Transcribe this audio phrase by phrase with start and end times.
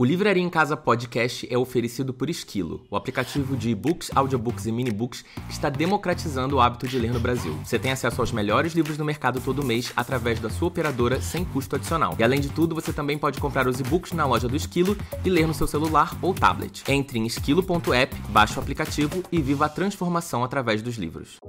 [0.00, 4.70] O Livraria em Casa Podcast é oferecido por Esquilo, o aplicativo de e-books, audiobooks e
[4.70, 7.52] minibooks que está democratizando o hábito de ler no Brasil.
[7.64, 11.44] Você tem acesso aos melhores livros do mercado todo mês através da sua operadora sem
[11.44, 12.14] custo adicional.
[12.16, 15.28] E além de tudo, você também pode comprar os e-books na loja do Esquilo e
[15.28, 16.84] ler no seu celular ou tablet.
[16.86, 21.40] Entre em esquilo.app, baixe o aplicativo e viva a transformação através dos livros.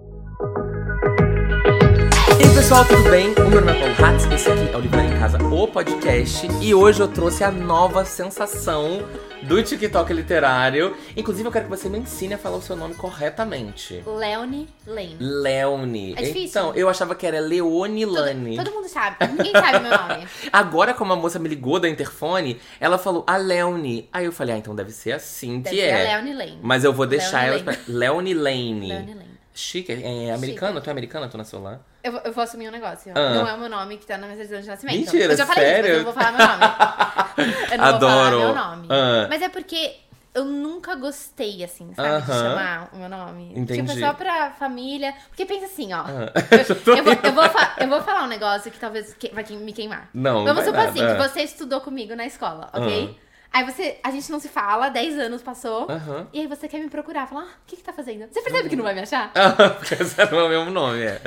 [2.59, 3.33] Pessoal, tudo bem?
[3.35, 6.45] O meu nome é Paulo Hatz, esse aqui é o Livraria em Casa, o podcast,
[6.61, 9.01] e hoje eu trouxe a nova sensação
[9.43, 10.93] do TikTok literário.
[11.15, 14.03] Inclusive, eu quero que você me ensine a falar o seu nome corretamente.
[14.05, 15.15] Leone Lane.
[15.17, 16.13] Leone.
[16.17, 16.49] É difícil.
[16.49, 18.57] Então, eu achava que era Leone Lane.
[18.57, 19.15] Todo mundo sabe.
[19.25, 20.27] Ninguém sabe meu nome.
[20.51, 24.09] Agora, como a moça me ligou da interfone, ela falou a Leone.
[24.11, 26.13] Aí eu falei, ah, então deve ser assim Deve que ser é.
[26.13, 26.59] a Leone Lane.
[26.61, 27.77] Mas eu vou deixar Leone ela pra...
[27.87, 28.89] Leone Lane.
[28.89, 29.28] Leone Lane.
[29.59, 30.79] Chique, é americana?
[30.79, 31.27] Tu é americana?
[31.27, 31.79] Tu nasceu lá?
[32.01, 33.11] Eu, eu vou assumir um negócio.
[33.13, 33.29] Ah.
[33.33, 34.95] Não é o meu nome que tá na minha certidão de nascimento.
[34.95, 35.79] Mentira, eu já falei sério?
[35.79, 37.69] isso, mas eu não vou falar meu nome.
[37.71, 38.39] Eu não Adoro.
[38.39, 38.87] vou falar meu nome.
[38.89, 39.27] Ah.
[39.29, 39.95] Mas é porque
[40.33, 42.25] eu nunca gostei, assim, sabe?
[42.25, 42.41] De Aham.
[42.49, 43.51] chamar o meu nome.
[43.55, 43.81] Entendi.
[43.81, 45.13] Tipo, é só pra família.
[45.29, 46.03] Porque pensa assim, ó.
[46.05, 46.31] Ah.
[46.51, 47.43] Eu, eu vou, eu, vou
[47.79, 50.09] eu vou falar um negócio que talvez que- vai me queimar.
[50.13, 51.15] Não, Vamos supor assim, Ah.
[51.15, 53.17] que você estudou comigo na escola, ok?
[53.51, 55.89] Aí você, a gente não se fala, 10 anos passou.
[55.89, 56.27] Aham.
[56.31, 58.27] E aí você quer me procurar, falar, ah, o que que tá fazendo?
[58.31, 59.31] Você percebe que não vai me achar?
[59.39, 61.21] Ah, porque esse não é o mesmo nome, é.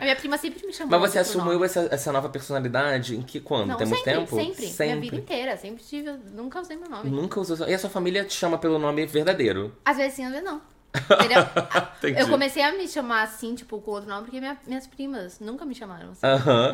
[0.00, 0.98] A minha prima sempre me chamou.
[0.98, 3.68] Mas você assumiu essa, essa nova personalidade em que quando?
[3.68, 4.36] Não, Tem muito sempre, tempo?
[4.36, 5.56] sempre, Minha vida inteira.
[5.56, 7.08] Sempre tive, nunca usei meu nome.
[7.08, 7.68] Nunca usou.
[7.68, 9.72] E a sua família te chama pelo nome verdadeiro?
[9.84, 10.60] Às vezes sim, às vezes não.
[12.16, 15.64] Eu comecei a me chamar assim, tipo, com outro nome, porque minha- minhas primas nunca
[15.64, 16.20] me chamaram assim.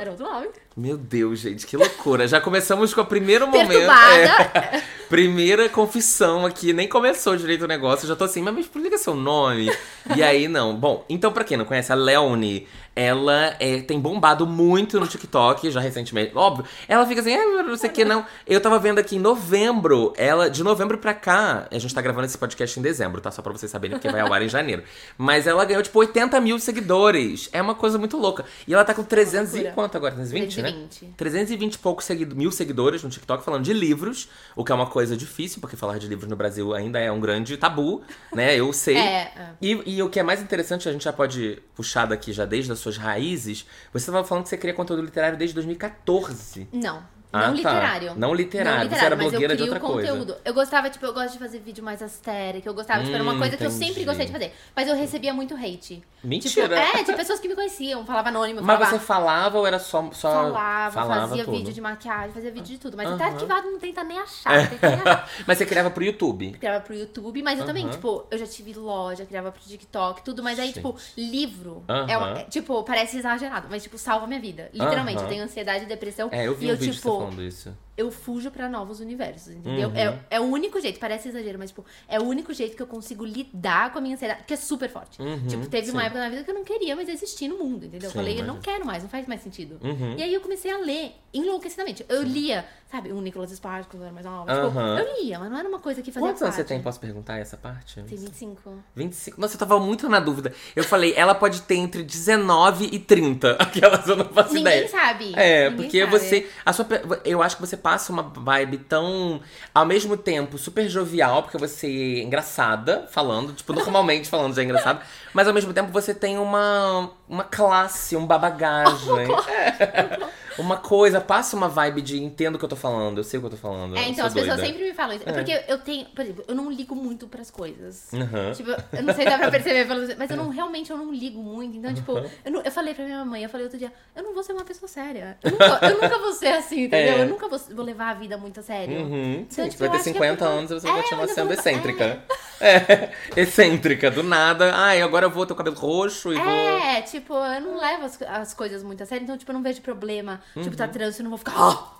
[0.00, 0.48] Era outro nome.
[0.77, 2.27] Meu Deus, gente, que loucura.
[2.28, 3.91] Já começamos com o primeiro momento.
[3.91, 6.73] É, primeira confissão aqui.
[6.73, 8.05] Nem começou direito o negócio.
[8.05, 9.70] Eu já tô assim, mas me explica seu nome.
[10.14, 10.75] E aí, não.
[10.77, 15.70] Bom, então, pra quem não conhece, a Leone, ela é, tem bombado muito no TikTok,
[15.70, 16.33] já recentemente.
[16.34, 18.25] Óbvio, ela fica assim, ah, não sei o que, não.
[18.47, 22.24] Eu tava vendo aqui em novembro, ela, de novembro pra cá, a gente tá gravando
[22.27, 23.30] esse podcast em dezembro, tá?
[23.30, 24.83] Só pra vocês saberem, porque vai ao ar em janeiro.
[25.19, 27.50] Mas ela ganhou, tipo, 80 mil seguidores.
[27.52, 28.45] É uma coisa muito louca.
[28.67, 30.14] E ela tá com 300 e quanto agora?
[30.14, 30.70] 320, né?
[30.73, 31.14] 320.
[31.17, 34.86] 320 e poucos segui- mil seguidores no TikTok falando de livros, o que é uma
[34.86, 38.02] coisa difícil, porque falar de livros no Brasil ainda é um grande tabu,
[38.33, 38.56] né?
[38.58, 38.96] Eu sei.
[38.96, 39.48] É, é.
[39.61, 42.73] E, e o que é mais interessante, a gente já pode puxar daqui já desde
[42.73, 43.67] as suas raízes.
[43.92, 46.69] Você estava falando que você cria conteúdo literário desde 2014.
[46.73, 47.16] Não.
[47.36, 47.70] Ah, não tá.
[47.73, 48.13] literário.
[48.17, 48.89] Não literário.
[48.91, 50.08] Você era mas eu blogueira de outra coisa.
[50.08, 50.36] conteúdo.
[50.45, 52.69] Eu gostava, tipo, eu gosto de fazer vídeo mais astérico.
[52.69, 53.85] Eu gostava, tipo, era uma Hum, coisa que eu entendi.
[53.86, 54.52] sempre gostei de fazer.
[54.74, 56.02] Mas eu recebia muito hate.
[56.24, 56.69] Mentira.
[56.69, 58.98] Tipo, é, de pessoas que me conheciam, falava anônimo, Mas falava...
[58.98, 60.11] você falava ou era só.
[60.13, 60.91] só Falava,
[61.29, 61.57] fazia tudo?
[61.57, 62.97] vídeo de maquiagem, fazia vídeo de tudo.
[62.97, 63.33] Mas até Aham.
[63.35, 65.30] arquivado não tenta nem achar, não tenta nem achar.
[65.47, 66.53] Mas você criava pro YouTube.
[66.53, 70.42] Criava pro YouTube, mas eu também, tipo, eu já tive loja, criava pro TikTok, tudo,
[70.42, 70.77] mas aí, Gente.
[70.77, 74.68] tipo, livro é, uma- é, tipo, parece exagerado, mas, tipo, salva minha vida.
[74.73, 76.29] Literalmente, eu tenho ansiedade e depressão.
[76.33, 77.77] É, eu vi e um eu, tipo, falando isso.
[77.96, 79.89] Eu fujo pra novos universos, entendeu?
[79.89, 79.96] Uhum.
[79.96, 82.86] É, é o único jeito, parece exagero, mas, tipo, é o único jeito que eu
[82.86, 85.20] consigo lidar com a minha ansiedade, que é super forte.
[85.20, 86.06] Uhum, tipo, teve uma sim.
[86.06, 88.11] época na vida que eu não queria mais existir no mundo, entendeu?
[88.11, 89.79] Sim, eu falei, eu não quero mais, não faz mais sentido.
[89.83, 90.14] Uhum.
[90.17, 92.05] E aí eu comecei a ler enlouquecidamente.
[92.08, 94.52] Eu lia, sabe, o Nicolas Sparks quando eu era mais nova.
[94.52, 96.83] Tipo, eu lia, mas não era uma coisa que fazia Quantos anos você tem?
[96.83, 97.95] Posso perguntar essa parte?
[97.95, 98.74] Tem 25.
[98.95, 99.40] 25.
[99.40, 100.52] Nossa, eu tava muito na dúvida.
[100.74, 103.52] Eu falei, ela pode ter entre 19 e 30.
[103.61, 104.89] Aquelas eu não faço Ninguém ideia.
[104.89, 105.33] sabe.
[105.35, 106.11] É, Ninguém porque sabe.
[106.12, 106.51] você.
[106.64, 106.86] A sua,
[107.24, 109.41] eu acho que você passa uma vibe tão.
[109.73, 114.64] Ao mesmo tempo, super jovial, porque você é engraçada, falando, tipo, normalmente falando já é
[114.64, 115.01] engraçado.
[115.36, 117.11] Mas ao mesmo tempo você tem uma.
[117.29, 119.27] Uma classe, um babagagem.
[119.77, 120.36] É.
[120.63, 123.42] Uma coisa, passa uma vibe de entendo o que eu tô falando, eu sei o
[123.42, 123.95] que eu tô falando.
[123.95, 124.67] É, então as pessoas doida.
[124.73, 125.29] sempre me falam isso.
[125.29, 128.08] É porque eu tenho, por exemplo, eu não ligo muito pras coisas.
[128.14, 128.52] Aham.
[128.52, 129.85] Tipo, eu não sei se dá pra perceber,
[130.17, 131.76] mas eu não realmente eu não ligo muito.
[131.76, 132.12] Então, tipo,
[132.43, 134.55] eu, não- eu falei pra minha mãe, eu falei outro dia, eu não vou ser
[134.55, 135.37] uma pessoa séria.
[135.44, 137.17] Eu nunca, eu nunca vou ser assim, entendeu?
[137.17, 137.20] É.
[137.25, 138.99] Eu nunca vou, vou levar a vida muito a sério.
[139.00, 139.44] Uhum.
[139.50, 140.88] Sim, Então, você tipo, vai eu ter acho que é 50 por- anos e você
[140.88, 142.19] É, vai continuar sendo excêntrica.
[142.58, 143.11] É.
[143.37, 144.73] excêntrica, do nada.
[144.75, 146.79] Ai, agora eu vou ter o cabelo roxo e vou.
[146.79, 149.62] É, tipo, eu não levo as, as coisas muito a sério, então, tipo, eu não
[149.62, 150.41] vejo problema.
[150.55, 150.76] Tipo, Uhum.
[150.76, 151.53] tá trânsito, eu não vou ficar.
[151.56, 151.93] Ah,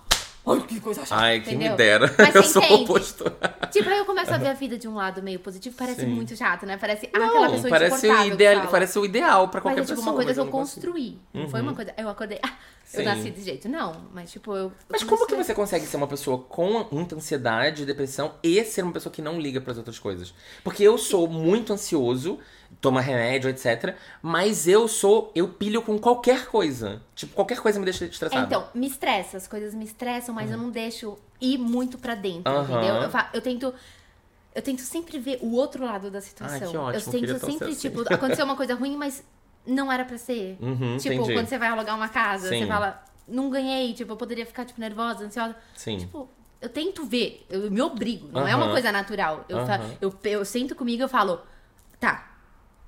[0.45, 1.21] olha que coisa chata.
[1.21, 2.13] Ai, que me dera.
[2.17, 3.25] Mas eu sou o oposto.
[3.71, 6.07] Tipo, aí eu começo a ver a vida de um lado meio positivo, parece Sim.
[6.07, 6.77] muito chato, né?
[6.77, 9.93] Parece ah, aquela Não, pessoa parece o, ideal, parece o ideal pra qualquer Mas é
[9.93, 10.13] tipo pessoa.
[10.15, 11.19] uma coisa que mas eu não construí.
[11.33, 11.93] Não foi uma coisa.
[11.97, 12.39] Eu acordei.
[12.41, 12.53] Ah,
[12.93, 13.67] eu nasci desse jeito.
[13.67, 14.71] Não, mas tipo, eu.
[14.87, 18.81] Mas eu como que você consegue ser uma pessoa com muita ansiedade, depressão e ser
[18.83, 20.33] uma pessoa que não liga pras outras coisas?
[20.63, 22.39] Porque eu sou muito ansioso,
[22.81, 23.95] toma remédio, etc.
[24.21, 25.31] Mas eu sou.
[25.35, 27.01] Eu pilho com qualquer coisa.
[27.15, 28.45] Tipo, qualquer coisa me deixa É, estressado.
[28.45, 32.51] então, me estressa, as coisas me estressam, mas eu não deixo ir muito pra dentro,
[32.51, 32.63] Aham.
[32.63, 32.95] entendeu?
[32.95, 33.73] Eu, eu tento.
[34.53, 36.67] Eu tento sempre ver o outro lado da situação.
[36.67, 37.79] Ai, que ótimo, eu tento sempre, assim.
[37.79, 39.23] tipo, aconteceu uma coisa ruim, mas
[39.65, 40.57] não era pra ser.
[40.59, 41.33] Uhum, tipo, entendi.
[41.33, 42.59] quando você vai alugar uma casa, Sim.
[42.61, 45.55] você fala, não ganhei, tipo, eu poderia ficar, tipo, nervosa, ansiosa.
[45.75, 45.97] Sim.
[45.97, 46.27] Tipo,
[46.59, 49.45] eu tento ver, eu me obrigo, não é uma coisa natural.
[49.47, 49.91] Eu, Aham.
[50.01, 51.39] eu, eu sento comigo e eu falo,
[51.99, 52.26] tá,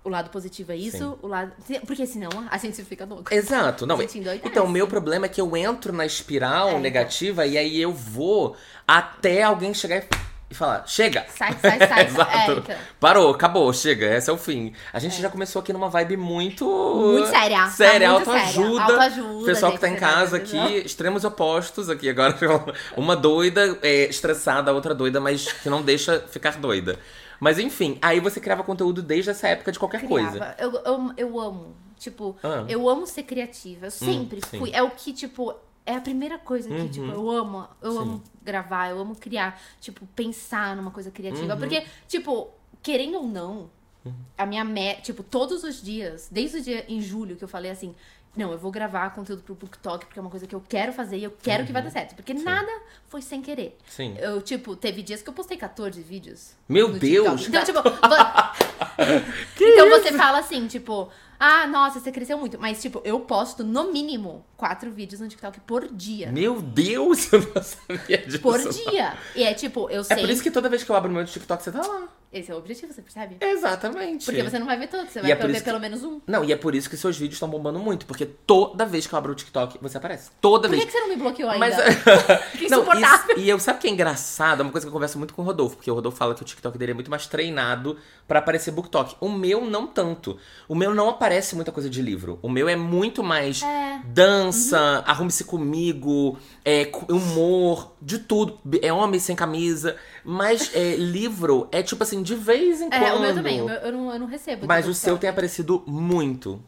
[0.09, 1.15] o lado positivo é isso, Sim.
[1.21, 1.51] o lado.
[1.85, 3.33] Porque senão a gente fica louca.
[3.33, 3.85] Exato.
[3.85, 3.97] Não,
[4.43, 7.93] então, o meu problema é que eu entro na espiral É, negativa e aí eu
[7.93, 8.55] vou
[8.87, 10.07] até alguém chegar e,
[10.49, 11.25] e falar: chega!
[11.29, 12.05] Sai, sai, sai.
[12.09, 12.51] Exato.
[12.51, 12.75] É, então.
[12.99, 14.73] Parou, acabou, chega, esse é o fim.
[14.91, 16.65] A gente já começou aqui numa vibe muito.
[16.65, 17.57] Muito séria.
[17.59, 18.09] Tá Séria, séria.
[18.09, 18.81] autoajuda.
[18.81, 22.35] Autoajuda, Pessoal que tá em você casa tá aqui, extremos opostos aqui agora.
[22.97, 26.97] Uma doida é, estressada, a outra doida, mas que não deixa ficar doida.
[27.39, 30.31] Mas enfim, aí você criava conteúdo desde essa época de qualquer coisa.
[30.31, 30.55] Criava.
[30.59, 31.75] Eu, eu, eu amo.
[31.97, 32.61] Tipo, Ah.
[32.61, 33.87] Hum, eu amo ser criativa.
[33.87, 34.59] Eu sempre sim.
[34.59, 34.71] fui.
[34.73, 35.53] É o que, tipo,
[35.85, 37.67] é a primeira coisa que, tipo, eu amo.
[37.81, 37.97] Eu Sim.
[37.99, 39.59] amo gravar, eu amo criar.
[39.81, 41.53] Tipo, pensar numa coisa criativa.
[41.53, 41.59] Uhum.
[41.59, 42.49] Porque, tipo,
[42.81, 43.69] querendo ou não,
[44.37, 47.71] a minha meta, tipo, todos os dias, desde o dia em julho que eu falei
[47.71, 47.95] assim.
[48.35, 51.17] Não, eu vou gravar conteúdo pro BookTok, porque é uma coisa que eu quero fazer
[51.17, 52.15] e eu quero que vai dar certo.
[52.15, 52.71] Porque nada
[53.07, 53.77] foi sem querer.
[53.79, 53.85] Uhum.
[53.87, 54.15] Sim.
[54.19, 56.51] Eu, tipo, teve dias que eu postei 14 vídeos.
[56.67, 57.47] Meu Deus!
[57.47, 57.79] Então, tipo,
[59.59, 61.09] então você fala assim, tipo,
[61.39, 62.59] ah, nossa, você cresceu muito.
[62.59, 66.31] Mas, tipo, eu posto no mínimo quatro vídeos no TikTok por dia.
[66.31, 68.39] Meu Deus, eu não sabia disso.
[68.39, 69.17] Por dia.
[69.35, 70.17] E é tipo, eu É sei.
[70.17, 72.07] por isso que toda vez que eu abro meu TikTok, você tá lá.
[72.31, 73.37] Esse é o objetivo, você percebe?
[73.41, 74.23] Exatamente.
[74.25, 76.03] Porque você não vai ver todos, você E vai é por ver que- pelo menos
[76.03, 76.21] um.
[76.27, 78.05] Não, e é por isso que seus vídeos estão bombando muito.
[78.05, 80.29] Porque toda vez que eu abro o TikTok, você aparece.
[80.39, 80.83] Toda Por vez.
[80.85, 81.59] que, que você não me bloqueou ainda?
[81.65, 81.75] Mas.
[82.59, 83.35] Que Não, insuportável.
[83.35, 84.59] isso- e eu sabe o que é engraçado?
[84.59, 86.41] É uma coisa que eu converso muito com o Rodolfo, porque o Rodolfo fala que
[86.41, 87.97] o TikTok dele é muito mais treinado
[88.27, 89.15] pra aparecer BookTok.
[89.19, 90.37] O meu não tanto.
[90.67, 92.37] O meu não aparece muita coisa de livro.
[92.43, 94.01] O meu é muito mais É.
[94.05, 98.59] dança, arrume-se comigo, é, humor, de tudo.
[98.81, 99.95] É homem sem camisa.
[100.23, 103.03] Mas é, livro é tipo assim, de vez em quando.
[103.03, 103.61] É, o meu também.
[103.61, 104.65] o meu- eu, não, eu não recebo.
[104.67, 106.61] Mas o seu tem aparecido muito.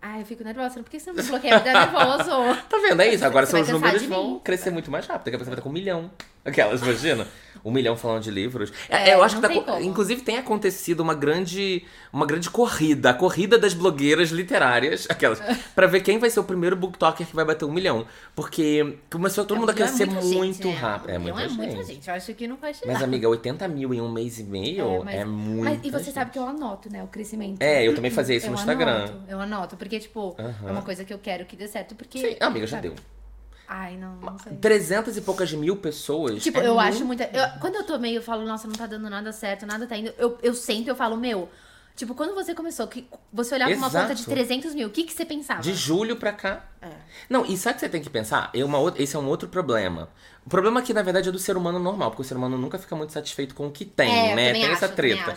[0.00, 0.80] Ai, eu fico nervosa.
[0.82, 1.58] Por que você não me bloqueia?
[1.58, 2.30] Me dá nervoso.
[2.68, 3.00] Tá vendo?
[3.02, 3.24] É isso.
[3.24, 5.24] Agora seus números vão crescer muito mais rápido.
[5.24, 6.10] Daqui a pouco você vai estar com um milhão.
[6.48, 7.26] Aquelas, imagina?
[7.64, 8.72] Um milhão falando de livros.
[8.88, 13.10] É, É, eu acho que tá, tem inclusive tem acontecido uma grande, uma grande corrida,
[13.10, 15.40] a corrida das blogueiras literárias, aquelas,
[15.74, 18.06] pra ver quem vai ser o primeiro booktalker que vai bater um milhão.
[18.34, 20.74] Porque começou todo mundo a é crescer muita gente, muito né?
[20.74, 21.10] rápido.
[21.10, 21.74] É Um milhão muita é gente.
[21.76, 22.08] muita gente.
[22.08, 22.92] Eu acho que não vai chegar.
[22.92, 25.64] Mas, amiga, 80 mil em um mês e meio mas- é muito.
[25.64, 27.02] Mas, e você sabe que eu anoto, né?
[27.02, 27.60] O crescimento.
[27.60, 29.04] É, eu também fazia isso eu no Instagram.
[29.04, 32.18] Anoto, eu anoto, porque, tipo, é uma coisa que eu quero que dê certo, porque.
[32.20, 32.90] Sim, amiga, já sabe?
[32.90, 32.96] deu.
[33.68, 34.56] Ai, não, não sei.
[34.56, 36.42] 300 e poucas mil pessoas.
[36.42, 36.88] Tipo, é eu muito.
[36.88, 37.24] acho muita.
[37.24, 39.96] eu- quando eu tô meio, eu falo, nossa, não tá dando nada certo, nada tá
[39.96, 40.12] indo.
[40.16, 41.48] Eu, eu sento e eu falo, meu.
[41.94, 44.04] Tipo, quando você começou, que você olhava uma Exato.
[44.06, 45.60] conta de 300 mil, o que, que você pensava?
[45.60, 46.64] De julho pra cá.
[46.80, 46.90] É.
[47.28, 48.50] Não, e sabe o que você tem que pensar?
[48.54, 50.08] É uma esse é um outro problema.
[50.46, 52.78] O problema aqui, na verdade, é do ser humano normal, porque o ser humano nunca
[52.78, 54.52] fica muito satisfeito com o que tem, É, né?
[54.52, 55.34] Tem acho, essa treta.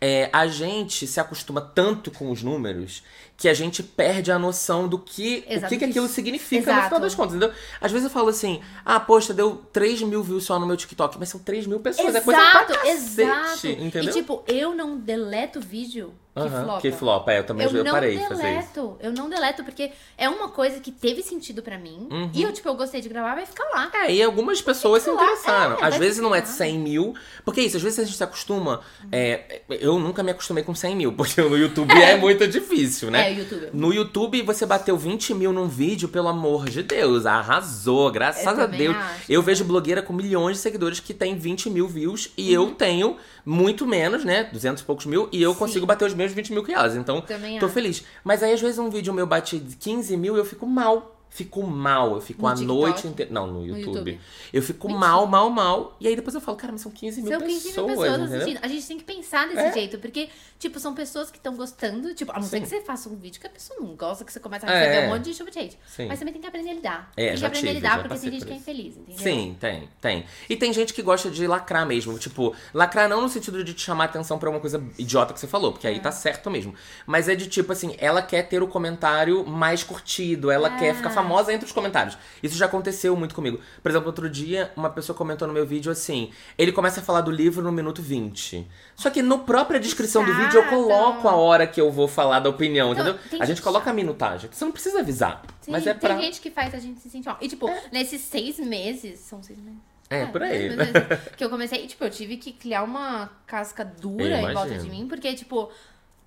[0.00, 3.02] É, a gente se acostuma tanto com os números
[3.36, 6.66] que a gente perde a noção do que, o Exato, que, que que aquilo significa
[6.66, 6.84] no Exato.
[6.86, 7.54] final das contas, entendeu?
[7.80, 11.18] Às vezes eu falo assim, ah, poxa, deu 3 mil views só no meu TikTok,
[11.18, 13.66] mas são 3 mil pessoas, é coisa pra cacete, exato.
[13.66, 14.10] entendeu?
[14.10, 16.80] E tipo, eu não deleto vídeo que Aham, flopa.
[16.80, 18.72] que flopa, é, eu também eu eu parei de fazer isso.
[18.74, 22.08] deleto, eu não deleto, porque é uma coisa que teve sentido pra mim.
[22.10, 22.30] Uhum.
[22.34, 23.88] E eu, tipo, eu gostei de gravar, vai ficar lá.
[23.94, 25.78] É, e algumas pessoas se interessaram.
[25.78, 26.52] é, às vezes não é ficar.
[26.54, 27.14] 100 mil.
[27.44, 28.80] Porque é isso, às vezes a gente se acostuma.
[29.12, 33.30] é, eu nunca me acostumei com 100 mil, porque no YouTube é, muito difícil, né?
[33.30, 33.68] É, o YouTube.
[33.72, 38.60] No YouTube, você bateu 20 mil num vídeo, pelo amor de Deus, arrasou, graças Eu
[38.64, 38.96] a Deus.
[38.96, 39.32] acho.
[39.32, 42.64] Eu vejo blogueira com milhões de seguidores que tem 20 mil views e Uhum.
[42.64, 43.16] eu tenho
[43.46, 44.44] muito menos, né?
[44.52, 46.96] 200 e poucos mil, e eu consigo bater os mesmos 20 mil elas.
[46.96, 47.74] Então, Também tô acho.
[47.74, 48.04] feliz.
[48.22, 51.13] Mas aí, às vezes, um vídeo meu bate 15 mil e eu fico mal.
[51.34, 52.78] Fico mal, eu fico No a TikTok?
[52.80, 53.32] noite inteira.
[53.32, 53.86] Não, no YouTube.
[53.88, 54.20] YouTube.
[54.52, 55.08] Eu fico Mentira.
[55.08, 55.96] mal, mal, mal.
[55.98, 57.62] E aí depois eu falo, cara, mas são 15 mil São pessoas.
[57.64, 58.36] 15 mil pessoas entendeu?
[58.36, 58.58] assistindo.
[58.64, 59.72] A gente tem que pensar desse É.
[59.72, 60.28] jeito, porque,
[60.60, 62.14] tipo, são pessoas que estão gostando.
[62.14, 64.32] Tipo, a não ser que você faça um vídeo que a pessoa não gosta, que
[64.32, 64.78] você começa a É.
[64.86, 65.76] receber um monte de chuva de hate.
[65.88, 66.06] Sim.
[66.06, 67.12] Mas também tem que aprender a lidar.
[67.16, 68.96] É, tem já que aprender tive, a lidar, porque tem gente por que é infeliz,
[68.96, 69.18] entendeu?
[69.20, 70.24] Sim, tem, tem.
[70.48, 72.16] E tem gente que gosta de lacrar mesmo.
[72.16, 75.48] Tipo, lacrar não no sentido de te chamar atenção pra uma coisa idiota que você
[75.48, 76.72] falou, porque aí tá certo mesmo.
[77.04, 80.78] Mas é de tipo assim, ela quer ter o comentário mais curtido, ela Ah.
[80.78, 82.16] quer ficar famosa entre os comentários.
[82.42, 83.60] Isso já aconteceu muito comigo.
[83.82, 87.20] Por exemplo, outro dia, uma pessoa comentou no meu vídeo assim: ele começa a falar
[87.20, 88.66] do livro no minuto 20.
[88.96, 92.40] Só que na própria descrição do vídeo eu coloco a hora que eu vou falar
[92.40, 93.40] da opinião, Então, entendeu?
[93.40, 94.48] A gente coloca a minutagem.
[94.50, 95.42] Você não precisa avisar.
[95.60, 96.20] Sim, mas é tem pra.
[96.20, 97.38] gente que faz a gente se sentir mal.
[97.40, 99.20] E, tipo, nesses seis meses.
[99.20, 99.80] São seis meses?
[100.10, 100.58] É, por aí.
[100.58, 100.92] seis meses
[101.36, 105.06] que eu comecei, tipo, eu tive que criar uma casca dura em volta de mim,
[105.08, 105.70] porque, tipo.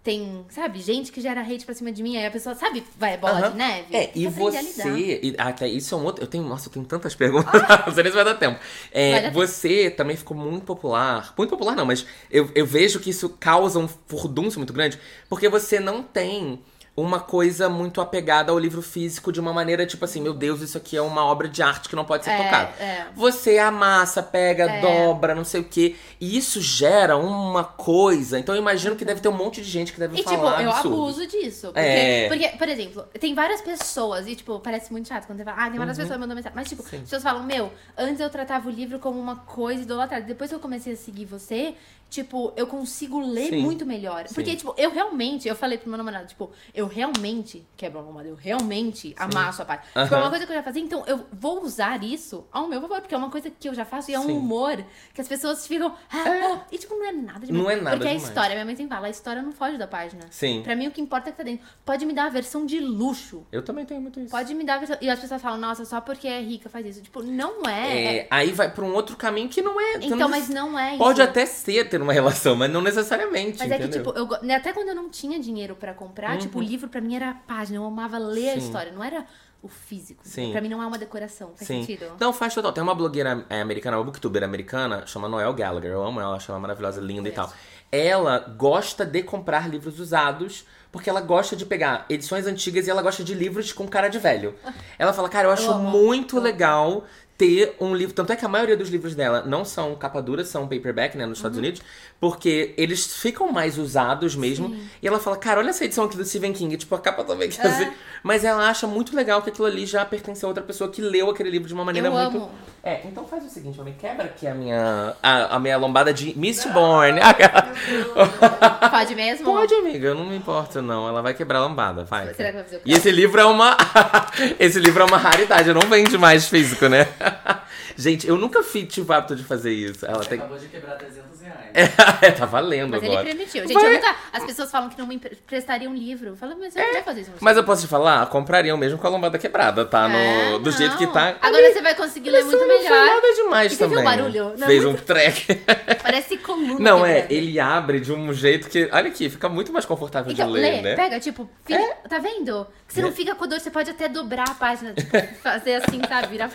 [0.07, 3.17] Tem, sabe, gente que gera hate pra cima de mim, aí a pessoa, sabe, vai
[3.17, 3.51] bola Aham.
[3.51, 3.93] de neve?
[3.93, 5.19] É, e você.
[5.21, 6.23] e até isso é um outro.
[6.23, 6.45] Eu tenho.
[6.45, 7.51] Nossa, eu tenho tantas perguntas.
[7.85, 8.57] não sei nem se vai dar tempo.
[8.89, 9.33] É, dar tempo.
[9.33, 11.33] você também ficou muito popular.
[11.37, 14.97] Muito popular, não, mas eu, eu vejo que isso causa um furdunço muito grande.
[15.27, 16.61] Porque você não tem
[16.99, 20.77] uma coisa muito apegada ao livro físico de uma maneira tipo assim, meu Deus, isso
[20.79, 22.69] aqui é uma obra de arte que não pode ser É, tocada.
[22.83, 23.05] é.
[23.15, 24.81] Você amassa, pega, É.
[24.81, 25.95] dobra, não sei o quê.
[26.19, 28.39] E isso gera uma coisa.
[28.39, 30.63] Então eu imagino que deve ter um monte de gente que deve E, tipo, falar
[30.63, 30.95] eu absurdo.
[30.95, 31.67] abuso disso.
[31.67, 32.27] Porque, É.
[32.27, 35.69] porque, por exemplo, tem várias pessoas, e, tipo, parece muito chato quando você fala, ah,
[35.69, 36.55] tem várias pessoas que mandam mensagem.
[36.55, 36.89] Mas, tipo, Uhum.
[36.89, 36.95] Sim.
[36.97, 40.25] as pessoas falam, meu, antes eu tratava o livro como uma coisa idolatrada.
[40.25, 41.75] Depois que eu comecei a seguir você,
[42.09, 43.61] tipo, eu consigo ler Sim.
[43.61, 44.23] muito melhor.
[44.33, 44.55] Porque, Sim.
[44.57, 49.15] tipo, eu realmente, eu falei pro meu namorado, tipo, eu realmente, quebra uma eu realmente
[49.17, 49.81] amasso a paz.
[49.81, 52.81] Tipo, é uma coisa que eu já fazia, então eu vou usar isso ao meu
[52.81, 54.37] favor, porque é uma coisa que eu já faço e é um Sim.
[54.37, 57.63] humor que as pessoas ficam, ah, ah, e tipo, não é nada demais.
[57.63, 58.27] Não é nada Porque a demais.
[58.27, 60.25] história, minha mãe sempre fala, a história não foge da página.
[60.29, 60.61] Sim.
[60.63, 61.65] Pra mim, o que importa é que tá dentro.
[61.85, 63.45] Pode me dar a versão de luxo.
[63.51, 64.31] Eu também tenho muito isso.
[64.31, 64.97] Pode me dar a versão.
[65.01, 67.01] E as pessoas falam, nossa, só porque é rica faz isso.
[67.01, 68.17] Tipo, não é.
[68.17, 69.95] É, aí vai pra um outro caminho que não é.
[69.97, 70.97] Então, não mas não é isso.
[70.97, 73.59] Pode até ser ter uma relação, mas não necessariamente.
[73.59, 74.13] Mas é que, entendeu?
[74.13, 76.99] tipo, eu, né, até quando eu não tinha dinheiro pra comprar, tipo, o livro pra
[77.01, 77.77] mim era a página.
[77.77, 78.53] Eu amava ler a.
[78.53, 78.59] Sim.
[78.59, 79.25] história, não era
[79.61, 80.21] o físico.
[80.23, 80.51] Sim.
[80.51, 81.53] Pra mim não é uma decoração.
[81.55, 81.81] Faz Sim.
[81.81, 82.11] sentido?
[82.19, 82.71] Não, faz total.
[82.73, 85.91] Tem uma blogueira é, americana, uma booktuber americana, chama Noel Gallagher.
[85.91, 87.51] Eu amo ela, acho ela maravilhosa, linda e tal.
[87.91, 90.65] Ela gosta de comprar livros usados.
[90.89, 94.17] Porque ela gosta de pegar edições antigas e ela gosta de livros com cara de
[94.17, 94.55] velho.
[94.97, 97.03] Ela fala, cara, eu acho amo, muito legal
[97.37, 98.13] ter um livro.
[98.15, 101.25] Tanto é que a maioria dos livros dela não são capa dura, são paperback, né,
[101.25, 101.41] nos Uhum.
[101.41, 101.81] Estados Unidos.
[102.19, 104.75] Porque eles ficam mais usados mesmo.
[105.03, 106.75] E ela fala, cara, olha essa edição aqui do Stephen King.
[106.77, 107.69] Tipo, a capa também quer É.
[107.69, 107.93] dizer.
[108.23, 111.29] Mas ela acha muito legal que aquilo ali já pertence a outra pessoa que leu
[111.29, 112.37] aquele livro de uma maneira Eu muito.
[112.37, 112.51] amo.
[112.83, 116.37] É, então faz o seguinte, mami, quebra aqui a minha, a, a minha lombada de
[116.37, 117.19] Mistborn.
[118.89, 119.45] Pode mesmo?
[119.45, 121.07] Pode, amiga, eu não me importo, não.
[121.07, 122.33] Ela vai quebrar a lombada, vai.
[122.33, 122.81] Será que vai fazer o?
[122.85, 123.75] E esse livro é uma.
[124.59, 127.07] esse livro é uma raridade, não vende mais físico, né?
[127.95, 130.05] Gente, eu nunca fi- tive o hábito de fazer isso.
[130.05, 130.37] Ela tem.
[130.39, 131.67] Acabou de quebrar 300 reais.
[132.21, 133.25] É, tá valendo Mas ele agora.
[133.27, 133.61] permitiu.
[133.61, 134.15] Gente, Vai- eu nunca.
[134.33, 136.35] As pessoas falam que não me empre- prestariam um livro.
[136.35, 137.31] Fala, mas eu não vai fazer isso.
[137.39, 140.07] Mas eu posso te falar, comprariam mesmo com a lombada quebrada, tá?
[140.07, 141.13] No, É, do jeito que não.
[141.13, 141.35] tá.
[141.41, 142.89] Agora você vai conseguir ler muito não melhor.
[143.05, 144.13] nada demais E você viu também.
[144.13, 144.53] o barulho?
[144.57, 145.55] Não, Fez muito- um track.
[146.01, 146.79] Parece coluna.
[146.79, 148.89] Não, é, ele abre de um jeito que.
[148.91, 150.95] Olha aqui, fica muito mais confortável Então, de lê, ler, né?
[150.95, 152.67] pega, tipo, filho, tá vendo?
[152.87, 153.11] Que você não É.
[153.11, 156.27] fica com dor, você pode até dobrar a página, tipo, fazer assim, sabe?
[156.27, 156.49] Virar.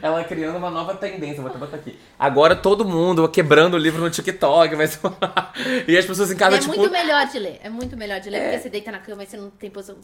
[0.00, 1.98] Ela criando uma nova tendência, vou até botar aqui.
[2.18, 5.16] Agora todo mundo quebrando o livro no TikTok, vai ser uma...
[5.86, 6.76] E as pessoas em casa, é tipo.
[6.76, 7.60] muito melhor de ler.
[7.62, 9.96] É muito melhor de ler, porque você deita na cama e você não tem posição.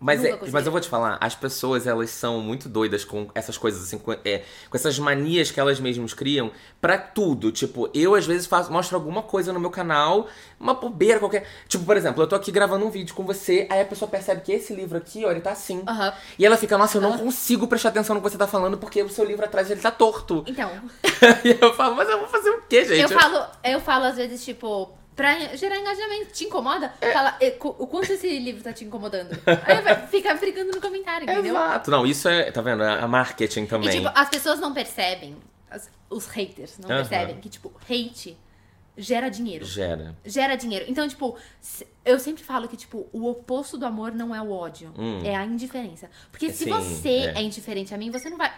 [0.00, 3.58] Mas, é, mas eu vou te falar, as pessoas, elas são muito doidas com essas
[3.58, 7.50] coisas, assim, com, é, com essas manias que elas mesmas criam pra tudo.
[7.50, 10.28] Tipo, eu às vezes faço, mostro alguma coisa no meu canal,
[10.60, 11.48] uma bobeira qualquer.
[11.66, 14.42] Tipo, por exemplo, eu tô aqui gravando um vídeo com você, aí a pessoa percebe
[14.42, 15.82] que esse livro aqui, ó, ele tá assim.
[15.88, 16.14] Aham.
[16.38, 19.02] E ela fica, nossa, eu não consigo prestar atenção no que você tá falando porque
[19.02, 20.44] o seu livro atrás ele tá torto.
[20.46, 20.70] Então,
[21.44, 23.00] e eu falo, mas eu vou fazer o quê, gente?
[23.00, 26.92] eu falo, eu falo às vezes, tipo, pra gerar engajamento, te incomoda?
[27.00, 27.10] É.
[27.12, 29.36] Fala, "E, o quanto esse livro tá te incomodando?
[29.66, 31.54] Aí vai ficar brigando no comentário, entendeu?
[31.56, 31.90] Exato.
[31.90, 32.84] Não, isso é, tá vendo?
[32.84, 33.90] É a marketing E, também.
[33.90, 35.36] tipo, as pessoas não percebem,
[35.68, 36.98] as- os haters não Aham.
[37.00, 38.38] percebem que, tipo, hate
[38.96, 39.64] gera dinheiro.
[39.64, 40.14] Gera.
[40.24, 40.84] Gera dinheiro.
[40.88, 41.36] Então, tipo,
[42.04, 45.20] eu sempre falo que, tipo, o oposto do amor não é o ódio, Hum.
[45.24, 46.08] é a indiferença.
[46.30, 47.34] Porque se Sim, você é.
[47.38, 47.42] é.
[47.42, 48.52] indiferente a mim, você não vai.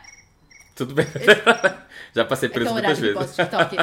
[0.76, 1.06] Tudo bem.
[2.14, 3.34] Já passei por É isso muitas vezes.
[3.36, 3.76] TikTok.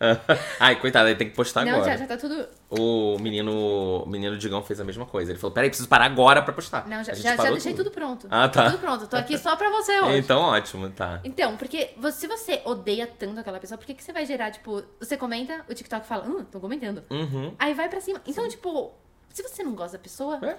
[0.60, 1.92] Ai, coitado, aí tem que postar não, agora.
[1.92, 2.46] já, já tá tudo.
[2.68, 5.30] O menino, o menino Digão fez a mesma coisa.
[5.30, 6.86] Ele falou: peraí, preciso parar agora pra postar.
[6.88, 8.26] Não, já, já, já deixei tudo pronto.
[8.30, 8.70] Ah, tá.
[8.70, 9.06] Tudo pronto.
[9.06, 10.18] Tô aqui só pra você hoje.
[10.18, 11.20] Então, ótimo, tá.
[11.24, 14.82] Então, porque se você odeia tanto aquela pessoa, por que, que você vai gerar, tipo,
[14.98, 17.02] você comenta, o TikTok fala, hum, tô comentando.
[17.10, 17.54] Uhum.
[17.58, 18.20] Aí vai pra cima.
[18.26, 18.92] Então, tipo,
[19.32, 20.56] se você não gosta da pessoa, É.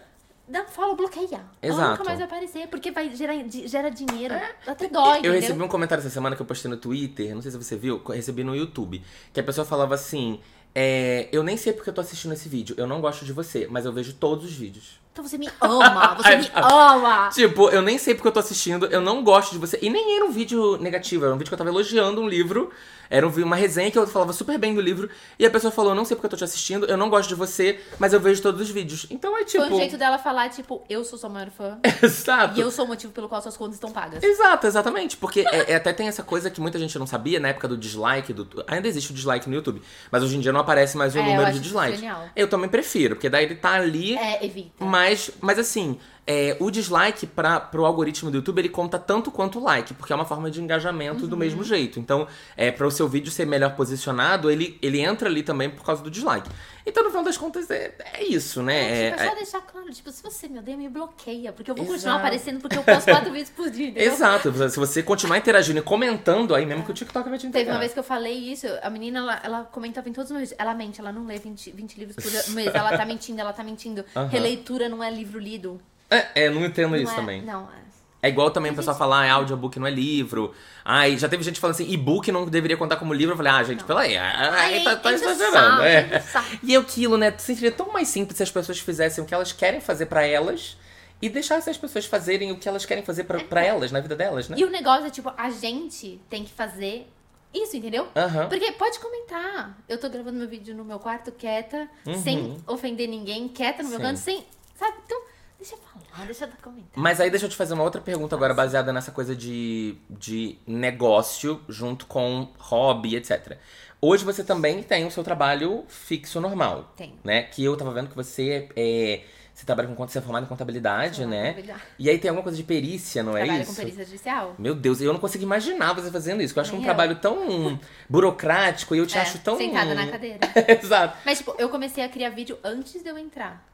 [0.47, 1.41] dá follow, bloqueia.
[1.61, 1.91] Ela Exato.
[1.91, 4.35] nunca mais vai aparecer, porque vai gerar gera dinheiro.
[4.65, 5.33] Até dói, Eu entendeu?
[5.33, 8.01] recebi um comentário essa semana que eu postei no Twitter, não sei se você viu,
[8.05, 9.01] eu recebi no YouTube,
[9.33, 10.39] que a pessoa falava assim:
[10.73, 13.67] é, Eu nem sei porque eu tô assistindo esse vídeo, eu não gosto de você,
[13.69, 14.99] mas eu vejo todos os vídeos.
[15.11, 17.29] Então você me ama, você me ama.
[17.29, 19.79] Tipo, eu nem sei porque eu tô assistindo, eu não gosto de você.
[19.81, 22.69] E nem era um vídeo negativo, era um vídeo que eu tava elogiando um livro.
[23.09, 25.09] Era um uma resenha que eu falava super bem do livro.
[25.37, 27.35] E a pessoa falou: não sei porque eu tô te assistindo, eu não gosto de
[27.35, 29.05] você, mas eu vejo todos os vídeos.
[29.09, 29.63] Então é tipo.
[29.63, 31.77] Foi um jeito dela falar, tipo, eu sou sua maior fã.
[32.01, 32.57] Exato.
[32.57, 34.23] e eu sou o motivo pelo qual suas contas estão pagas.
[34.23, 35.17] Exato, exatamente.
[35.17, 37.77] Porque é, é- até tem essa coisa que muita gente não sabia na época do
[37.77, 38.33] dislike.
[38.33, 39.81] Do, ainda existe o dislike no YouTube.
[40.11, 41.99] Mas hoje em dia não aparece mais o É, número de isso dislikes.
[41.99, 42.25] genial.
[42.35, 44.17] Eu também prefiro, porque daí ele tá ali.
[44.17, 44.83] É, evita.
[44.83, 49.59] Mas, mas assim, é, o dislike para pro algoritmo do YouTube ele conta tanto quanto
[49.59, 51.99] o like, porque é uma forma de engajamento do mesmo jeito.
[51.99, 52.27] Então,
[52.57, 56.01] é para o seu vídeo ser melhor posicionado, ele, ele entra ali também por causa
[56.01, 56.49] do dislike.
[56.87, 59.07] Então, no final das contas, é, é isso, né?
[59.07, 61.69] É, tipo, é É- só deixar claro, tipo, se você me odeia, me bloqueia, porque
[61.71, 61.97] eu vou Exato.
[61.97, 64.13] continuar aparecendo porque eu posto quatro vezes por dia, entendeu?
[64.13, 64.69] Exato.
[64.69, 67.65] Se você continuar interagindo e comentando, aí mesmo que o TikTok vai te entregar.
[67.65, 70.37] Teve uma vez que eu falei isso, a menina, ela, ela comentava em todos os
[70.37, 70.59] meus vídeos.
[70.59, 72.73] Ela mente, ela não lê 20, 20 livros por mês.
[72.73, 74.05] Ela tá mentindo, ela tá mentindo.
[74.15, 74.27] Aham.
[74.27, 75.81] Releitura não é livro lido.
[76.09, 77.41] É, é, não entendo Não isso é, também.
[77.41, 77.85] Não, é.
[78.21, 80.51] É igual também o pessoal falar, ah, audiobook não é livro.
[80.83, 83.33] Ai, já teve gente falando assim, e-book não deveria contar como livro.
[83.33, 85.77] Eu falei, ah, gente, pela aí, ai, tá, tá enche o exagerando.
[85.77, 86.23] saco, é.
[86.63, 87.31] E é aquilo, né?
[87.37, 90.75] Seria tão mais simples se as pessoas fizessem o que elas querem fazer pra elas
[91.21, 94.15] e deixassem as pessoas fazerem o que elas querem fazer pra, pra elas, na vida
[94.15, 94.57] delas, né?
[94.59, 97.07] E o negócio é, tipo, a gente tem que fazer
[97.53, 98.07] isso, entendeu?
[98.15, 98.49] Aham.
[98.49, 99.77] Porque pode comentar.
[99.87, 101.87] Eu tô gravando meu vídeo no meu quarto, quieta,
[102.23, 104.15] sem ofender ninguém, quieta no meu Uhum.
[104.15, 104.15] Sim.
[104.15, 104.45] canto, sem.
[104.75, 104.97] Sabe?
[105.05, 105.21] Então,
[105.57, 106.91] deixa eu falar, deixa eu dar comentar.
[106.95, 110.57] Mas aí deixa eu te fazer uma outra pergunta agora, baseada nessa coisa de, de
[110.67, 113.57] negócio junto com hobby, etc.
[114.01, 116.93] Hoje você também tem o seu trabalho fixo normal.
[116.95, 117.15] Tem.
[117.23, 117.43] Né?
[117.43, 119.21] Que eu tava vendo que você é.
[119.53, 121.47] Você trabalha com você é formado em contabilidade, Formada né?
[121.47, 121.81] contabilidade.
[121.97, 123.71] E aí tem alguma coisa de perícia, não é Trabalho isso?
[123.71, 124.53] com perícia judicial.
[124.59, 126.53] Meu Deus, eu não consigo imaginar você fazendo isso.
[126.59, 126.93] Eu acho é um Nem eu.
[126.93, 129.57] trabalho tão burocrático e eu te É, acho tão.
[129.57, 130.39] Sentada na cadeira.
[130.67, 131.17] Exato.
[131.25, 133.65] Mas, tipo, eu comecei a criar vídeo antes de eu entrar.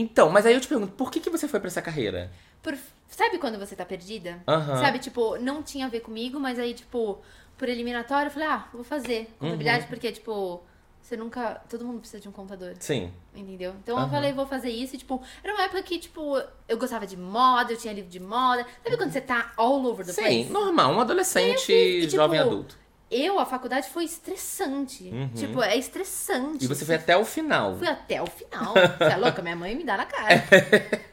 [0.00, 2.30] Então, mas aí eu te pergunto, por que, que você foi pra essa carreira?
[2.62, 2.76] Por-
[3.08, 4.40] Sabe quando você tá perdida?
[4.46, 4.76] Aham.
[4.76, 7.18] Sabe, tipo, não tinha a ver comigo, mas aí, tipo,
[7.58, 9.88] por eliminatório, eu falei, ah, vou fazer contabilidade, Uhum.
[9.90, 10.62] porque, tipo,
[11.02, 11.60] você nunca.
[11.68, 12.72] Todo mundo precisa de um contador.
[12.78, 13.12] Sim.
[13.34, 13.74] Entendeu?
[13.82, 14.06] Então Aham.
[14.06, 14.94] eu falei, vou fazer isso.
[14.94, 18.20] E, tipo, era uma época que, tipo, eu gostava de moda, eu tinha livro de
[18.20, 18.64] moda.
[18.84, 20.50] Sabe quando você tá all over the Sim, place?
[20.50, 22.78] normal, um adolescente E, tipo, jovem adulto.
[23.10, 25.10] Eu, a faculdade foi estressante.
[25.34, 26.64] Tipo, é estressante.
[26.64, 26.64] Uhum.
[26.64, 27.76] E você foi até o final.
[27.76, 28.72] Fui até o final.
[28.98, 29.42] Você é louca?
[29.42, 30.44] Minha mãe me dá na cara.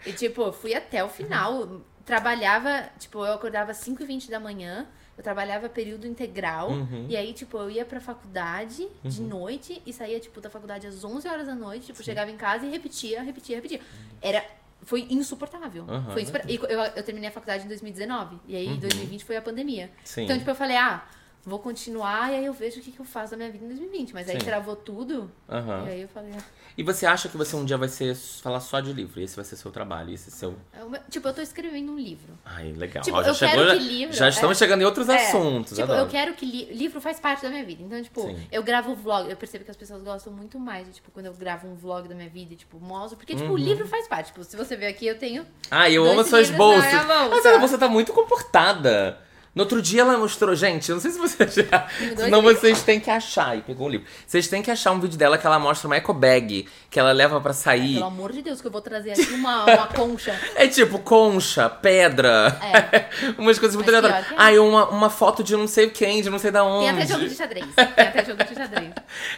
[0.06, 1.82] e, tipo, fui até o final.
[2.06, 4.88] Trabalhava, tipo, eu acordava às 5h20 da manhã.
[5.18, 6.70] Eu trabalhava período integral.
[6.70, 7.08] Uhum.
[7.10, 11.04] E aí, tipo, eu ia pra faculdade de noite e saía, tipo, da faculdade às
[11.04, 11.88] 11 horas da noite.
[11.88, 13.82] Tipo, chegava em casa e repetia, repetia, repetia.
[14.22, 14.46] Era...
[14.84, 15.84] Foi insuportável.
[15.90, 18.40] Aham, Foi insupor- e eu, eu terminei a faculdade em 2019.
[18.48, 19.86] E aí, em 2020 foi a pandemia.
[19.86, 19.92] Uhum.
[20.04, 20.24] Sim.
[20.26, 21.04] Então, tipo, eu falei, ah,
[21.48, 23.70] vou continuar e aí eu vejo o que, que eu faço da minha vida em
[23.70, 24.14] 2020.
[24.14, 24.46] Mas aí Sim.
[24.46, 25.32] travou tudo.
[25.50, 25.86] Aham.
[25.88, 26.42] E aí eu falei, ah,
[26.78, 29.20] E você acha que você um dia vai ser falar só de livro?
[29.22, 30.56] Esse vai ser seu trabalho, esse é seu.
[30.74, 32.34] é meu- tipo, eu tô escrevendo um livro.
[32.46, 33.02] Ai, legal.
[33.04, 34.60] Tipo, Ó, já eu chegou, quero já, que livro- já estamos é.
[34.60, 35.72] chegando em outros É, assuntos.
[35.72, 36.00] Tipo, adoro.
[36.02, 37.82] eu quero que li- livro faz parte da minha vida.
[37.82, 38.38] Então, tipo, Sim.
[38.52, 39.30] eu gravo vlog.
[39.30, 42.08] Eu percebo que as pessoas gostam muito mais de, tipo, quando eu gravo um vlog
[42.10, 43.18] da minha vida, tipo, mostro.
[43.18, 44.28] Porque, tipo, o livro faz parte.
[44.28, 45.48] Tipo, se você ver aqui, eu tenho.
[45.72, 46.94] Ai, eu amo suas bolsas.
[47.30, 49.18] Mas ela- você tá muito comportada.
[49.58, 51.88] No outro dia ela mostrou, gente, eu não sei se você já.
[52.16, 53.58] Senão vocês têm que achar.
[53.58, 54.06] E pegou o livro.
[54.26, 57.12] Vocês têm que achar um vídeo dela que ela mostra uma eco bag que ela
[57.12, 57.96] leva pra sair.
[57.96, 60.40] Pelo amor de Deus, que eu vou trazer aqui uma, uma concha.
[60.56, 62.56] É tipo concha, pedra.
[63.38, 64.28] Umas coisas muito aleatórias.
[64.28, 64.38] que é.
[64.38, 66.86] Ai, uma, uma foto de não sei quem, de não sei da onde.
[66.86, 67.66] Tem até jogo de xadrez.
[67.76, 68.92] Tem até jogo de xadrez.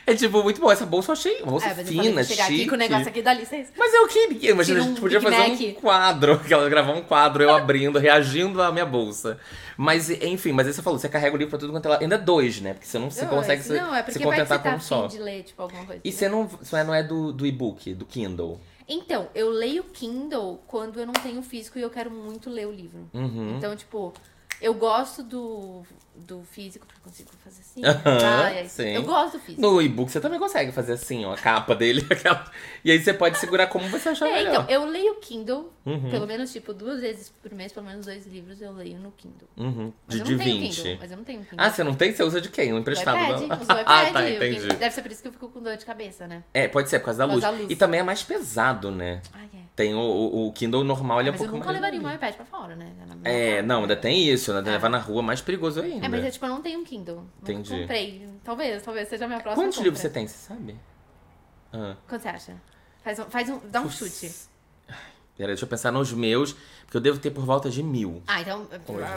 [0.06, 0.72] É tipo, muito bom.
[0.72, 1.42] Essa bolsa eu achei.
[1.44, 2.62] Bolsa É, fina, que chegar chique.
[2.62, 3.72] aqui com o negócio aqui dá licença.
[3.78, 5.60] Mas eu queria, mas a Tira gente um podia Big fazer Mac.
[5.62, 9.40] um quadro, que ela gravar um quadro, eu abrindo, reagindo à minha bolsa.
[9.82, 12.00] Mas, enfim, mas aí você falou, você carrega o livro pra tudo quanto ela.
[12.02, 12.74] Ainda dois, né?
[12.74, 14.76] Porque você não se Não, consegue é- se, não, é se contentar você tá com
[14.76, 15.08] um só.
[15.08, 16.02] de ler, tipo, alguma coisa.
[16.04, 18.60] E você não, você não é do, do e-book, do Kindle.
[18.90, 22.74] Então, eu leio Kindle quando eu não tenho físico e eu quero muito ler o
[22.74, 23.10] livro.
[23.14, 23.56] Uhum.
[23.56, 24.12] Então, tipo,
[24.62, 25.84] eu gosto do,
[26.16, 27.82] do físico, porque eu consigo fazer assim.
[27.86, 28.90] Aham, aí, sim.
[28.96, 29.62] Eu gosto do físico.
[29.62, 32.46] No e-book você também consegue fazer assim, ó, a capa dele, aquela.
[32.84, 34.50] E aí você pode segurar como você achar É, melhor.
[34.64, 36.10] então, eu leio Kindle, Uhum.
[36.12, 39.48] pelo menos, tipo, duas vezes por mês, pelo menos dois livros eu leio no Kindle.
[39.58, 39.92] Uhum.
[40.08, 40.76] Mas De, eu de não tenho 20.
[40.76, 41.58] Kindle, mas eu não tenho Kindle.
[41.66, 42.14] Ah, você não tem?
[42.14, 42.72] Você usa de quem?
[42.72, 43.16] Um Do emprestado?
[43.18, 43.58] iPad, não?
[43.60, 43.86] uso o iPad.
[43.88, 44.68] ah, tá, entendi.
[44.68, 46.44] Deve ser por isso que eu fico com dor de cabeça, né?
[46.54, 47.42] É, pode ser, por causa da Por luz.
[47.44, 47.72] causa da luz.
[47.72, 49.22] E também é mais pesado, né?
[49.34, 49.60] Ai, é.
[49.80, 51.78] Tem o, o, o Kindle normal, ele é um Mas eu pouco nunca mais.
[51.82, 52.92] levaria meu iPad pra fora, né?
[53.24, 54.60] É, não, ainda tem isso, né?
[54.60, 54.72] É.
[54.74, 56.06] Levar na rua é mais perigoso ainda.
[56.06, 57.16] É, mas eu, tipo, eu não tenho um Kindle.
[57.16, 57.80] Nunca Entendi.
[57.80, 58.28] comprei.
[58.44, 59.88] Talvez, talvez seja a minha próxima Quantos compra.
[59.88, 60.76] livros você tem, você sabe?
[61.72, 61.96] Ah.
[62.10, 62.62] Quanto você acha?
[63.02, 64.30] Faz um, faz um, dá um chute.
[65.38, 66.52] Pera, deixa eu pensar nos meus,
[66.84, 68.22] porque eu devo ter por volta de mil.
[68.28, 68.68] Ah, então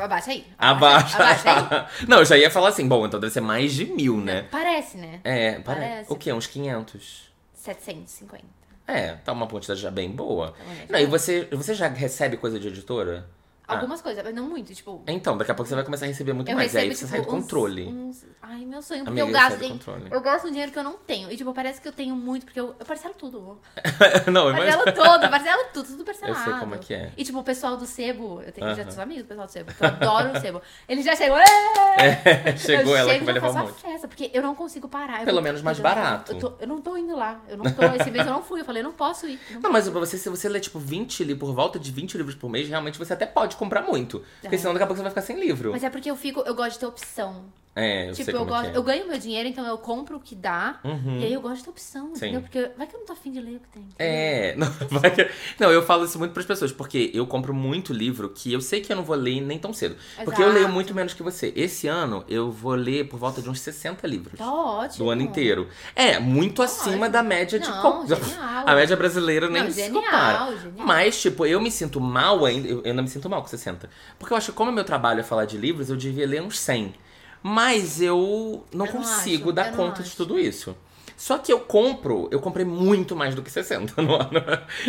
[0.01, 0.46] abaixa aí.
[0.57, 1.16] Abaixa.
[1.16, 2.07] Abaixa aí.
[2.07, 4.42] não, eu já ia falar assim, bom, então deve ser mais de mil, né?
[4.42, 5.18] Parece, né?
[5.25, 5.64] É, parece.
[5.64, 6.12] Parece.
[6.12, 6.33] O quê?
[6.33, 7.33] Uns 500?
[7.53, 8.62] 750.
[8.87, 10.53] É, tá uma quantidade já bem boa.
[10.53, 10.59] Tá?
[10.90, 13.27] Não, e você, você já recebe coisa de editora?
[13.66, 14.75] Algumas coisas, mas não muito.
[14.75, 16.75] Tipo, Então, daqui a pouco você vai começar a receber muito eu mais.
[16.75, 17.87] E aí recebo, você tipo, sai do uns- controle.
[17.88, 19.05] uns- Ai, meu sonho.
[19.05, 19.62] Porque Amiga, eu gasto.
[19.62, 19.81] em-.
[20.11, 21.31] Eu gasto um dinheiro que eu não tenho.
[21.33, 23.59] E, tipo, parece que eu tenho muito, porque eu, eu parcelo tudo.
[24.31, 24.75] não, mas.
[24.75, 26.38] Parcelo tudo, parcelo tudo, tudo parcelado.
[26.42, 27.12] Eu sei como é que é.
[27.16, 28.90] E, tipo, o pessoal do Sebo, eu, tenho, eu já Aham.
[28.90, 30.61] sou amigo do pessoal do Sebo, eu adoro o Sebo.
[30.88, 31.38] Ele já chegou.
[31.94, 33.81] É, chegou eu ela chego que vai já levar um monte.
[33.83, 35.20] festa, porque eu não consigo parar.
[35.20, 36.33] Eu Pelo vou- menos mais eu barato.
[36.33, 37.40] Eu, tô- eu não tô indo lá.
[37.48, 37.83] Eu não tô.
[37.83, 38.61] Esse mês eu não fui.
[38.61, 39.38] Eu falei, eu não posso ir.
[39.51, 42.35] Não Não, mas você, se você ler, tipo, 20 livros, por volta de 20 livros
[42.35, 44.23] por mês, realmente você até pode comprar muito.
[44.41, 44.59] Porque É.
[44.59, 45.71] senão daqui a pouco você vai ficar sem livro.
[45.73, 47.45] Mas é porque eu fico, eu gosto de ter opção.
[47.75, 48.77] É, eu tipo, sei eu como gosto, é é.
[48.77, 50.79] eu ganho meu dinheiro, então eu compro o que dá.
[50.85, 51.19] Uhum.
[51.21, 52.27] E aí eu gosto ter opção, Sim.
[52.27, 52.43] entendeu?
[52.43, 53.89] Porque vai que eu não tô afim de ler o que tem.
[53.99, 54.67] É, não,
[55.01, 58.53] vai que- não, eu falo isso muito pras pessoas, porque eu compro muito livro que
[58.53, 59.97] eu sei que eu não vou ler nem tão cedo.
[60.23, 60.53] Porque eu Exato.
[60.61, 61.51] leio muito menos que você.
[61.57, 64.39] Esse ano eu vou ler por volta de uns 60 livros.
[64.39, 65.07] Tá ótimo.
[65.07, 65.67] Do ano inteiro.
[65.97, 67.69] É, muito acima da média de.
[67.69, 68.65] Não, genial.
[68.67, 70.57] A média brasileira nem Não, se genial, compara.
[70.59, 70.87] genial.
[70.87, 72.69] Mas, tipo, eu me sinto mal ainda.
[72.69, 73.89] Eu, eu não me sinto mal com 60.
[74.19, 76.59] Porque eu acho que, como meu trabalho é falar de livros, eu devia ler uns
[76.59, 76.95] 100.
[77.42, 80.16] Mas eu não Eu não consigo acho, dar não conta de acho.
[80.16, 80.76] tudo isso.
[81.16, 84.42] Só que eu compro, eu comprei muito mais do que 60 no ano.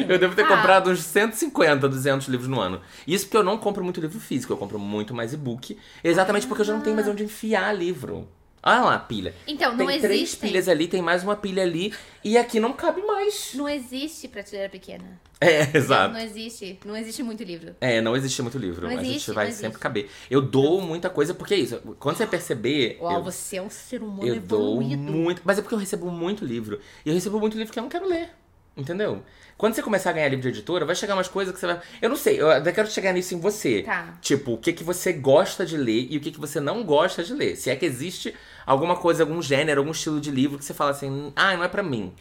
[0.07, 0.47] Eu devo ter Ah.
[0.47, 2.81] comprado uns 150, 200 livros no ano.
[3.07, 5.77] Isso porque eu não compro muito livro físico, eu compro muito mais e-book.
[6.03, 8.27] Exatamente porque eu já não tenho mais onde enfiar livro.
[8.65, 9.36] Olha lá a pilha.
[9.45, 10.49] Então, não tem três existem.
[10.49, 13.52] pilhas ali, tem mais uma pilha ali, e aqui não cabe mais.
[13.56, 15.19] Não existe prateleira pequena.
[15.41, 16.13] É, exato.
[16.13, 16.80] Não existe.
[16.86, 17.76] Não existe muito livro.
[17.82, 18.84] É, não existe muito livro.
[18.84, 19.82] Não a existe, gente vai não sempre existe.
[19.82, 20.10] caber.
[20.32, 21.78] Eu dou muita coisa, porque é isso.
[21.99, 22.97] Quando você perceber.
[23.02, 25.12] Uau, eu, você é um ser humano eu dou evoluído.
[25.12, 25.41] muito.
[25.43, 26.80] Mas é porque eu recebo muito livro.
[27.06, 28.30] E eu recebo muito livro que eu não quero ler.
[28.75, 29.23] Entendeu?
[29.55, 31.79] Quando você começar a ganhar livro de editora, vai chegar umas coisas que você vai.
[32.01, 33.83] Eu não sei, eu até quero chegar nisso em você.
[33.83, 34.15] Tá.
[34.19, 37.23] Tipo, o que, que você gosta de ler e o que, que você não gosta
[37.23, 37.55] de ler.
[37.55, 38.33] Se é que existe
[38.65, 41.67] alguma coisa, algum gênero, algum estilo de livro que você fala assim, ah, não é
[41.67, 42.12] pra mim.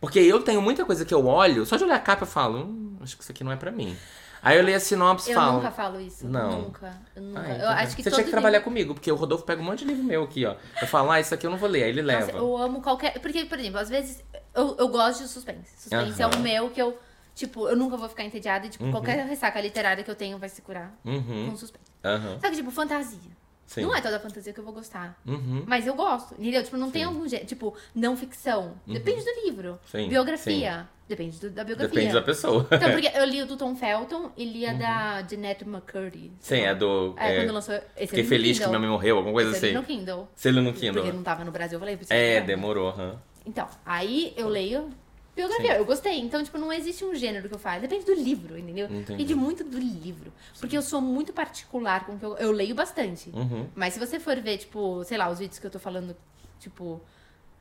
[0.00, 2.58] Porque eu tenho muita coisa que eu olho, só de olhar a capa eu falo,
[2.58, 3.96] hum, acho que isso aqui não é pra mim.
[4.42, 5.52] Aí eu leio a sinopse e Eu falo.
[5.54, 6.26] nunca falo isso.
[6.26, 6.62] Não.
[6.62, 6.92] Nunca.
[7.14, 7.40] Eu, nunca.
[7.40, 7.74] Ah, eu então tá.
[7.80, 9.84] acho que você tinha que trabalhar livro- comigo, porque o Rodolfo pega um monte de
[9.86, 10.56] livro meu aqui, ó.
[10.80, 12.26] Eu falo, ah, isso aqui eu não vou ler, aí ele leva.
[12.26, 13.18] Nossa, eu amo qualquer.
[13.20, 14.22] Porque, por exemplo, às vezes
[14.54, 15.70] eu, eu gosto de suspense.
[15.78, 16.36] Suspense é Aham.
[16.36, 16.98] o meu que eu.
[17.34, 20.48] Tipo, eu nunca vou ficar entediada e, tipo, qualquer ressaca literária que eu tenho vai
[20.50, 21.48] se curar Uhum.
[21.50, 21.84] com suspense.
[22.04, 22.38] Aham.
[22.40, 23.30] Só que, tipo, fantasia.
[23.66, 23.82] Sim.
[23.82, 25.18] Não é toda fantasia que eu vou gostar.
[25.26, 25.64] Uhum.
[25.66, 26.62] Mas eu gosto, entendeu?
[26.62, 27.46] Tipo, não tem algum jeito.
[27.46, 28.74] Tipo, não ficção.
[28.86, 29.78] Depende do livro.
[29.86, 30.88] Sim, Biografia.
[31.08, 31.94] Depende do- da biografia.
[31.94, 32.66] Depende da pessoa.
[32.70, 36.32] Então, porque eu li o do Tom Felton e li a da Jeanette McCurdy.
[36.40, 37.14] Sim, é do.
[37.18, 37.74] É, é, quando lançou.
[37.96, 38.78] Esse Fiquei feliz que Kindle.
[38.78, 39.74] minha mãe morreu, alguma coisa Esse assim.
[39.74, 40.28] no Kindle.
[40.34, 41.12] Se ele no Porque Kindle.
[41.12, 43.18] não tava no Brasil, eu falei, É, demorou, aham.
[43.44, 44.88] Então, aí eu leio
[45.34, 45.76] biografia.
[45.76, 46.20] Eu gostei.
[46.20, 47.80] Então, tipo, não existe um gênero que eu faço.
[47.80, 48.86] Depende do livro, entendeu?
[48.86, 49.04] Entendi.
[49.04, 50.32] Depende muito do livro.
[50.60, 52.36] Porque eu sou muito particular com o que eu...
[52.36, 53.30] Eu leio bastante.
[53.30, 53.68] Uhum.
[53.74, 56.16] Mas se você for ver, tipo, sei lá, os vídeos que eu tô falando,
[56.58, 57.00] tipo,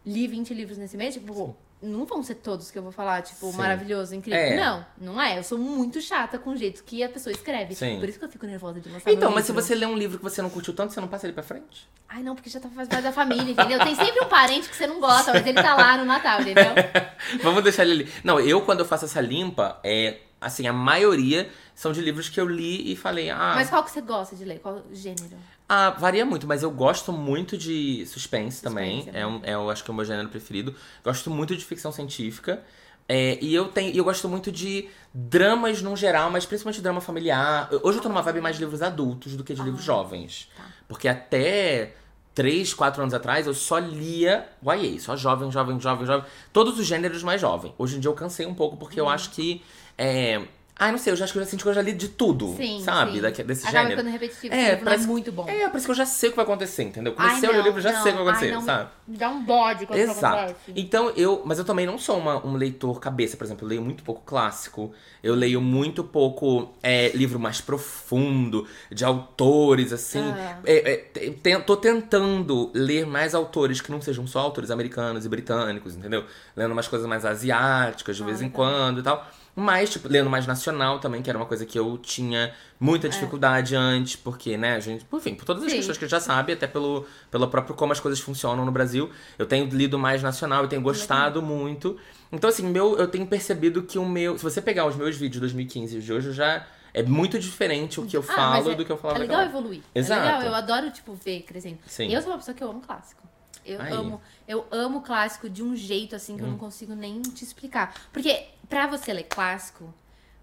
[0.06, 3.52] li 20 livros nesse mês, tipo, não vão ser todos que eu vou falar, tipo,
[3.52, 3.58] Sim.
[3.58, 4.40] maravilhoso, incrível.
[4.40, 4.56] É.
[4.56, 5.38] Não, não é.
[5.40, 7.74] Eu sou muito chata com o jeito que a pessoa escreve.
[7.76, 8.00] Sim.
[8.00, 9.64] Por isso que eu fico nervosa de mostrar Então, mas se livro.
[9.66, 11.90] você lê um livro que você não curtiu tanto, você não passa ele pra frente?
[12.08, 13.80] Ai, não, porque já tá faz parte da família, entendeu?
[13.80, 16.74] Tem sempre um parente que você não gosta, mas ele tá lá no Natal, entendeu?
[17.42, 18.14] Vamos deixar ele ali.
[18.24, 20.20] Não, eu quando eu faço essa limpa, é.
[20.40, 23.54] Assim, a maioria são de livros que eu li e falei, ah.
[23.56, 24.60] Mas qual que você gosta de ler?
[24.60, 25.38] Qual gênero?
[25.74, 28.98] Ah, varia muito, mas eu gosto muito de suspense, também.
[29.04, 30.76] Suspense, É, um, é, eu acho que é o meu gênero preferido.
[31.02, 32.62] Gosto muito de ficção científica.
[33.08, 37.70] É, e eu tenho, eu gosto muito de dramas no geral, mas principalmente drama familiar.
[37.84, 40.50] Hoje eu tô numa vibe mais de livros adultos do que de livros jovens.
[40.58, 40.64] tá.
[40.90, 41.94] Porque até
[42.36, 46.26] 3, 4 anos atrás eu só lia YA, só jovem, jovem, jovem, jovem.
[46.52, 47.74] Todos os gêneros mais jovem.
[47.78, 49.10] Hoje em dia eu cansei um pouco porque eu Uhum.
[49.12, 49.62] acho que.
[49.98, 50.42] É...
[50.84, 52.08] Ai, não sei, eu já acho que eu já senti que eu já li de
[52.10, 52.56] tudo.
[52.58, 53.12] Sim, sabe?
[53.12, 53.22] sim.
[53.22, 54.10] Daqui- desse Acaba gênero.
[54.10, 55.48] repetitivo, É, não é parece- muito bom.
[55.48, 57.14] É, parece que eu já sei o que vai acontecer, entendeu?
[57.16, 58.52] Ai, Comecei a ler o não, livro, já sei o que não, vai acontecer, ai,
[58.58, 58.90] não, sabe?
[59.08, 60.26] Me dá um bode quando Exato.
[60.38, 60.72] acontece.
[60.76, 61.44] Então eu.
[61.46, 63.64] Mas eu também não sou uma- um leitor cabeça, por exemplo.
[63.66, 64.92] Eu leio muito pouco clássico.
[65.22, 70.20] Eu leio muito pouco é, livro mais profundo, de autores, assim.
[70.36, 70.58] Ah.
[70.66, 75.96] É, é, tô tentando ler mais autores que não sejam só autores americanos e britânicos,
[75.96, 76.24] entendeu?
[76.56, 79.28] Lendo umas coisas mais asiáticas de Ah, vez em quando e tal.
[79.56, 83.76] Mas, tipo, lendo mais nacional também, que era uma coisa que eu tinha muita dificuldade
[83.76, 85.72] antes, porque, né, a gente, enfim, por todas as É.
[85.72, 85.76] Sim.
[85.78, 88.72] questões que a gente já sabe, até pelo, pelo próprio como as coisas funcionam no
[88.72, 91.98] Brasil, eu tenho lido mais nacional e tenho gostado muito.
[92.32, 94.38] Então, assim, meu, eu tenho percebido que o meu.
[94.38, 96.66] Se você pegar os meus vídeos de 2015 e de hoje, eu já.
[96.94, 99.38] É muito diferente o que eu Ah, falo é- do que eu falava É legal
[99.40, 99.82] naquela evoluir.
[99.96, 100.22] Exato.
[100.22, 101.78] É legal, eu adoro, tipo, ver crescendo.
[101.88, 102.14] Sim.
[102.14, 103.22] Eu sou uma pessoa que eu amo clássico.
[103.66, 103.94] Eu Aí.
[103.94, 106.38] amo, eu amo clássico de um jeito assim Hum.
[106.38, 107.94] que eu não consigo nem te explicar.
[108.12, 109.94] Porque pra você ler clássico,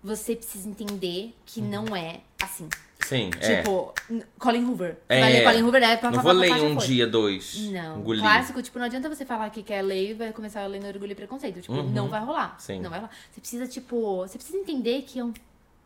[0.05, 2.69] você precisa entender que não é assim.
[3.01, 3.41] Sim, Uhum.
[3.41, 3.57] é.
[3.57, 4.99] Tipo, n- Colin Hoover.
[5.09, 5.21] É.
[5.21, 7.57] Vai ler Colin Hoover, é pra Não vou ler um dia, dois.
[7.71, 8.01] Não.
[8.01, 8.21] Engolir.
[8.23, 10.89] Clássico, tipo, não adianta você falar que quer ler e vai começar a ler no
[10.89, 11.61] Orgulho e Preconceito.
[11.63, 12.51] Tipo, não vai rolar.
[12.53, 12.59] Uhum.
[12.59, 12.81] Sim.
[12.81, 13.11] Não vai rolar.
[13.33, 15.33] Você precisa, tipo, você precisa entender que é um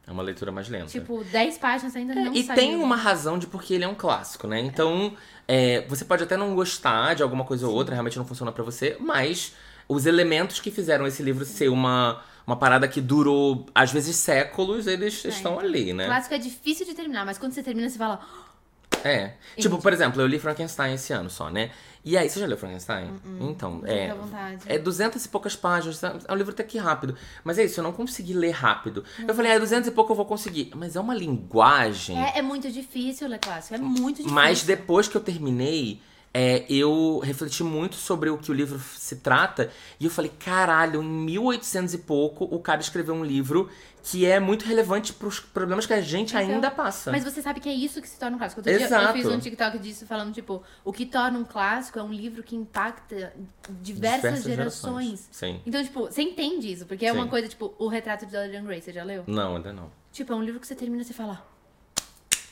[0.04, 0.86] É uma leitura mais lenta.
[0.86, 3.94] Tipo, 10 páginas ainda não É, e tem uma razão de porque ele é um
[3.94, 4.58] clássico, né?
[4.58, 5.14] Então,
[5.46, 8.64] é, você pode até não gostar de alguma coisa ou outra, realmente não funciona pra
[8.64, 9.52] você, mas
[9.88, 14.86] os elementos que fizeram esse livro ser uma, uma parada que durou, às vezes, séculos,
[14.86, 16.06] eles estão ali, né?
[16.06, 18.20] Clássico é difícil de terminar, mas quando você termina, você fala.
[19.04, 19.32] É.
[19.56, 21.70] Tipo, por exemplo, eu li Frankenstein esse ano só, né?
[22.04, 23.10] E aí, você já leu Frankenstein?
[23.40, 24.08] Então, é.
[24.08, 24.62] Fica à vontade.
[24.66, 27.16] É duzentas e poucas páginas, é um livro até que rápido.
[27.44, 29.04] Mas é isso, eu não consegui ler rápido.
[29.26, 30.72] Eu falei, ah, duzentos e pouco eu vou conseguir.
[30.74, 32.18] Mas é uma linguagem.
[32.18, 33.74] É, é muito difícil ler clássico.
[33.74, 34.34] É muito difícil.
[34.34, 36.00] Mas depois que eu terminei,
[36.34, 39.70] é, eu refleti muito sobre o que o livro se trata.
[40.00, 43.68] E eu falei, caralho, em 1800 e pouco, o cara escreveu um livro
[44.02, 47.12] que é muito relevante pros problemas que a gente Então, ainda passa.
[47.12, 48.60] Mas você sabe que é isso que se torna um clássico.
[48.60, 49.16] Outro dia Exato.
[49.16, 52.42] eu fiz um TikTok disso falando, tipo, o que torna um clássico é um livro
[52.42, 53.32] que impacta
[53.80, 55.28] diversas, gerações.
[55.30, 55.60] Sim.
[55.64, 57.30] Então, tipo, você entende isso, porque é uma Sim.
[57.30, 59.22] coisa, tipo, o retrato de Dorian Gray, você já leu?
[59.26, 59.88] Não, ainda não.
[60.10, 61.44] Tipo, é um livro que você termina e você fala,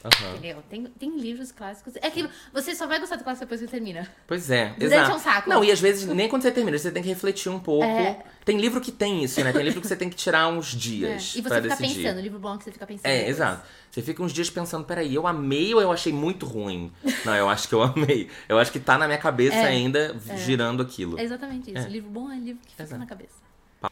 [0.03, 0.31] Aham.
[0.37, 0.63] entendeu?
[0.69, 1.95] Tem, tem livros clássicos.
[1.97, 4.09] É que você só vai gostar do clássico depois que termina.
[4.27, 5.13] Pois é, Durante exato.
[5.15, 5.49] um saco.
[5.51, 7.85] Não, e às vezes, nem quando você termina, você tem que refletir um pouco.
[7.85, 8.23] É.
[8.45, 9.53] Tem livro que tem isso, né?
[9.53, 10.77] Tem livro que você tem que tirar uns É.
[10.79, 12.03] dias E pra você fica decidir.
[12.03, 13.07] pensando, livro bom é que você fica pensando.
[13.11, 13.37] É, depois.
[13.37, 13.63] exato.
[13.91, 16.91] Você fica uns dias pensando, peraí, eu amei ou eu achei muito ruim?
[17.27, 18.29] Não, eu acho que eu amei.
[18.49, 19.67] Eu acho que tá na minha cabeça É.
[19.67, 21.19] ainda, girando aquilo.
[21.19, 21.87] É exatamente isso.
[21.87, 21.91] É.
[21.91, 22.99] Livro bom é livro que fica Exato.
[23.01, 23.35] na cabeça.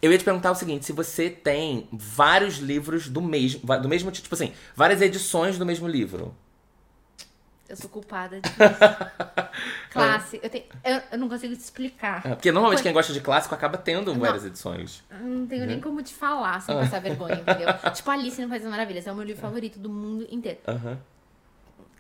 [0.02, 4.10] Eu ia te perguntar o seguinte, se você tem vários livros do mesmo, do mesmo
[4.10, 6.34] tipo assim, várias edições do mesmo livro.
[7.68, 8.54] Eu sou culpada disso.
[9.90, 10.40] Classe.
[10.42, 12.22] Eu, tenho, eu, eu não consigo te explicar.
[12.26, 14.20] É, Porque normalmente quem gosta de clássico acaba tendo Não.
[14.20, 15.02] várias edições.
[15.10, 15.68] Não tenho Uhum.
[15.68, 16.80] nem como te falar sem Ah.
[16.84, 17.68] passar vergonha, entendeu?
[17.94, 19.06] tipo, Alice no País das Maravilhas.
[19.06, 20.58] É o meu livro favorito do mundo inteiro.
[20.66, 20.98] Aham.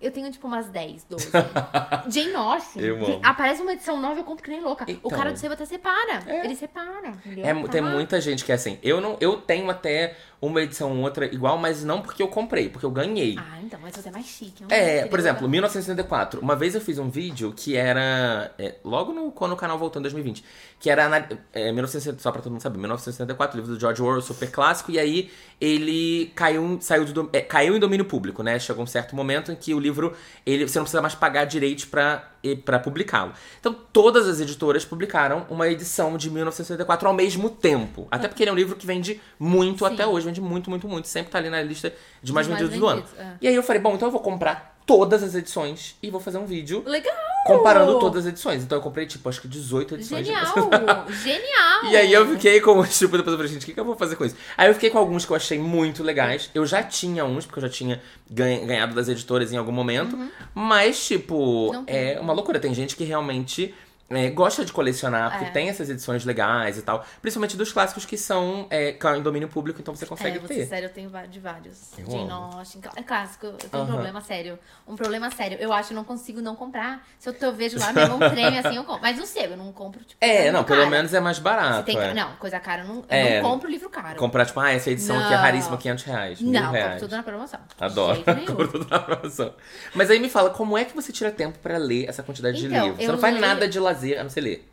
[0.00, 1.30] Eu tenho, tipo, umas 10, 12.
[2.08, 2.82] Jane Austen.
[2.82, 3.20] Eu amo.
[3.22, 4.84] Aparece uma edição nova, eu compro que nem louca.
[4.84, 5.10] O Então.
[5.10, 6.22] cara do sebo até separa.
[6.44, 7.44] Ele separa, entendeu?
[7.44, 8.78] É, tem Tá muita gente que é assim.
[8.82, 12.68] Eu não, eu tenho até uma edição ou outra igual, mas não porque eu comprei,
[12.68, 13.36] porque eu ganhei.
[13.38, 14.62] Ah, então, mas você é mais chique.
[14.62, 15.08] não É, Entendeu?
[15.08, 16.40] por exemplo, 1964.
[16.40, 18.52] Uma vez eu fiz um vídeo que era.
[18.58, 20.44] é, logo no, quando o canal voltou em 2020.
[20.78, 21.28] Que era.
[21.52, 22.78] É, 1960, só pra todo mundo saber.
[22.78, 24.92] 1964, livro do George Orwell, super clássico.
[24.92, 28.58] E aí ele caiu, saiu de, é, caiu em domínio público, né?
[28.60, 30.14] Chegou um certo momento em que o livro.
[30.46, 33.32] Ele, você não precisa mais pagar direitos pra, e- pra publicá-lo.
[33.60, 38.06] Então todas as editoras publicaram uma edição de 1964 ao mesmo tempo.
[38.10, 39.92] Até porque ele é um livro que vende muito Sim.
[39.94, 40.26] até hoje.
[40.26, 41.08] Vende muito, muito, muito.
[41.08, 43.02] Sempre tá ali na lista de mais Dos mais vendidos do ano.
[43.02, 43.36] vendidos, é.
[43.40, 46.38] E aí eu falei, bom, então eu vou comprar todas as edições e vou fazer
[46.38, 47.14] um vídeo Legal!
[47.44, 48.62] Comparando todas as edições.
[48.62, 50.26] Então eu comprei, tipo, acho que 18 edições.
[50.26, 51.06] de- Genial!
[51.22, 51.84] Genial!
[51.92, 53.96] E aí eu fiquei com, tipo, depois eu falei, gente, o que, que eu vou
[53.96, 54.36] fazer com isso?
[54.56, 56.50] Aí eu fiquei com alguns que eu achei muito legais.
[56.54, 60.18] Eu já tinha uns, porque eu já tinha ganha- ganhado das editoras em algum momento.
[60.54, 61.36] Mas, tipo,
[61.68, 61.72] Uhum.
[61.72, 61.96] Não tem.
[61.96, 62.58] é uma loucura.
[62.60, 63.74] Tem gente que realmente
[64.10, 65.50] é, gosta de colecionar, porque É.
[65.50, 67.04] tem essas edições legais e tal.
[67.20, 70.66] Principalmente dos clássicos que são é, em domínio público, então você consegue É, ter.
[70.66, 71.92] sério, eu tenho de vários.
[71.98, 72.30] Eu Jane.
[72.30, 73.46] Austen, é clássico.
[73.46, 73.92] Eu tenho um Aham.
[73.94, 74.58] problema sério.
[74.86, 75.58] Um problema sério.
[75.60, 77.06] Eu acho que eu não consigo não comprar.
[77.18, 79.02] Se eu, tô- eu vejo lá, minha mão treme assim, eu compro.
[79.02, 80.16] Mas não sei, eu não compro, tipo.
[80.24, 80.90] É, coisa não, pelo cara.
[80.90, 81.84] menos é mais barato.
[81.84, 82.14] tem é.
[82.14, 83.42] Não, coisa cara, eu não, eu É.
[83.42, 84.18] não compro livro caro.
[84.18, 85.42] Comprar, tipo, ah, essa edição aqui é Não.
[85.42, 86.40] raríssima, 500 reais.
[86.40, 87.00] Não, compro reais.
[87.02, 87.60] tudo na promoção.
[87.76, 88.24] De Adoro.
[88.46, 89.54] Compro tudo na promoção.
[89.94, 92.66] Mas aí me fala, como é que você tira tempo pra ler essa quantidade de
[92.66, 93.04] Então, livros?
[93.04, 94.68] Você não faz leio- nada de lazer, a não ser ler.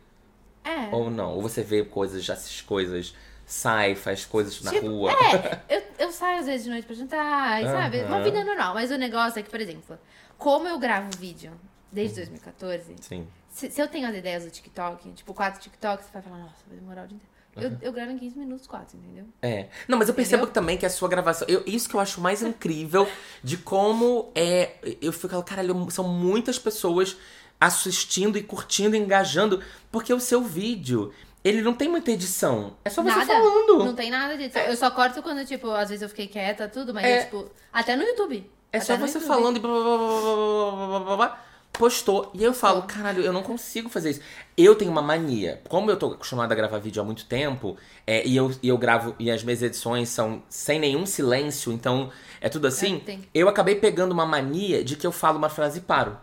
[0.64, 0.94] É.
[0.94, 1.34] Ou não?
[1.34, 5.12] Ou você vê coisas, já essas coisas, sai, faz coisas na Tipo, rua.
[5.12, 8.02] É, eu, eu saio às vezes de noite pra jantar, e sabe?
[8.02, 8.74] Uma vida normal.
[8.74, 9.98] Mas o negócio é que, por exemplo,
[10.38, 11.52] como eu gravo vídeo
[11.92, 12.26] desde Uhum.
[12.26, 13.26] 2014, Sim.
[13.48, 16.64] se, se eu tenho as ideias do TikTok, tipo, quatro TikToks, você vai falar, nossa,
[16.68, 17.36] vai demorar o dia inteiro.
[17.58, 19.24] Eu, eu gravo em 15 minutos, quatro, entendeu?
[19.40, 19.68] É.
[19.88, 20.52] Não, mas eu percebo Entendeu?
[20.52, 21.48] também que a sua gravação.
[21.48, 23.08] eu- isso que eu acho mais incrível
[23.42, 24.72] de como é.
[25.00, 27.16] Eu fico, caralho, são muitas pessoas
[27.60, 32.76] assistindo e curtindo, engajando, porque o seu vídeo, ele não tem muita edição.
[32.84, 33.26] É só você nada.
[33.26, 33.84] falando.
[33.84, 34.62] Não tem nada de edição.
[34.62, 34.70] É.
[34.70, 37.18] Eu só corto quando, tipo, às vezes eu fiquei quieta, tudo, mas é.
[37.18, 38.50] eu, tipo, até no YouTube.
[38.72, 39.28] É só você YouTube.
[39.28, 42.30] falando e blá, blá, blá, blá, postou.
[42.34, 44.20] E eu falo, caralho, eu não consigo fazer isso.
[44.56, 45.62] Eu tenho uma mania.
[45.68, 48.76] Como eu tô acostumada a gravar vídeo há muito tempo, é, e, eu, e eu
[48.76, 53.02] gravo, e as minhas edições são sem nenhum silêncio, então é tudo assim.
[53.06, 56.18] É, eu acabei pegando uma mania de que eu falo uma frase e paro.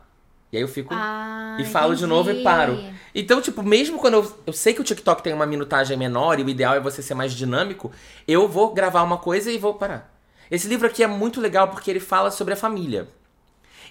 [0.53, 0.93] E aí eu fico.
[0.93, 2.09] Ah, e falo de entendi.
[2.09, 2.79] novo e paro.
[3.15, 6.43] Então, tipo, mesmo quando eu, eu sei que o TikTok tem uma minutagem menor e
[6.43, 7.91] o ideal é você ser mais dinâmico,
[8.27, 10.13] eu vou gravar uma coisa e vou parar.
[10.51, 13.07] Esse livro aqui é muito legal porque ele fala sobre a família.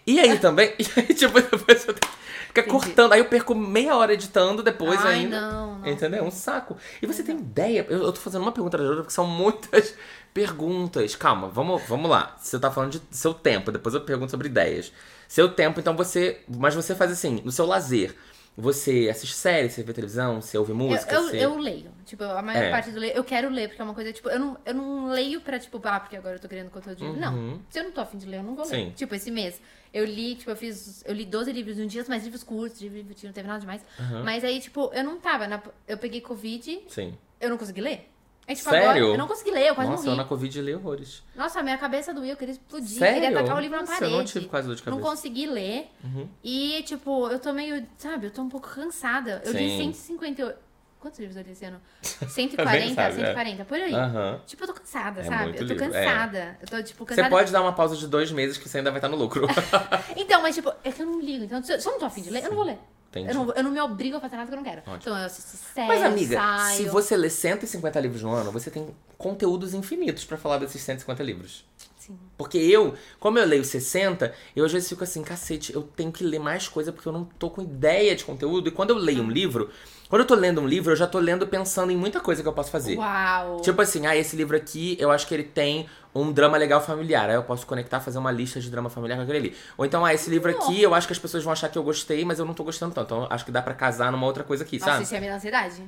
[0.06, 2.68] E aí também, e aí, tipo, depois eu ficar Entendi.
[2.68, 3.12] cortando.
[3.12, 5.40] Aí eu perco meia hora editando depois Ai, ainda.
[5.40, 5.88] não, não.
[5.88, 6.20] Entendeu?
[6.20, 6.76] É um saco.
[7.02, 7.84] E você tem ideia?
[7.90, 9.96] Eu, eu tô fazendo uma pergunta da outra porque são muitas
[10.32, 11.16] perguntas.
[11.16, 12.36] Calma, vamos, vamos lá.
[12.40, 14.92] Você tá falando de seu tempo, depois eu pergunto sobre ideias.
[15.32, 16.42] Seu tempo, então você.
[16.46, 18.14] Mas você faz assim, no seu lazer.
[18.54, 21.10] Você assiste série, você vê televisão, você ouve música?
[21.14, 21.36] eu, eu, você...
[21.46, 21.90] eu leio.
[22.04, 22.70] Tipo, a maior É.
[22.70, 25.06] parte do leio, eu quero ler, porque é uma coisa, tipo, eu não, eu não
[25.08, 27.02] leio pra, tipo, ah, porque agora eu tô criando conteúdo.
[27.02, 27.16] Uhum.
[27.18, 27.62] Não.
[27.70, 28.76] Se eu não tô afim de ler, eu não vou ler.
[28.76, 28.92] Sim.
[28.94, 29.58] Tipo, esse mês,
[29.90, 31.02] eu li, tipo, eu fiz.
[31.06, 33.60] Eu li 12 livros em um dia, mas livros curtos, livros que não teve nada
[33.60, 33.80] demais.
[33.98, 34.22] Uhum.
[34.22, 35.46] Mas aí, tipo, eu não tava.
[35.48, 37.16] na- eu peguei Covid, Sim.
[37.40, 38.11] eu não consegui ler.
[38.46, 38.84] Aí, tipo, Sério?
[38.90, 40.16] agora eu não consegui ler, eu quase Nossa, eu morri.
[40.18, 41.22] na Covid li horrores.
[41.36, 43.20] Nossa, a minha cabeça doía, eu queria explodir, Sério?
[43.20, 44.12] queria tacar o livro na Nossa, parede.
[44.12, 45.10] eu não tive quase dor de Não cabeça.
[45.10, 45.88] consegui ler.
[46.02, 46.28] Uhum.
[46.42, 49.40] E, tipo, eu tô meio, sabe, eu tô um pouco cansada.
[49.44, 49.58] Eu Sim.
[49.58, 50.58] li 158.
[50.98, 51.80] Quantos livros eu li esse ano?
[52.20, 53.26] Nem 140, sabe, é.
[53.26, 53.94] 140, por aí.
[53.94, 54.40] Aham.
[54.46, 55.50] Tipo, eu tô cansada, É sabe?
[55.50, 56.04] Eu tô livro, é.
[56.04, 56.58] cansada.
[56.60, 57.28] Eu tô, tipo, Você cansada.
[57.30, 59.46] pode dar uma pausa de dois meses que você ainda vai estar no lucro.
[60.16, 61.44] Então, mas, tipo, é que eu não ligo.
[61.44, 62.78] Então, se eu não tô afim de ler, eu não vou ler.
[63.12, 63.28] Entendi.
[63.28, 64.80] Eu não, eu não me obrigo a fazer nada que eu não quero.
[64.80, 64.96] Ótimo.
[64.96, 66.76] Então, eu assisto série, Mas, amiga, saio.
[66.78, 71.22] se você lê 150 livros no ano, você tem conteúdos infinitos pra falar desses 150
[71.22, 71.64] livros.
[71.98, 72.18] Sim.
[72.36, 76.24] Porque eu, como eu leio 60, eu às vezes fico assim, cacete, eu tenho que
[76.24, 78.68] ler mais coisa porque eu não tô com ideia de conteúdo.
[78.68, 79.70] E quando eu leio um livro,
[80.12, 82.46] quando eu tô lendo um livro, eu já tô lendo pensando em muita coisa que
[82.46, 82.98] eu posso fazer.
[82.98, 83.62] Uau!
[83.62, 87.30] Tipo assim, ah, esse livro aqui, eu acho que ele tem um drama legal familiar.
[87.30, 89.56] Aí eu posso conectar, fazer uma lista de drama familiar com aquele ali.
[89.74, 91.82] Ou então, ah, esse livro aqui, eu acho que as pessoas vão achar que eu
[91.82, 93.06] gostei, mas eu não tô gostando tanto.
[93.06, 95.04] Então, acho que dá pra casar numa outra coisa aqui, Nossa, sabe?
[95.04, 95.82] isso ia me dar ansiedade.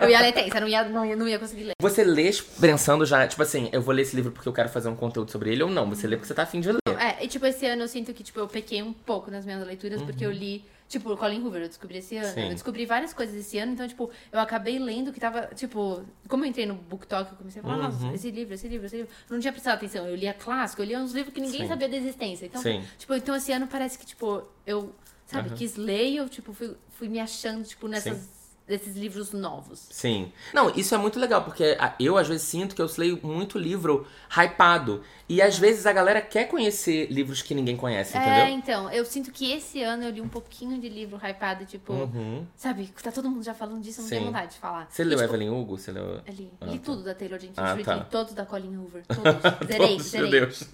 [0.00, 0.18] Eu ia.
[0.18, 1.74] Eu ler tensa, não ia, não ia, não ia conseguir ler.
[1.80, 2.28] Você lê
[2.60, 5.30] pensando já, tipo assim, eu vou ler esse livro porque eu quero fazer um conteúdo
[5.30, 5.88] sobre ele ou não.
[5.90, 6.80] Você lê porque você tá afim de ler.
[6.98, 9.64] É, e tipo, esse ano eu sinto que, tipo, eu pequei um pouco nas minhas
[9.64, 12.32] leituras, porque eu li, tipo, o Colin Hoover, eu descobri esse ano.
[12.34, 12.42] Sim.
[12.44, 16.44] Eu descobri várias coisas esse ano, então, tipo, eu acabei lendo que tava, tipo, como
[16.44, 17.82] eu entrei no BookTok, eu comecei a falar, Uhum.
[17.84, 19.10] nossa, esse livro, esse livro, esse livro.
[19.28, 21.68] Eu não tinha prestado atenção, eu lia clássico, eu lia uns livros que ninguém Sim.
[21.68, 22.46] sabia da existência.
[22.46, 22.84] Então, Sim.
[22.98, 24.94] tipo, então esse ano parece que, tipo, eu,
[25.26, 25.56] sabe, Uhum.
[25.56, 28.41] quis ler e eu, tipo, fui, fui me achando, tipo, nessas,
[28.72, 29.86] desses livros novos.
[29.90, 30.32] Sim.
[30.52, 33.58] Não, isso é muito legal, porque a- eu às vezes sinto que eu leio muito
[33.58, 35.02] livro hypado.
[35.28, 38.58] E às vezes a galera quer conhecer livros que ninguém conhece, É, entendeu?
[38.58, 42.46] então, eu sinto que esse ano eu li um pouquinho de livro hypado, tipo, Uhum.
[42.54, 44.14] sabe, tá todo mundo já falando disso, eu não Sim.
[44.16, 44.86] tenho vontade de falar.
[44.90, 45.78] Você E, leu tipo, Evelyn Hugo?
[45.78, 46.02] Você leu.
[46.04, 46.84] Eu li, Ah, li tá.
[46.84, 47.94] tudo da Taylor Jenkins Ah, Reid, tá.
[47.94, 49.66] li todos da Colin Hoover, todos.
[49.68, 50.30] Zerei, Todos, zerei.
[50.30, 50.64] Meu Deus.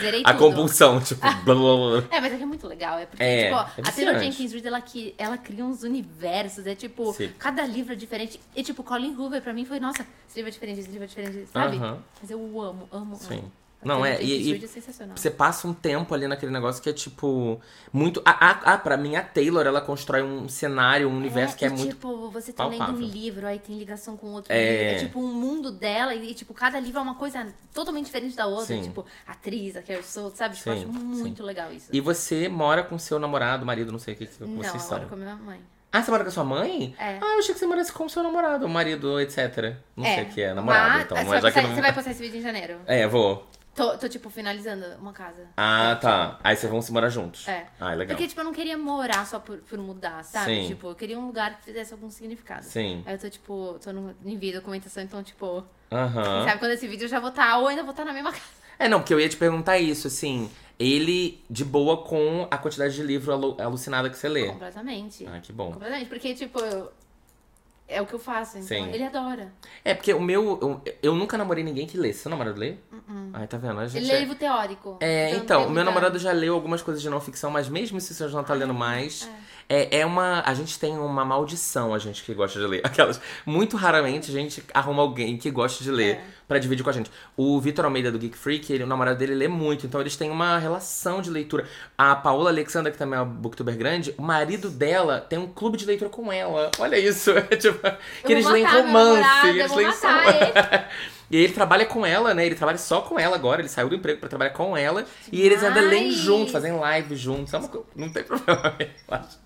[0.00, 0.38] Zerei A tudo.
[0.48, 2.04] compulsão, tipo, blá blá blá.
[2.10, 2.98] É, mas é que é muito legal.
[2.98, 4.18] É porque, É, tipo, ó, é a Taylor.
[4.18, 4.82] Jenkins Reid, ela,
[5.16, 6.66] ela cria uns universos.
[6.66, 7.30] É tipo, Sim.
[7.48, 8.38] Cada livro é diferente.
[8.54, 11.06] E, tipo, Colin Hoover, pra mim, foi, nossa, esse livro é diferente, esse livro é
[11.06, 11.78] diferente, sabe?
[11.78, 13.38] Mas eu amo, amo, Sim.
[13.38, 13.52] amo.
[13.80, 14.20] Não, é.
[14.20, 15.16] E, e é sensacional.
[15.16, 17.60] você passa um tempo ali naquele negócio que é, tipo,
[17.92, 18.20] muito.
[18.24, 21.70] Ah, ah, pra mim, a Taylor, ela constrói um cenário, um universo que é e,
[21.70, 21.90] muito.
[21.90, 23.06] tipo, você tá lendo palpável.
[23.06, 24.58] um livro, aí tem ligação com outro É.
[24.58, 24.96] livro.
[24.96, 28.46] É tipo um mundo dela e, tipo, cada livro é uma coisa totalmente diferente da
[28.46, 28.66] outra.
[28.66, 28.82] Sim.
[28.82, 30.56] Tipo, atriz, a Carrie Soto, sabe?
[30.56, 31.88] Tipo, eu Sim, acho muito legal isso.
[31.92, 34.96] E você mora com seu namorado, marido, não sei o que, que Não, vocês são.
[34.96, 35.60] agora com a minha mãe.
[35.90, 36.94] Ah, você mora com a sua mãe?
[36.98, 37.18] É.
[37.20, 39.74] Ah, eu achei que você morasse com o seu namorado, marido, etc.
[39.96, 41.16] Não sei o que é, namorado, mas- então.
[41.16, 41.74] você, Mas vai já que não...
[41.74, 42.78] você vai postar esse vídeo em janeiro.
[42.86, 43.46] É, vou.
[43.74, 45.46] Tô, tô, tipo, finalizando uma casa.
[45.56, 46.38] Ah, tá.
[46.42, 47.46] Aí vocês vão se morar juntos.
[47.46, 47.64] É.
[47.78, 48.08] Ah, legal.
[48.16, 50.46] Porque, tipo, eu não queria morar só por, por mudar, sabe?
[50.62, 50.66] Sim.
[50.66, 52.64] Tipo, eu queria um lugar que fizesse algum significado.
[52.64, 53.02] Sim.
[53.06, 56.44] Aí eu tô, tipo, tô no, em vídeo, documentação, então, tipo, Aham.
[56.44, 58.42] sabe quando esse vídeo eu já vou estar, ou ainda vou estar na mesma casa.
[58.80, 60.50] É, não, porque eu ia te perguntar isso, assim.
[60.78, 64.46] Ele de boa com a quantidade de livro alu- alucinada que você lê.
[64.46, 65.26] Completamente.
[65.26, 65.72] Ah, que bom.
[65.72, 66.92] Completamente, porque, tipo, eu-
[67.88, 68.90] é o que eu faço, então Sim.
[68.92, 69.50] ele adora.
[69.84, 70.58] É, porque o meu.
[70.60, 72.12] Eu, eu nunca namorei ninguém que lê.
[72.12, 72.76] Seu namorado lê?
[73.32, 73.80] Ai, tá vendo?
[73.80, 74.98] A gente Ele lê livro teórico.
[75.00, 78.00] É, então, tem o meu namorado já leu algumas coisas de não ficção, mas mesmo
[78.00, 79.32] se você já não tá lendo mais, é.
[79.68, 80.42] É uma.
[80.46, 82.80] A gente tem uma maldição, a gente que gosta de ler.
[82.86, 83.20] Aquelas.
[83.44, 86.20] Muito raramente a gente arruma alguém que gosta de ler É.
[86.46, 87.10] pra dividir com a gente.
[87.36, 90.30] O Vitor Almeida do Geek Freak, ele, o namorado dele lê muito, então eles têm
[90.30, 91.66] uma relação de leitura.
[91.96, 95.76] A Paola Alexandra, que também é uma booktuber grande, o marido dela tem um clube
[95.76, 96.70] de leitura com ela.
[96.78, 97.30] Olha isso.
[97.50, 97.78] É tipo.
[97.80, 98.86] Que Eu eles leem romance.
[98.92, 99.88] namorado, eu eles leem.
[101.30, 102.46] E ele trabalha com ela, né?
[102.46, 103.60] Ele trabalha só com ela agora.
[103.60, 105.04] Ele saiu do emprego pra trabalhar com ela.
[105.30, 107.52] E eles ainda leem juntos, fazem live juntos.
[107.52, 108.74] É uma Não tem problema,
[109.06, 109.36] relaxa.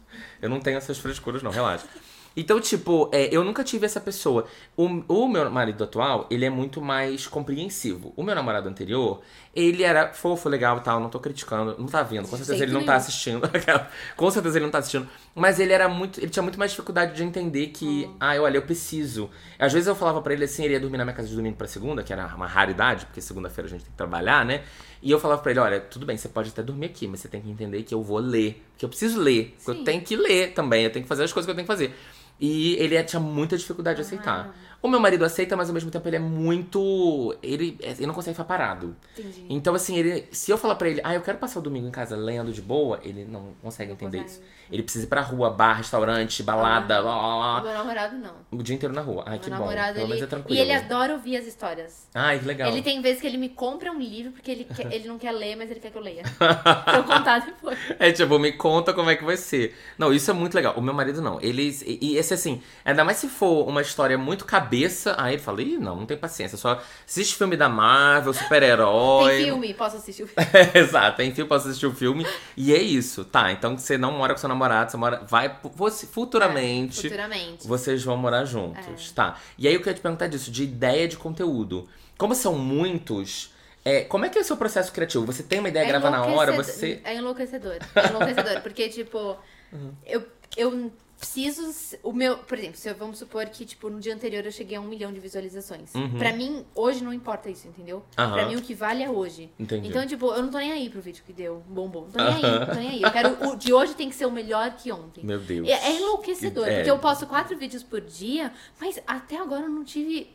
[0.43, 1.87] Eu não tenho essas frescuras, não, relaxa.
[2.35, 4.47] Então, tipo, é, eu nunca tive essa pessoa.
[4.75, 8.13] O, o meu marido atual, ele é muito mais compreensivo.
[8.17, 9.21] O meu namorado anterior,
[9.55, 12.27] ele era fofo, legal e tal, não tô criticando, não tá vendo.
[12.27, 13.43] Com certeza ele não tá assistindo.
[14.17, 15.07] Com certeza ele não tá assistindo.
[15.35, 16.21] Mas ele era muito.
[16.21, 18.17] Ele tinha muito mais dificuldade de entender que, Hum.
[18.19, 19.29] ah, olha, eu preciso.
[19.59, 21.57] Às vezes eu falava pra ele assim, ele ia dormir na minha casa de domingo
[21.57, 24.63] pra segunda, que era uma raridade, porque segunda-feira a gente tem que trabalhar, né?
[25.03, 27.29] E eu falava pra ele, olha, tudo bem, você pode até dormir aqui, mas você
[27.29, 28.63] tem que entender que eu vou ler.
[28.79, 29.57] Que eu preciso ler.
[29.63, 30.85] Que eu tenho que ler também.
[30.85, 31.93] Eu tenho que fazer as coisas que eu tenho que fazer.
[32.41, 34.55] E ele tinha muita dificuldade de aceitar.
[34.83, 34.87] Ah.
[34.87, 37.37] O meu marido aceita, mas ao mesmo tempo ele é muito.
[37.43, 38.97] Ele, ele não consegue ficar parado.
[39.17, 39.47] Entendi.
[39.49, 41.91] Então, assim, ele, se eu falar pra ele, ah, eu quero passar o domingo em
[41.91, 44.41] casa lendo de boa, ele não consegue entender consegue.
[44.41, 44.53] isso.
[44.71, 48.33] Ele precisa ir pra rua, bar, restaurante, balada, lá, lá, O lá, meu namorado não.
[48.51, 49.23] o dia inteiro na rua.
[49.27, 49.57] Ai, Meu que bom.
[49.57, 50.23] namorado, Pelo ele...
[50.23, 50.59] é tranquilo.
[50.59, 52.09] E ele adora ouvir as histórias.
[52.15, 52.71] Ai, que legal.
[52.71, 55.33] Ele tem vezes que ele me compra um livro porque ele, quer- ele não quer
[55.33, 56.23] ler, mas ele quer que eu leia.
[56.39, 57.79] pra eu contar depois.
[57.99, 59.77] É tipo, me conta como é que vai ser.
[59.99, 60.73] Não, isso é muito legal.
[60.77, 61.39] O meu marido não.
[61.41, 61.69] Ele.
[61.87, 65.63] E, e esse assim, ainda mais se for uma história muito cabeça, aí ele fala,
[65.63, 66.57] ih, não, não tem paciência.
[66.57, 69.37] Só assiste filme da Marvel, super-herói.
[69.37, 70.49] Tem filme, posso assistir o filme.
[70.75, 72.27] Exato, tem filme, posso assistir o filme.
[72.57, 73.53] E é isso, tá?
[73.53, 75.23] Então você não mora com seu namorado, você mora.
[75.29, 75.55] Vai.
[75.77, 77.03] Você, futuramente.
[77.03, 77.67] Futuramente.
[77.67, 79.37] Vocês vão morar juntos, tá?
[79.59, 81.89] E aí eu queria te perguntar disso, de ideia de conteúdo.
[82.17, 83.53] Como são muitos,
[83.85, 85.27] é, como é que é o seu processo criativo?
[85.27, 87.01] Você tem uma ideia, grava na hora, você.
[87.05, 87.79] É enlouquecedor.
[87.95, 88.61] É enlouquecedor.
[88.63, 89.37] porque, tipo,
[89.73, 89.91] Uhum.
[90.05, 90.23] eu,
[90.57, 90.93] eu
[91.27, 91.97] preciso.
[92.03, 92.37] O meu.
[92.39, 94.87] Por exemplo, se eu, vamos supor que, tipo, no dia anterior eu cheguei a um
[94.89, 95.95] milhão de visualizações.
[95.95, 96.19] Uhum.
[96.19, 98.03] Pra mim, hoje não importa isso, entendeu?
[98.19, 98.33] Aham.
[98.33, 99.51] Pra mim, o que vale é hoje.
[99.59, 99.89] Entendi.
[99.89, 102.03] Então, tipo, eu não tô nem aí pro vídeo que deu bombom.
[102.03, 103.03] Não tô nem aí, não tô nem aí.
[103.03, 103.49] Eu quero.
[103.51, 105.25] O de hoje tem que ser o melhor que ontem.
[105.25, 105.69] Meu Deus.
[105.69, 106.77] É, é enlouquecedor, É.
[106.77, 110.31] porque eu posto quatro vídeos por dia, mas até agora eu não tive.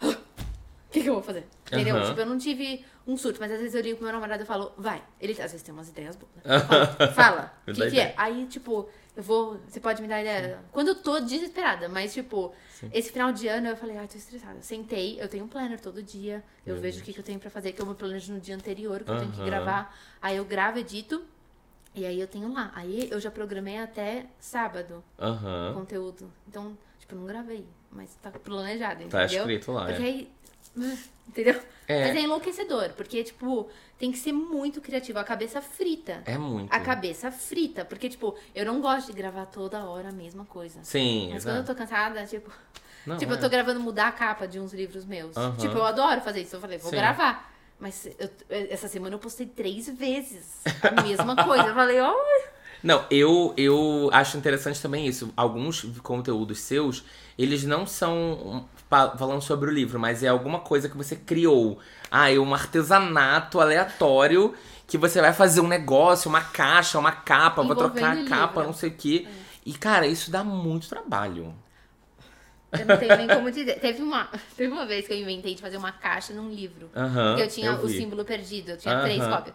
[0.88, 1.44] O que, que eu vou fazer?
[1.66, 1.96] Entendeu?
[1.96, 2.06] Aham.
[2.08, 4.46] Tipo, eu não tive um surto, mas às vezes eu ligo pro meu namorado e
[4.46, 5.02] falo, vai.
[5.20, 6.30] Ele às vezes tem umas ideias boas.
[6.36, 6.58] né?
[7.12, 7.52] Fala, Fala.
[7.68, 8.14] O que, que é?
[8.16, 9.58] Aí, tipo, eu vou.
[9.66, 10.60] Você pode me dar ideia?
[10.70, 12.52] Quando eu tô desesperada, mas, tipo,
[12.92, 14.60] esse final de ano eu falei, ai, tô estressada.
[14.60, 17.40] Sentei, eu tenho um planner todo dia, eu Meu vejo o que, que eu tenho
[17.40, 19.96] pra fazer, que eu me planejo no dia anterior, que eu tenho que gravar.
[20.20, 21.24] Aí eu gravo, edito.
[21.94, 22.70] E aí eu tenho lá.
[22.74, 25.72] Aí eu já programei até sábado Aham.
[25.72, 26.30] conteúdo.
[26.46, 29.08] Então, tipo, eu não gravei, mas tá planejado, entendeu?
[29.10, 30.04] Tá escrito lá, Porque é.
[30.04, 30.32] aí.
[31.28, 31.60] Entendeu?
[31.88, 32.06] É.
[32.06, 33.68] Mas é enlouquecedor, porque, tipo,
[33.98, 35.18] tem que ser muito criativo.
[35.18, 36.22] A cabeça frita.
[36.24, 36.72] É muito.
[36.72, 37.84] A cabeça frita.
[37.84, 40.78] Porque, tipo, eu não gosto de gravar toda hora a mesma coisa.
[40.82, 41.74] Sim, Mas quando eu exato.
[41.74, 42.50] tô cansada, tipo.
[43.06, 43.36] Não, tipo, é.
[43.36, 45.34] eu tô gravando mudar a capa de uns livros meus.
[45.58, 46.56] Tipo, eu adoro fazer isso.
[46.56, 46.96] Eu falei, vou Sim.
[46.96, 47.52] gravar.
[47.78, 48.30] Mas eu-
[48.70, 51.66] essa semana eu postei três vezes a mesma coisa.
[51.68, 52.42] Eu falei, oh,
[52.82, 55.32] Não, eu, eu acho interessante também isso.
[55.36, 57.04] Alguns conteúdos seus,
[57.38, 61.78] eles não são falando sobre o livro, mas é alguma coisa que você criou.
[62.10, 64.54] Ah, é um artesanato aleatório
[64.86, 68.24] que você vai fazer um negócio, uma caixa, uma capa, vou trocar a livro.
[68.24, 69.26] capa, não sei o quê.
[69.64, 71.52] E, cara, isso dá muito trabalho.
[72.76, 73.80] Eu não tenho nem como dizer.
[73.80, 76.90] Teve uma, teve uma vez que eu inventei de fazer uma caixa num livro.
[77.26, 77.96] Porque eu tinha eu o vi.
[77.96, 78.70] símbolo perdido.
[78.72, 79.26] Eu tinha três Aham.
[79.26, 79.54] cópias.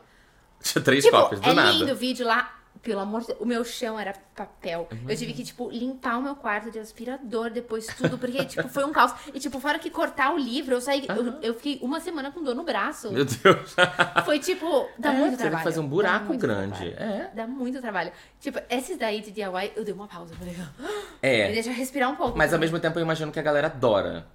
[0.63, 1.85] Tinha três Tipo, cópias, do é nada.
[1.85, 2.60] lindo o vídeo lá.
[2.81, 4.87] Pelo amor de Deus, o meu chão era papel.
[4.91, 5.09] Uhum.
[5.09, 8.83] Eu tive que, tipo, limpar o meu quarto de aspirador depois tudo, porque, tipo, foi
[8.83, 9.13] um caos.
[9.33, 11.05] E, tipo, fora que cortar o livro, eu saí.
[11.07, 13.11] Eu, eu fiquei uma semana com dor no braço.
[13.11, 13.75] Meu Deus.
[14.25, 15.63] Foi tipo, dá É, muito teve trabalho.
[15.63, 17.13] fazer um buraco grande, trabalho.
[17.21, 17.31] é.
[17.35, 18.11] Dá muito trabalho.
[18.39, 20.33] Tipo, esses daí de DIY, eu dei uma pausa.
[20.35, 20.87] Falei, "Ah,
[21.21, 21.47] É.
[21.49, 22.35] me deixa respirar um pouco.
[22.37, 24.25] Mas ao mesmo tempo eu imagino que a galera adora.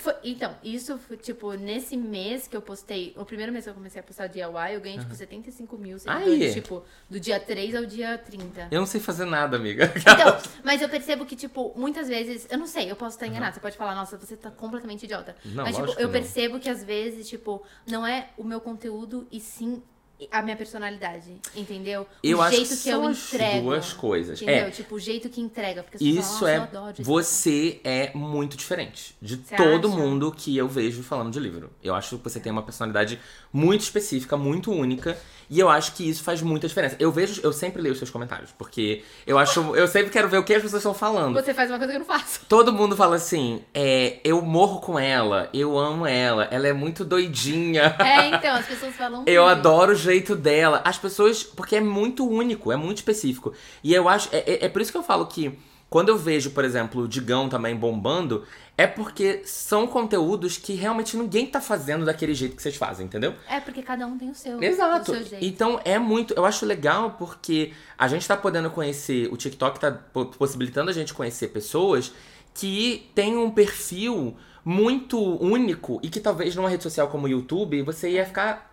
[0.00, 3.74] Foi- então, isso foi, tipo, nesse mês que eu postei, o primeiro mês que eu
[3.74, 4.44] comecei a postar DIY,
[4.74, 8.68] eu ganhei, tipo, 75 mil seguidores, tipo, do dia 3 ao dia 30.
[8.70, 9.92] Eu não sei fazer nada, amiga.
[9.96, 13.52] Então, mas eu percebo que, tipo, muitas vezes, eu não sei, eu posso estar enganada,
[13.54, 15.36] você pode falar, nossa, você tá completamente idiota.
[15.44, 19.38] Não, mas, tipo, eu percebo que às vezes, tipo, não é o meu conteúdo e
[19.38, 19.82] sim
[20.30, 22.06] a minha personalidade, entendeu?
[22.22, 23.62] Eu o acho jeito que que, eu entrego.
[23.62, 24.40] duas coisas.
[24.40, 24.66] Entendeu?
[24.66, 24.70] É.
[24.70, 25.82] Tipo, o jeito que entrega.
[25.82, 26.58] Porque Isso falam, é.
[26.58, 29.96] "Nossa, eu adoro Você é muito diferente de Você todo acha?
[29.96, 31.70] mundo que eu vejo falando de livro.
[31.82, 33.18] Eu acho que você tem uma personalidade
[33.52, 35.16] muito específica, muito única.
[35.48, 36.94] E eu acho que isso faz muita diferença.
[37.00, 40.38] Eu vejo, eu sempre leio os seus comentários, porque eu acho, eu sempre quero ver
[40.38, 41.34] o que as pessoas estão falando.
[41.34, 42.42] Você faz uma coisa que eu não faço.
[42.48, 47.04] Todo mundo fala assim, é, eu morro com ela, eu amo ela, ela é muito
[47.04, 47.96] doidinha.
[47.98, 49.24] É, então, as pessoas falam.
[49.26, 49.56] Eu muito.
[49.58, 50.80] adoro o jeito dela.
[50.84, 51.42] As pessoas.
[51.42, 53.52] Porque é muito único, é muito específico.
[53.82, 54.28] E eu acho.
[54.32, 55.58] É, é- é por isso que eu falo que
[55.88, 58.44] quando eu vejo, por exemplo, o Digão também bombando,
[58.78, 63.34] é porque são conteúdos que realmente ninguém tá fazendo daquele jeito que vocês fazem, entendeu?
[63.48, 64.62] É, porque cada um tem o seu.
[64.62, 65.10] Exato.
[65.10, 65.44] O seu jeito.
[65.44, 66.32] Então é muito.
[66.34, 69.28] Eu acho legal porque a gente tá podendo conhecer.
[69.32, 72.12] O TikTok tá po- possibilitando a gente conhecer pessoas
[72.54, 77.82] que têm um perfil muito único e que talvez numa rede social como o YouTube
[77.82, 78.69] você ia ficar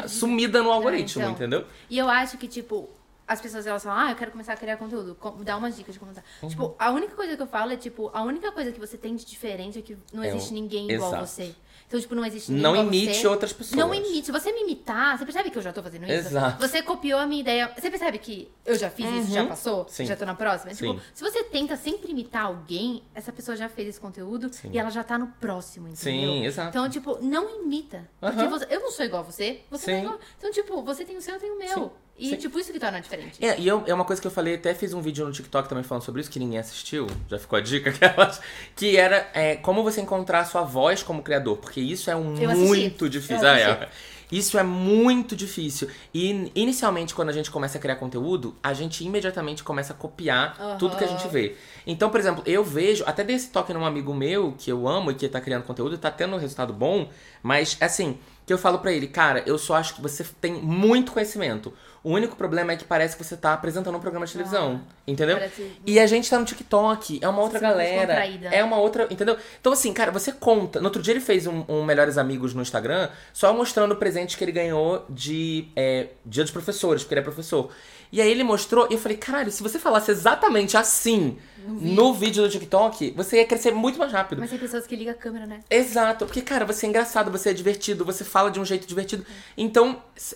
[0.00, 0.08] Perdida.
[0.20, 1.32] sumida no algoritmo, então.
[1.32, 1.66] entendeu?
[1.88, 2.88] E eu acho que, tipo,
[3.26, 5.16] as pessoas elas falam, ah, eu quero começar a criar conteúdo.
[5.44, 6.26] Dá umas dicas de como começar.
[6.42, 6.48] Uhum.
[6.48, 9.14] Tipo, a única coisa que eu falo é, tipo, a única coisa que você tem
[9.14, 11.26] de diferente é que não É existe ninguém igual Exato.
[11.26, 11.54] você.
[11.88, 13.26] Então, tipo, não existe ninguém Não imite você.
[13.26, 13.74] outras pessoas.
[13.76, 14.26] Não imite.
[14.26, 16.12] Se você me imitar, você percebe que eu já tô fazendo isso?
[16.28, 16.60] Exato.
[16.68, 17.72] Você copiou a minha ideia.
[17.78, 19.78] Você percebe que eu já fiz isso, já passou?
[19.80, 19.88] Uhum.
[19.88, 20.04] Sim.
[20.04, 20.74] Já tô na próxima?
[20.74, 20.92] Sim.
[20.92, 24.68] Tipo, se você tenta sempre imitar alguém, essa pessoa já fez esse conteúdo Sim.
[24.70, 25.96] e ela já tá no próximo, entendeu?
[26.30, 26.68] Sim, exato.
[26.68, 28.06] Então, tipo, não imita.
[28.20, 28.50] Porque Aham.
[28.50, 30.06] você- eu não sou igual a você, você não é Sim.
[30.06, 30.20] igual.
[30.36, 31.68] Então, tipo, você tem o seu, eu tenho o meu.
[31.74, 31.90] Sim.
[32.18, 32.36] E, Sim.
[32.36, 33.44] tipo, isso que torna diferente.
[33.44, 35.68] É, e eu- é uma coisa que eu falei, até fiz um vídeo no TikTok
[35.68, 38.40] também falando sobre isso, que ninguém assistiu, já ficou a dica aquelas,
[38.74, 42.36] que era é, como você encontrar a sua voz como criador, porque isso é um
[42.36, 42.66] Eu assisti.
[42.66, 43.36] muito difícil.
[43.46, 43.70] Eu Ah, é.
[43.72, 44.18] assisti.
[44.30, 45.88] Isso é muito difícil.
[46.12, 50.54] E inicialmente, quando a gente começa a criar conteúdo, a gente imediatamente começa a copiar
[50.60, 50.76] Aham.
[50.76, 51.56] tudo que a gente vê.
[51.86, 55.10] Então, por exemplo, eu vejo, até dei esse toque num amigo meu que eu amo
[55.10, 57.08] e que tá criando conteúdo, tá tendo um resultado bom,
[57.42, 61.10] mas assim, que eu falo pra ele, cara, eu só acho que você tem muito
[61.12, 61.72] conhecimento.
[62.02, 65.36] O único problema é que parece que você tá apresentando um programa de televisão, entendeu?
[65.36, 68.24] Parece- E a gente tá no TikTok, é uma outra Você é galera,
[68.54, 69.36] é uma outra, entendeu?
[69.60, 70.78] Então assim, cara, você conta.
[70.80, 74.44] No outro dia ele fez um, um Melhores Amigos no Instagram, só mostrando presentes que
[74.44, 77.70] ele ganhou de é, Dia dos Professores, porque ele é professor.
[78.10, 81.36] E aí ele mostrou, e eu falei, caralho, se você falasse exatamente assim
[81.66, 84.38] no vídeo do TikTok, você ia crescer muito mais rápido.
[84.38, 85.60] Mas tem pessoas que ligam a câmera, né?
[85.68, 89.26] Exato, porque, cara, você é engraçado, você é divertido, você fala de um jeito divertido.
[89.58, 90.34] Então, se,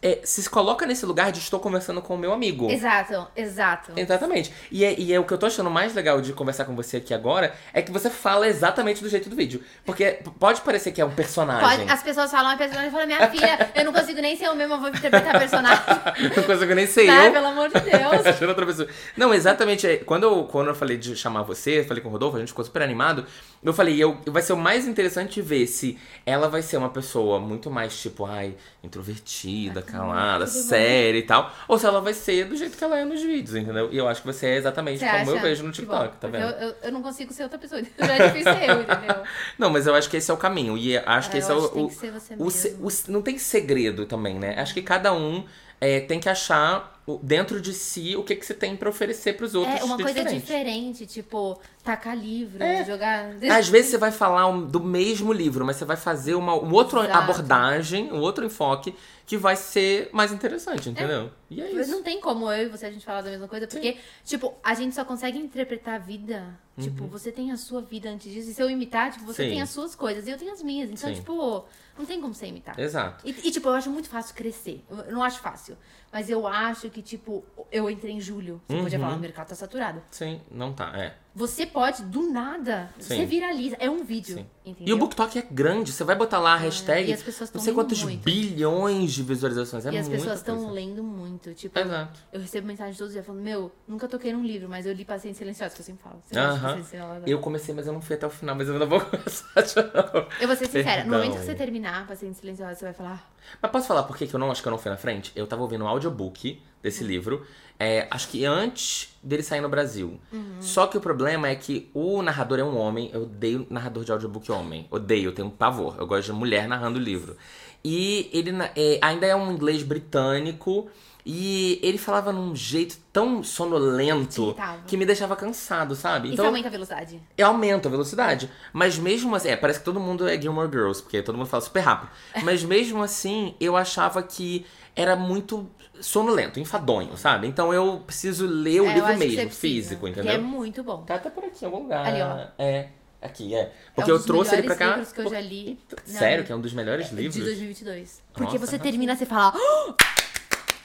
[0.00, 2.70] é, se coloca nesse lugar de estou conversando com o meu amigo.
[2.70, 3.92] Exato, exato.
[3.96, 4.52] Exatamente.
[4.70, 6.98] E é, e é o que eu tô achando mais legal de conversar com você
[6.98, 9.62] aqui agora é que você fala exatamente do jeito do vídeo.
[9.84, 11.78] Porque pode parecer que é um personagem.
[11.78, 14.54] Pode, as pessoas falam, a personagem fala, minha filha, eu não consigo nem ser eu
[14.54, 15.78] mesma, eu vou interpretar personagem.
[16.36, 17.28] Não consigo nem ser Né?
[17.28, 17.32] eu.
[17.32, 18.26] Pelo amor de Deus.
[18.26, 18.88] Achando outra pessoa.
[19.16, 19.86] Não, exatamente.
[19.86, 22.48] é, Quando eu, quando eu falei de chamar você, falei com o Rodolfo, a gente
[22.48, 23.24] ficou super animado.
[23.62, 27.38] Eu falei, eu, vai ser o mais interessante ver se ela vai ser uma pessoa
[27.40, 30.56] muito mais, tipo, ai, introvertida, calada, tudo
[30.88, 31.52] e tal.
[31.66, 33.88] Ou se ela vai ser do jeito que ela é nos vídeos, entendeu?
[33.92, 35.42] E eu acho que você é exatamente Você como eu acha?
[35.42, 36.42] vejo no Que TikTok, tá vendo?
[36.44, 37.80] Eu, eu, eu não consigo ser outra pessoa.
[37.98, 39.22] Já é difícil ser eu, entendeu?
[39.58, 40.76] Não, mas eu acho que esse é o caminho.
[40.78, 41.68] E acho que Ah, esse eu é o.
[41.68, 42.06] que o- que
[42.42, 44.54] o o- não tem segredo também, né?
[44.58, 45.44] Acho que cada um
[45.80, 49.54] é, tem que achar dentro de si o que, que você tem pra oferecer pros
[49.54, 49.80] outros.
[49.80, 50.40] É uma coisa diferente.
[50.42, 52.84] diferente, tipo, tacar livro, É.
[52.84, 53.30] jogar.
[53.50, 57.04] Às vezes você vai falar do mesmo livro, mas você vai fazer uma, uma outra
[57.04, 57.18] Exato.
[57.18, 58.94] abordagem, um outro enfoque
[59.28, 61.30] que vai ser mais interessante, entendeu?
[61.50, 61.90] E é isso.
[61.90, 64.72] Não tem como eu e você a gente falar da mesma coisa, porque, tipo, a
[64.72, 66.58] gente só consegue interpretar a vida.
[66.80, 68.50] Tipo, você tem a sua vida antes disso.
[68.50, 69.48] E se eu imitar, tipo, você Uhum.
[69.48, 69.54] Sim.
[69.54, 70.88] tem as suas coisas e eu tenho as minhas.
[70.90, 71.16] Então, Sim.
[71.16, 71.64] tipo,
[71.98, 72.78] não tem como você imitar.
[72.80, 73.26] Exato.
[73.28, 74.82] E, e, tipo, eu acho muito fácil crescer.
[74.88, 75.76] Eu não acho fácil.
[76.10, 78.62] Mas eu acho que, tipo, eu entrei em julho.
[78.66, 79.04] Você podia Uhum.
[79.04, 80.00] falar, o mercado tá saturado.
[80.10, 81.14] Sim, não tá, é.
[81.38, 83.14] Você pode, do nada, Sim.
[83.14, 83.76] você viraliza.
[83.78, 84.44] É um vídeo.
[84.80, 87.60] E o BookTok é grande, você vai botar lá a hashtag, e as pessoas não
[87.60, 88.24] sei quantos muito.
[88.24, 91.54] bilhões de visualizações, é E as pessoas estão lendo muito.
[91.54, 92.18] Tipo, Exato.
[92.32, 95.04] eu recebo mensagem todos os dias falando, meu, nunca toquei num livro, mas eu li
[95.04, 96.20] Paciência Silenciosa, que eu sempre falo.
[96.28, 97.22] Paciência Silenciosa?
[97.24, 99.76] Eu comecei, mas eu não fui até o final, mas eu ainda vou começar de
[99.76, 100.28] novo.
[100.40, 103.32] Eu vou ser sincera, no momento que você terminar Paciência Silenciosa, você vai falar,
[103.62, 105.30] Mas posso falar por que eu não acho que eu não fui na frente?
[105.36, 107.44] Eu tava ouvindo um audiobook desse livro,
[107.78, 110.18] é, acho que antes dele sair no Brasil.
[110.60, 114.10] Só que o problema é que o narrador é um homem, eu odeio narrador de
[114.10, 114.86] audiobook homem.
[114.90, 115.96] Odeio, eu tenho pavor.
[115.98, 117.36] Eu gosto de mulher narrando o livro.
[117.84, 120.90] E ele é, ainda é um inglês britânico.
[121.30, 124.56] E ele falava num jeito tão sonolento
[124.86, 126.32] que me deixava cansado, sabe?
[126.32, 127.22] isso aumenta a velocidade.
[127.36, 128.50] Eu aumento a velocidade.
[128.72, 131.60] Mas mesmo assim, é, parece que todo mundo é Gilmore Girls, porque todo mundo fala
[131.60, 132.10] super rápido.
[132.42, 134.64] Mas mesmo assim, eu achava que
[134.96, 135.68] era muito
[136.00, 137.46] sonolento, enfadonho, sabe?
[137.46, 140.32] Então eu preciso ler o É, livro você mesmo, físico, Que entendeu?
[140.32, 141.02] é muito bom.
[141.02, 142.06] Tá até por aqui, em algum lugar.
[142.06, 142.46] Ali, ó.
[142.58, 142.88] É,
[143.20, 143.72] aqui, é.
[143.94, 144.86] Porque é um eu trouxe ele pra cá.
[144.90, 145.78] livros que eu já li.
[146.04, 146.46] Sério, vida.
[146.46, 147.42] que é um dos melhores De livros?
[147.44, 148.22] 2022.
[148.32, 149.94] Porque Nossa, você termina, você fala, "Oh!"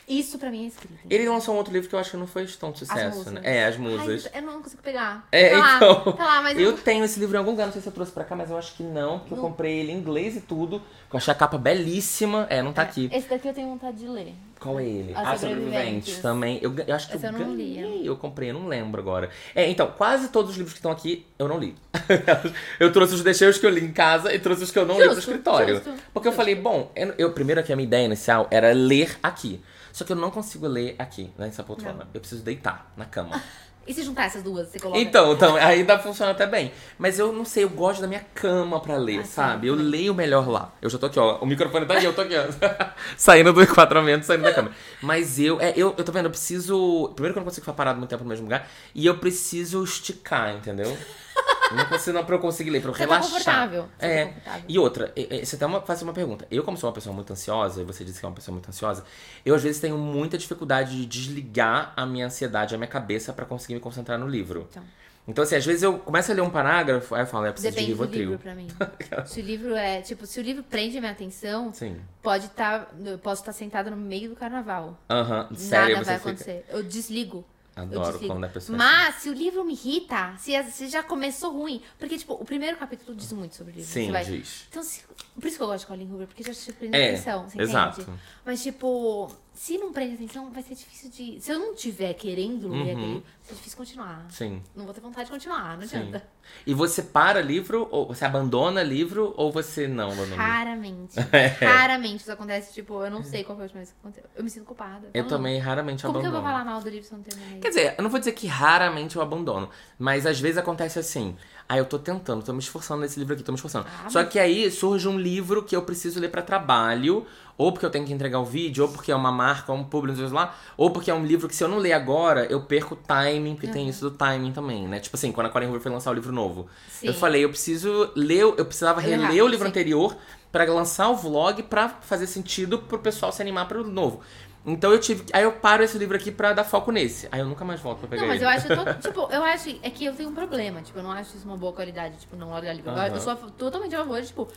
[0.07, 0.93] Isso pra mim é escrita.
[1.09, 3.41] Ele lançou um outro livro que eu acho que não foi tão sucesso, né?
[3.43, 4.29] É, As Musas.
[4.33, 5.27] Ai, eu não consigo pegar.
[5.31, 6.11] É, tá lá, então.
[6.13, 6.77] Tá lá, mas Eu eu...
[6.77, 8.57] tenho esse livro em algum lugar, não sei se eu trouxe pra cá, mas eu
[8.57, 9.43] acho que não, porque eu Não.
[9.49, 10.81] comprei ele em inglês e tudo.
[11.11, 12.47] Eu achei a capa belíssima.
[12.49, 13.09] É, não tá aqui.
[13.13, 14.33] Esse daqui eu tenho vontade de ler.
[14.59, 15.13] Qual é ele?
[15.13, 16.17] As Ah, Sobreviventes.
[16.19, 16.57] Também.
[16.61, 18.05] Eu, eu acho que Essa eu, eu não li.
[18.05, 19.29] Eu comprei, eu não lembro agora.
[19.53, 21.75] É, então, quase todos os livros que estão aqui eu não li.
[22.79, 24.85] eu trouxe os deixei os que eu li em casa e trouxe os que eu
[24.85, 25.75] não li pro Justo, escritório.
[25.75, 26.37] justo, Porque eu justo.
[26.41, 29.61] falei, bom, eu, eu- primeiro aqui a minha ideia inicial era ler aqui.
[29.93, 31.99] Só que eu não consigo ler aqui, nessa poltrona.
[31.99, 32.07] Não.
[32.13, 33.41] Eu preciso deitar na cama.
[33.85, 34.97] E se juntar essas duas, você coloca...
[34.97, 36.71] Então, então, aí dá funciona até bem.
[36.97, 39.67] Mas eu não sei, eu gosto da minha cama pra ler, Ah, sim, sabe?
[39.67, 39.91] Eu também.
[39.91, 40.73] leio melhor lá.
[40.81, 41.37] Eu já tô aqui, ó.
[41.39, 42.43] O microfone tá aí, eu tô aqui, ó.
[43.17, 44.71] saindo do enquadramento, saindo da cama.
[45.01, 47.11] Mas eu, é, eu, eu tô vendo, eu preciso.
[47.13, 48.67] Primeiro que eu não consigo ficar parado muito tempo no mesmo lugar.
[48.95, 50.97] E eu preciso esticar, entendeu?
[51.75, 53.31] Não consigo, não pra eu conseguir ler, pra eu Você tá relaxar.
[53.31, 54.25] confortável, você tá é.
[54.25, 54.63] confortável.
[54.67, 55.13] E outra,
[55.43, 56.47] você até uma, faz uma pergunta.
[56.49, 58.69] Eu, como sou uma pessoa muito ansiosa, e você disse que é uma pessoa muito
[58.69, 59.03] ansiosa,
[59.45, 63.45] eu às vezes tenho muita dificuldade de desligar a minha ansiedade, a minha cabeça pra
[63.45, 64.67] conseguir me concentrar no livro.
[64.69, 64.83] Então.
[65.25, 67.53] Então, assim, às vezes eu começo a ler um parágrafo, aí eu falo, é, eu
[67.53, 68.29] preciso Depende de do Rivotril.
[68.31, 68.67] livro pra mim.
[69.25, 71.95] se o livro é, tipo, se o livro prende minha atenção, Sim.
[72.21, 74.99] pode estar, eu posso estar sentada no meio do carnaval.
[75.09, 76.29] Aham, sério, Nada vai fica...
[76.29, 76.65] acontecer.
[76.67, 77.45] Eu desligo.
[77.75, 81.51] Adoro quando a pessoa é Mas se o livro me irrita, se, se já começou
[81.51, 83.89] ruim, porque tipo, o primeiro capítulo diz muito sobre o livro.
[83.91, 84.23] Sim, vai...
[84.23, 84.65] diz.
[84.69, 85.01] Então, se-
[85.33, 87.61] por isso que eu gosto de Colin Hoover, porque já te prende É, atenção, você
[87.61, 88.01] exato.
[88.01, 88.19] entende?
[88.45, 91.39] Mas tipo, se não prestar atenção, vai ser difícil de.
[91.39, 92.81] Se eu não tiver querendo ler Uhum.
[92.91, 94.25] aquele vai ser difícil continuar.
[94.29, 94.61] Sim.
[94.75, 95.97] Não vou ter vontade de continuar, não Sim.
[95.97, 96.25] adianta.
[96.67, 100.35] E você para livro, ou você abandona livro, ou você não abandona?
[100.35, 101.15] Raramente.
[101.31, 101.47] É.
[101.65, 102.73] Raramente isso acontece.
[102.73, 104.29] Tipo, eu não sei qual foi a última vez que aconteceu.
[104.35, 105.09] Eu me sinto culpada.
[105.13, 106.43] Eu Falo, também raramente Como que eu abandono.
[106.43, 107.59] vou falar mal do livro se eu não terminei?
[107.59, 111.35] Quer dizer, eu não vou dizer que raramente eu abandono, mas às vezes acontece assim.
[111.67, 113.87] Ah, eu tô tentando, tô me esforçando nesse livro aqui, tô me esforçando.
[114.03, 117.25] Ah, Só que aí surge um livro que eu preciso ler pra trabalho,
[117.57, 120.17] ou porque eu tenho que entregar o vídeo, ou porque é uma marca, um público,
[120.17, 122.95] sei lá, ou porque é um livro que se eu não ler agora, eu perco
[122.95, 124.99] o timing, porque tem isso do timing também, né?
[124.99, 126.67] Tipo assim, quando a Corinne Hoover foi lançar o livro novo.
[126.89, 127.07] Sim.
[127.07, 129.69] Eu falei, eu preciso ler, eu precisava Ler reler rápido, o livro sim.
[129.69, 130.15] anterior
[130.51, 134.21] pra lançar o vlog pra fazer sentido pro pessoal se animar pro novo.
[134.65, 135.25] Então eu tive.
[135.33, 137.27] Aí eu paro esse livro aqui pra dar foco nesse.
[137.31, 138.45] Aí eu nunca mais volto pra pegar Não, mas ele.
[138.45, 138.67] eu acho,
[139.01, 141.45] to- tipo, eu acho é que eu tenho um problema, tipo, eu não acho isso
[141.45, 142.91] uma boa qualidade, tipo, não largar livro.
[142.91, 143.07] Eu- Aham.
[143.07, 144.47] Eu sou totalmente a favor, de, tipo,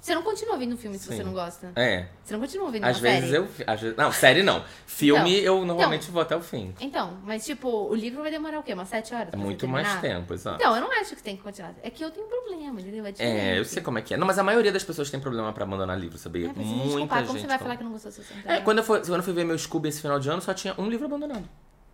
[0.00, 1.16] você não continua vendo um filme se Sim.
[1.16, 1.72] você não gosta.
[1.76, 2.06] É.
[2.24, 3.36] Você não continua vendo Às uma vezes série.
[3.36, 3.48] eu.
[3.66, 4.64] Às vezes, não, série não.
[4.86, 6.74] Filme Então, eu normalmente vou até o fim.
[6.80, 8.72] Então, mas tipo, o livro vai demorar o quê?
[8.74, 9.32] Umas sete horas?
[9.32, 10.56] É muito mais tempo, exato.
[10.56, 11.74] Então, eu não acho que tem que continuar.
[11.82, 13.04] É que eu tenho um problema, entendeu?
[13.06, 13.12] É.
[13.18, 14.16] É, eu sei como é que é.
[14.16, 16.46] Não, mas a maioria das pessoas tem problema pra abandonar livro, sabia?
[16.48, 17.26] É, Muita gente.
[17.26, 17.58] Como você vai fala.
[17.58, 18.24] falar que não gostou do seu?
[18.46, 20.54] É, quando eu, for, quando eu fui ver meu Scooby esse final de ano, só
[20.54, 21.48] tinha um livro abandonado.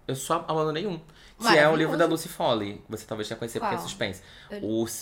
[0.06, 0.98] Eu só abandonei um.
[0.98, 1.76] Que é o Maravilhoso.
[1.78, 2.80] livro da Lucy Foley.
[2.88, 3.88] Você talvez tenha conhecido porque é Qual?
[3.88, 4.22] suspense.
[4.50, 4.60] Eu-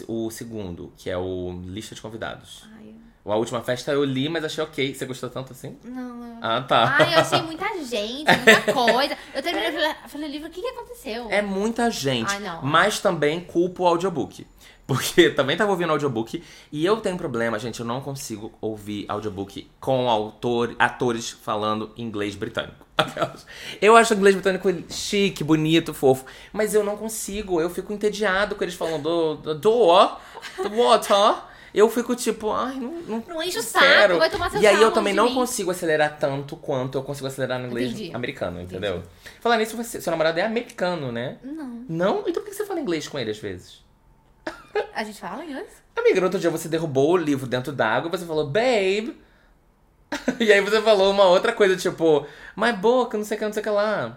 [0.08, 2.66] O, o segundo, que é o Lista de Convidados.
[2.76, 2.83] Ai, eu-
[3.26, 4.94] A última festa eu li, mas achei ok.
[4.94, 5.78] Você gostou tanto assim?
[5.82, 6.38] Não, eu...
[6.42, 6.96] Ah, tá.
[6.98, 9.16] Ai, eu achei muita gente, muita coisa.
[9.34, 11.26] Eu terminei e falei, falei, livro, o que que aconteceu?
[11.30, 12.30] É muita gente.
[12.30, 12.62] Ai, não.
[12.62, 14.46] Mas também culpo o audiobook.
[14.86, 19.66] Porque também tava ouvindo audiobook e eu tenho problema, gente, eu não consigo ouvir audiobook
[19.80, 22.84] com autor, atores falando inglês britânico.
[23.80, 28.54] Eu acho o inglês britânico chique, bonito, fofo, mas eu não consigo, eu fico entediado
[28.54, 31.53] com eles falando do, do do water.
[31.74, 34.12] Eu fico tipo, ai, não, não, Não enche o quero.
[34.12, 35.34] saco, vai tomar seu E aí eu também não mim.
[35.34, 38.14] consigo acelerar tanto quanto eu consigo acelerar no inglês Entendi.
[38.14, 39.02] americano, entendeu?
[39.40, 41.36] Falar nisso, você, seu namorado é americano, né?
[41.42, 41.84] Não.
[41.88, 42.18] Não?
[42.28, 43.82] Então por que você fala inglês com ele às vezes?
[44.94, 45.66] A gente fala inglês?
[45.96, 49.16] Amiga, no outro dia você derrubou o livro dentro d'água e você falou, babe.
[50.38, 52.24] e aí você falou uma outra coisa, tipo,
[52.56, 54.16] my book, não sei o que, não sei o que lá.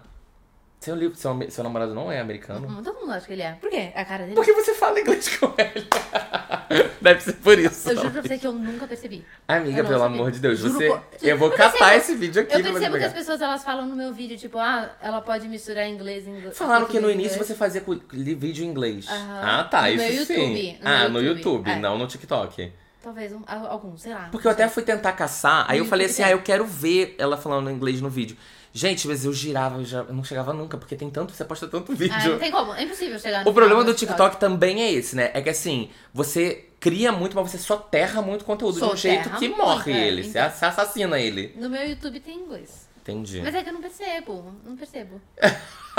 [0.80, 2.68] Seu, livro, seu, seu namorado não é americano?
[2.68, 3.54] Hum, Todo mundo acha que ele é.
[3.54, 3.92] Por quê?
[3.96, 4.36] A cara dele?
[4.36, 5.88] Por que você fala inglês com ele?
[7.02, 7.90] Deve ser por isso.
[7.90, 9.26] Eu juro pra você que eu nunca percebi.
[9.48, 10.16] Amiga, não pelo sabia.
[10.16, 10.88] amor de Deus, Juro você.
[10.88, 13.64] por- Eu vou Eu catar percebo- esse vídeo aqui Eu percebo que as pessoas elas
[13.64, 16.58] falam no meu vídeo, tipo, ah, ela pode misturar inglês e inglês.
[16.58, 17.48] Falaram que no início inglês.
[17.48, 19.08] você fazia vídeo em inglês.
[19.10, 19.42] Aham.
[19.44, 20.34] Ah, tá, No isso meu sim.
[20.34, 21.76] YouTube, no ah, meu no YouTube, YouTube, é.
[21.80, 22.72] não no TikTok.
[23.02, 24.28] Talvez um, al- algum, sei lá.
[24.32, 26.36] Porque eu até fui tentar caçar, aí No eu falei YouTube assim, ah, tem.
[26.36, 28.38] eu quero ver ela falando inglês no vídeo.
[28.74, 31.68] Gente, mas eu girava, eu, já, eu não chegava nunca, porque tem tanto, você posta
[31.68, 32.32] tanto Ah, vídeo.
[32.32, 32.74] não tem como.
[32.74, 35.32] É impossível chegar no o problema do TikTok também é esse, né?
[35.34, 39.48] É que assim, você cria muito, mas você soterra muito conteúdo de um jeito que
[39.48, 40.52] muito, morre é, ele, você então.
[40.52, 41.54] você assassina ele.
[41.56, 42.88] No meu YouTube tem inglês.
[43.02, 43.42] Entendi.
[43.42, 44.54] Mas é que eu não percebo.
[44.66, 45.22] Não percebo.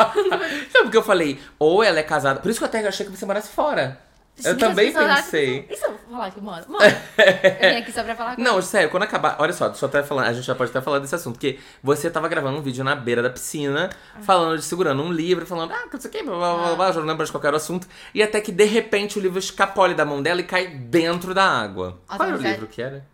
[0.71, 1.41] Sabe o que eu falei?
[1.59, 2.39] Ou ela é casada.
[2.39, 3.99] Por isso que eu até achei que você morasse fora.
[4.45, 5.67] Eu também acham pensei.
[5.69, 6.65] E se eu falar que moro?
[6.69, 6.85] Moro.
[6.85, 9.37] eu vim aqui só pra falar com Não, sério, quando acabar.
[9.39, 10.25] Olha só, deixa eu até falar.
[10.27, 11.35] A gente já pode até falar desse assunto.
[11.35, 13.91] Porque você tava gravando um vídeo na beira da piscina,
[14.23, 16.93] falando de segurando um livro, falando, ah, não sei o que, blá blá blá, blá,
[16.93, 17.87] já não lembro de qualquer assunto.
[18.15, 21.45] E até que de repente o livro escapole da mão dela e cai dentro da
[21.45, 22.01] água.
[22.09, 23.05] Nossa, Qual era o é- livro que era?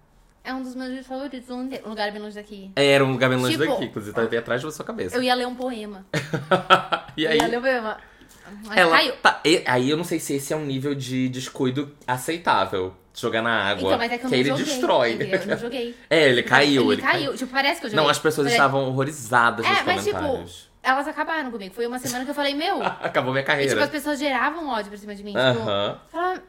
[0.46, 1.48] É um dos meus livros favoritos.
[1.48, 2.70] Um lugar bem longe daqui.
[2.76, 5.16] Era um lugar bem longe Tipo, daqui, inclusive tá bem atrás da sua cabeça.
[5.16, 6.04] Eu ia ler um poema.
[7.16, 7.38] e Eu aí?
[7.38, 7.96] ia ler um poema.
[8.66, 9.12] Mas Ela caiu.
[9.16, 12.94] tá- e- aí eu não sei se esse é um nível de descuido aceitável.
[13.16, 13.86] Jogar na água.
[13.86, 14.64] Então, mas é que eu não ele joguei.
[14.64, 15.12] destrói.
[15.12, 15.40] entendeu?
[15.40, 15.94] Eu não joguei.
[16.10, 16.92] É, ele caiu.
[16.92, 17.36] Ele, caiu.
[17.36, 18.02] Tipo, parece que eu joguei.
[18.04, 20.68] Não, as pessoas Mas- estavam horrorizadas nos É, mas tipo, comentários.
[20.82, 21.72] elas acabaram comigo.
[21.72, 22.82] Foi uma semana que eu falei, meu.
[22.82, 23.84] Acabou minha E, tipo, carreira.
[23.84, 25.30] as pessoas geravam ódio pra cima de mim.
[25.32, 25.98] Tipo, Aham.
[26.10, 26.42] falavam-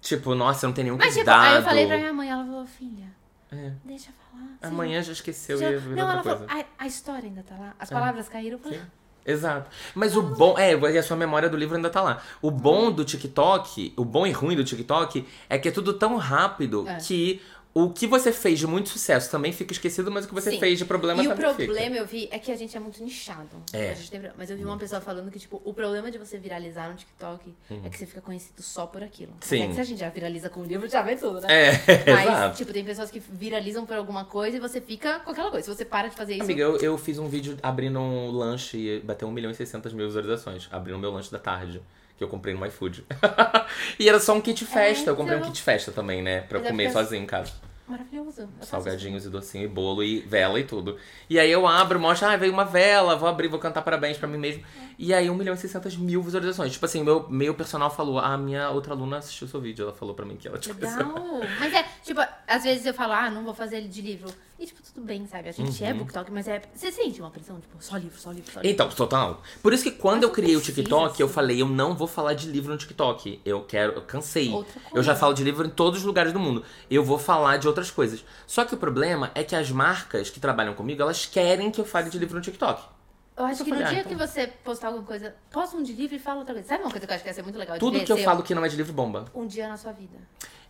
[0.00, 1.42] Tipo, nossa, não tem nenhum Mas, tipo, cuidado.
[1.44, 3.06] aí eu falei pra minha mãe, ela falou, filha,
[3.52, 3.72] É.
[3.84, 4.46] deixa eu falar.
[4.46, 4.56] Sim.
[4.74, 6.46] Amanhã já esqueceu Já- e Não, ela coisa.
[6.46, 7.74] falou, a, a história ainda tá lá.
[7.78, 8.56] As palavras caíram.
[8.56, 8.80] Eu falei,
[9.26, 9.68] Exato.
[9.94, 10.56] Mas o bom.
[10.58, 12.22] É, e a sua memória do livro ainda tá lá.
[12.40, 16.16] O bom do TikTok, o bom e ruim do TikTok, é que é tudo tão
[16.16, 16.94] rápido É.
[16.96, 17.40] que
[17.78, 20.58] o que você fez de muito sucesso também fica esquecido, mas o que você Sim.
[20.58, 21.64] fez de problema E o também fica.
[21.64, 23.50] problema eu vi é que a gente é muito nichado.
[23.72, 23.90] É.
[23.90, 26.38] A gente tem- mas eu vi uma pessoa falando que, tipo, o problema de você
[26.38, 27.54] viralizar no TikTok
[27.84, 29.32] é que você fica conhecido só por aquilo.
[29.32, 29.38] Uhum.
[29.40, 29.62] Sim.
[29.62, 31.48] É que se a gente já viraliza com o livro, já vê tudo, né?
[31.50, 31.70] É,
[32.10, 32.56] Mas, exato.
[32.56, 35.70] tipo, tem pessoas que viralizam por alguma coisa e você fica com aquela coisa.
[35.70, 36.44] Se você para de fazer isso.
[36.44, 39.92] Amiga, eu, eu fiz um vídeo abrindo um lanche e bateu 1 milhão e 600
[39.92, 40.66] mil visualizações.
[40.72, 41.82] Abrindo meu lanche da tarde,
[42.16, 43.04] que eu comprei no iFood.
[44.00, 45.10] e era só um kit festa.
[45.10, 45.50] eu comprei um então.
[45.52, 46.40] kit festa também, né?
[46.40, 47.52] Pra eu é comer porque- sozinho em casa.
[47.86, 48.48] Maravilhoso.
[48.62, 50.98] Salgadinhos e docinho e bolo e vela e tudo.
[51.30, 54.26] E aí eu abro, mostro, ah, veio uma vela, vou abrir, vou cantar parabéns pra
[54.26, 54.64] mim mesmo.
[54.98, 56.72] E aí 1 milhão e 600 mil visualizações.
[56.72, 60.14] Tipo assim, meu, meu personal falou, a minha outra aluna assistiu seu vídeo, ela falou
[60.14, 60.98] pra mim que ela te conheceu.
[61.06, 61.40] Legal.
[61.60, 64.32] Mas é, tipo, às vezes eu falo, ah, não vou fazer ele de livro.
[64.58, 65.50] E, tipo, tudo bem, sabe?
[65.50, 65.98] A gente é Uhum.
[65.98, 66.62] BookTok, mas é.
[66.72, 68.72] Você sente uma pressão, tipo, só livro, só livro, só livro.
[68.72, 69.42] Então, total.
[69.62, 71.34] Por isso que quando eu criei o precisa, TikTok, eu assim.
[71.34, 73.38] falei, eu não vou falar de livro no TikTok.
[73.44, 74.50] Eu quero, eu cansei.
[74.50, 76.64] Outra Eu já falo de livro em todos os lugares do mundo.
[76.90, 78.24] Eu vou falar de outras coisas.
[78.46, 81.84] Só que o problema é que as marcas que trabalham comigo, elas querem que eu
[81.84, 82.95] fale de livro no TikTok.
[83.36, 84.12] Eu acho Eu que no falei, ah, dia então.
[84.12, 86.68] que você postar alguma coisa, posta um de livro e fala outra coisa.
[86.68, 88.04] Sabe uma coisa que eu acho que ia ser muito legal de Tudo ver?
[88.04, 89.26] que eu falo que não é de livro bomba.
[89.34, 90.16] Um dia na sua vida.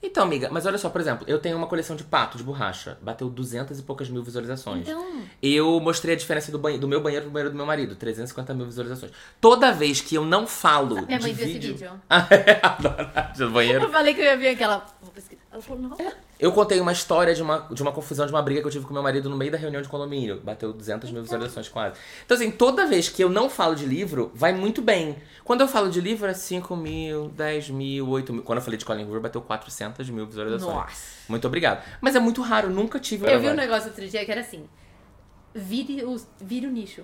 [0.02, 2.98] Então, amiga, mas olha só, por exemplo, eu tenho uma coleção de pato de borracha.
[3.00, 4.82] Bateu 200 e poucas mil visualizações.
[4.86, 7.94] Então, Eu mostrei a diferença do, banhe- do meu banheiro pro banheiro do meu marido.
[7.96, 9.10] 350 mil visualizações.
[9.40, 11.72] Toda vez que eu não falo minha de mãe viu esse vídeo...
[11.74, 11.90] vídeo.
[12.10, 12.60] Ah, é?
[12.62, 13.08] Adoro.
[13.38, 13.84] Do banheiro.
[13.84, 14.84] Eu falei que eu ia vir aquela.
[15.00, 15.35] Vou pesquisar.
[15.56, 15.96] Ela falou, não.
[16.38, 18.84] Eu contei uma história de uma, de uma confusão, de uma briga que eu tive
[18.84, 20.38] com meu marido no meio da reunião de condomínio.
[20.42, 21.98] Bateu 200 mil visualizações quase.
[22.26, 25.16] Então, assim, toda vez que eu não falo de livro, vai muito bem.
[25.44, 28.42] Quando eu falo de livro, é 5 mil, 10 mil, 8 mil.
[28.42, 30.74] Quando eu falei de Colin Hoover, bateu 400 mil visualizações.
[30.74, 31.16] Nossa.
[31.26, 31.82] Muito obrigado.
[32.02, 34.68] Mas é muito raro, nunca tive Eu vi um negócio outro dia que era assim:
[35.54, 37.02] vire o, vire o nicho.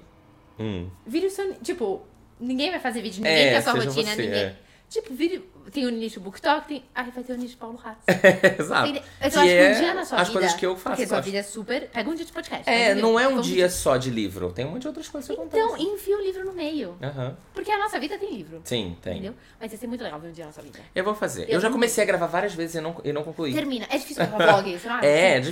[0.61, 0.91] Hum.
[1.07, 1.55] Vire o seu.
[1.55, 2.03] Tipo,
[2.39, 4.41] ninguém vai fazer vídeo, ninguém É, quer a sua rotina, você, ninguém.
[4.41, 4.57] é.
[4.93, 5.51] Tipo, vire.
[5.73, 6.85] Tem o nicho BookTok, tem.
[6.95, 8.03] Aí vai ter o nicho Paulo Ratz.
[8.61, 8.93] Exato.
[8.93, 10.41] Tem- Eu acho que é um dia na sua as vida.
[10.41, 10.97] coisas que eu faço.
[10.97, 11.25] Porque sua acho.
[11.25, 11.89] vida é super.
[11.89, 12.69] Pega um dia de podcast.
[12.69, 14.53] É, não é um Vamos- dia só de livro.
[14.53, 15.65] Tem um monte de outras coisas que acontecem.
[15.65, 16.95] Então, enfia o livro no meio.
[17.03, 17.35] Aham.
[17.55, 18.61] Porque a nossa vida tem livro.
[18.65, 19.15] Sim, tem.
[19.15, 19.35] Entendeu?
[19.59, 20.79] Mas ia ser muito legal ver um dia na sua vida.
[20.95, 21.45] Eu vou fazer.
[21.45, 23.55] Eu Eu, já comecei a gravar várias vezes e não, e não concluí.
[23.55, 23.87] Termina.
[23.89, 25.07] É difícil gravar vlog, você não acha?
[25.07, 25.51] É, Nossa,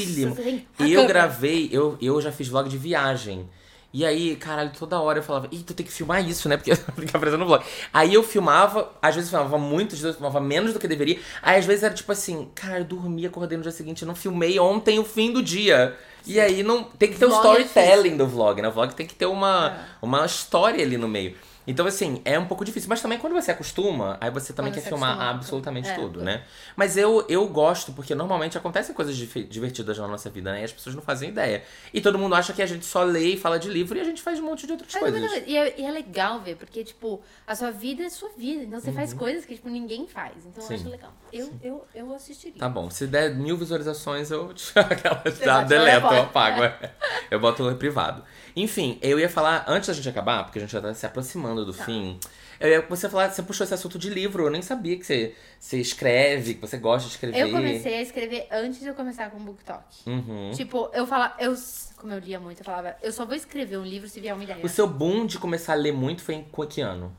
[0.00, 0.34] dificílimo.
[0.36, 0.42] você
[0.76, 3.48] tem Eu gravei, eu, eu já fiz vlog de viagem.
[3.92, 6.56] E aí, caralho, toda hora eu falava, ih, tu tem que filmar isso, né?
[6.58, 7.64] Porque fica aparecendo no vlog.
[7.92, 10.86] Aí eu filmava, às vezes eu filmava muito, às vezes eu filmava menos do que
[10.86, 11.18] deveria.
[11.40, 14.14] Aí às vezes era tipo assim, cara, eu dormi, acordei no dia seguinte, eu não
[14.14, 15.96] filmei ontem o fim do dia.
[16.26, 16.84] E aí não.
[16.84, 18.68] Tem que ter o Vlog é storytelling do vlog, né?
[18.68, 20.04] O vlog tem que ter uma, É.
[20.04, 21.34] uma história ali no meio.
[21.68, 22.88] Então, assim, é um pouco difícil.
[22.88, 25.94] Mas também quando você acostuma, aí você também Quando quer você filmar acostuma, absolutamente é.
[25.94, 26.42] tudo, né?
[26.74, 30.62] Mas eu, eu gosto, porque normalmente acontecem coisas divertidas na nossa vida, né?
[30.62, 31.62] E as pessoas não fazem ideia.
[31.92, 34.04] E todo mundo acha que a gente só lê e fala de livro e a
[34.04, 35.42] gente faz um monte de outras Faz coisas.
[35.46, 38.62] E é, e é legal ver, porque, tipo, a sua vida é sua vida.
[38.64, 40.46] Então você faz coisas que, tipo, ninguém faz.
[40.46, 40.68] Então eu Uhum.
[40.68, 40.74] Sim.
[40.74, 41.12] acho legal.
[41.32, 42.58] Eu, eu, eu assistiria.
[42.58, 46.64] Tá bom, se der mil visualizações, eu aquela já deleto, eu apago.
[46.64, 46.90] é.
[47.30, 48.22] Eu boto no privado.
[48.62, 51.64] Enfim, eu ia falar, antes da gente acabar, porque a gente já tá se aproximando
[51.64, 52.18] do fim.
[52.60, 55.34] Eu ia, você falar, você puxou esse assunto de livro, eu nem sabia que você,
[55.60, 57.38] você escreve, que você gosta de escrever.
[57.40, 59.84] Eu comecei a escrever antes de eu começar com o BookTok.
[60.08, 60.50] Uhum.
[60.54, 61.54] Tipo, eu falava, eu,
[61.96, 64.42] como eu lia muito, eu falava, eu só vou escrever um livro se vier uma
[64.42, 64.64] ideia.
[64.64, 67.14] O seu boom de começar a ler muito foi em qu- que ano?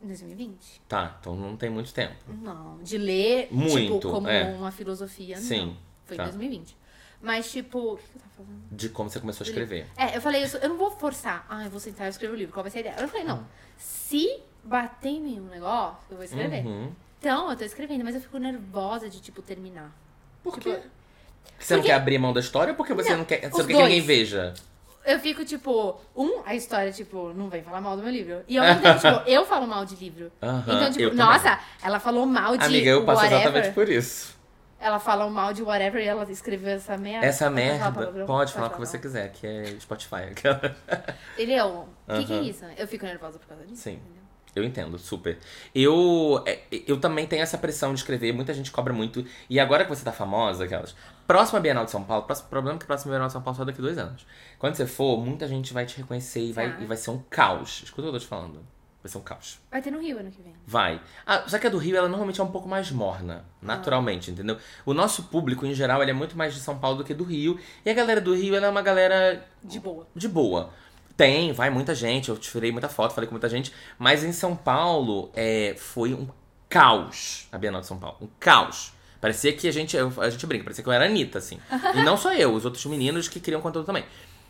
[0.00, 0.82] Em 2020?
[0.86, 2.14] Tá, então não tem muito tempo.
[2.40, 2.78] Não.
[2.82, 4.44] De ler, Muito, tipo, como é.
[4.54, 5.76] uma filosofia, Sim, não.
[6.04, 6.22] Foi tá.
[6.24, 6.76] em 2020.
[7.24, 8.62] Mas, tipo, o que eu tava falando?
[8.70, 9.86] De como você começou a escrever.
[9.96, 11.46] É, eu falei, eu, sou- eu não vou forçar.
[11.48, 12.52] Ah, eu vou sentar e escrever o livro.
[12.52, 12.96] Qual vai ser a ideia?
[13.00, 13.46] Eu falei, não.
[13.78, 16.64] Se bater em mim um negócio, eu vou escrever.
[16.66, 16.92] Uhum.
[17.18, 19.90] Então, eu tô escrevendo, mas eu fico nervosa de, tipo, terminar.
[20.42, 20.82] Por Tipo, quê?
[21.58, 23.62] Você não porque- quer abrir mão da história ou porque você não, Não, quer, você
[23.62, 24.52] não quer que ninguém veja?
[25.06, 28.42] Eu fico, tipo, um, a história, tipo, não vem falar mal do meu livro.
[28.48, 30.30] E ao mesmo tempo, tipo, eu falo mal de livro.
[30.42, 31.16] Aham, então, eu tipo, também.
[31.26, 33.42] nossa, ela falou mal de Amiga, eu passo whatever.
[33.42, 34.33] exatamente por isso.
[34.84, 37.24] Ela falou mal de whatever e ela escreveu essa merda.
[37.26, 40.26] Essa Pode falar merda, pode falar o que você quiser, que é Spotify.
[41.32, 41.88] Entendeu?
[42.06, 42.66] O que, que é isso?
[42.76, 43.80] Eu fico nervosa por causa disso.
[43.82, 43.92] Sim.
[43.92, 44.22] entendeu?
[44.54, 45.38] Eu entendo, super.
[45.74, 49.24] Eu, é, eu também tenho essa pressão de escrever, muita gente cobra muito.
[49.48, 50.94] E agora que você tá famosa, aquelas.
[51.26, 53.56] Próxima Bienal de São Paulo, próximo problema é que a próxima Bienal de São Paulo
[53.56, 54.26] só daqui a dois anos.
[54.58, 56.82] Quando você for, muita gente vai te reconhecer e vai, Tá.
[56.82, 57.82] e vai ser um caos.
[57.84, 58.60] Escuta o que eu tô te falando.
[59.04, 59.60] Vai ser um caos.
[59.70, 60.54] Vai ter no Rio ano que vem.
[60.66, 60.98] Vai.
[61.26, 64.56] Ah, só que a do Rio, ela normalmente é um pouco mais morna, naturalmente, entendeu?
[64.86, 67.22] O nosso público, em geral, ele é muito mais de São Paulo do que do
[67.22, 67.60] Rio.
[67.84, 70.06] E a galera do Rio, ela é uma galera De boa.
[70.16, 70.70] de boa.
[71.18, 73.74] Tem, vai muita gente, eu tirei muita foto, falei com muita gente.
[73.98, 76.26] Mas em São Paulo, é, foi um
[76.66, 78.16] caos a Bienal de São Paulo.
[78.22, 78.94] Um caos.
[79.20, 81.60] Parecia que a gente, a gente brinca, parecia que eu era a Anitta, assim.
[81.94, 84.04] e não só eu, os outros meninos que queriam conteúdo também.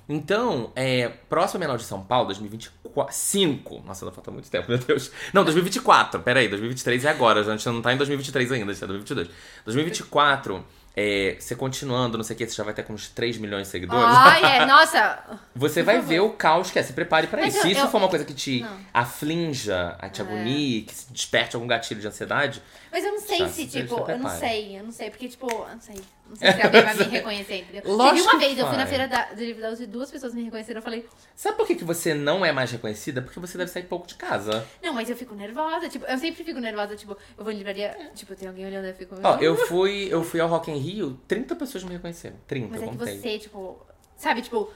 [0.09, 3.82] Então, é, próxima Bienal de São Paulo, 2025.
[3.86, 5.11] Nossa, ainda falta muito tempo, meu Deus.
[5.32, 6.20] Não, 2024.
[6.20, 7.40] Peraí, 2023 é agora.
[7.40, 9.28] A gente não tá em 2023 ainda, a gente tá em 2022.
[9.64, 10.64] 2024,
[10.96, 13.62] é, você continuando, não sei o que, você já vai ter com uns 3 milhões
[13.66, 14.05] de seguidores.
[14.16, 15.38] Ai, é, nossa.
[15.57, 16.82] Você vai ver o caos que é.
[16.82, 17.62] Se prepare pra Mas isso.
[17.62, 18.68] Se isso eu- for uma coisa que te Não.
[18.68, 18.72] É.
[18.92, 24.05] aflinja, te agonie, que desperte algum gatilho de ansiedade, Mas eu não sei se, tipo,
[24.05, 26.00] se eu não sei, eu não sei, porque, tipo, eu não sei.
[26.29, 27.83] Não sei se alguém vai me reconhecer, entendeu?
[27.85, 30.35] Lógico Teve uma vez, eu fui na feira da, do livro da USP, duas pessoas
[30.35, 31.07] me reconheceram, eu falei,
[31.37, 33.20] sabe por que, que você não é mais reconhecida?
[33.20, 34.66] Porque você deve sair pouco de casa.
[34.83, 37.95] não, mas eu fico nervosa, tipo, eu sempre fico nervosa, tipo, eu vou em livraria,
[38.14, 39.16] tipo, tem alguém olhando, eu fico...
[39.22, 42.37] Ó, eu fui, eu fui ao Rock in Rio, 30 pessoas me reconheceram.
[42.47, 43.18] 30, Mas eu é que contei.
[43.18, 44.72] você, tipo, sabe, tipo,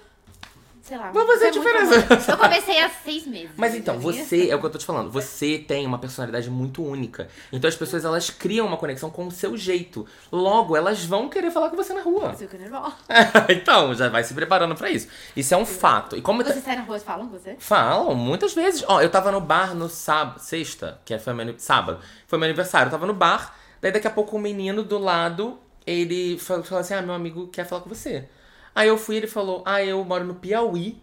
[0.89, 1.11] sei lá.
[1.11, 2.33] Vai fazer a é muito diferença.
[2.33, 3.51] Eu comecei há seis meses.
[3.57, 6.83] Mas então, você, é o que eu tô te falando, você tem uma personalidade muito
[6.83, 7.29] única.
[7.53, 10.07] Então as pessoas, elas criam uma conexão com o seu jeito.
[10.33, 12.31] Logo, elas vão querer falar com você na rua.
[12.31, 12.95] Eu fico nervosa.
[13.51, 15.09] então, já vai se preparando pra isso.
[15.37, 16.17] Isso é um fato.
[16.17, 16.43] E como...
[16.43, 17.57] Você sai na rua e falam com você?
[17.59, 18.83] Falam, muitas vezes.
[18.89, 22.87] Ó, eu tava no bar no sábado, sexta, que foi meu, sábado, foi meu aniversário.
[22.87, 26.95] Eu tava no bar, daí daqui a pouco um menino do lado, ele falou assim:
[26.95, 28.29] Ah, meu amigo quer falar com você.
[28.79, 30.97] Aí eu fui e ele falou: Ah, eu moro no Piauí.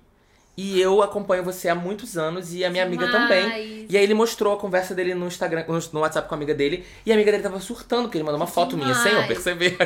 [0.57, 3.23] E eu acompanho você há muitos anos e a minha amiga Demais.
[3.23, 3.85] também.
[3.89, 6.85] E aí ele mostrou a conversa dele no Instagram, no, WhatsApp com a amiga dele.
[7.05, 9.77] E a amiga dele tava surtando, porque ele mandou uma foto minha sem eu perceber.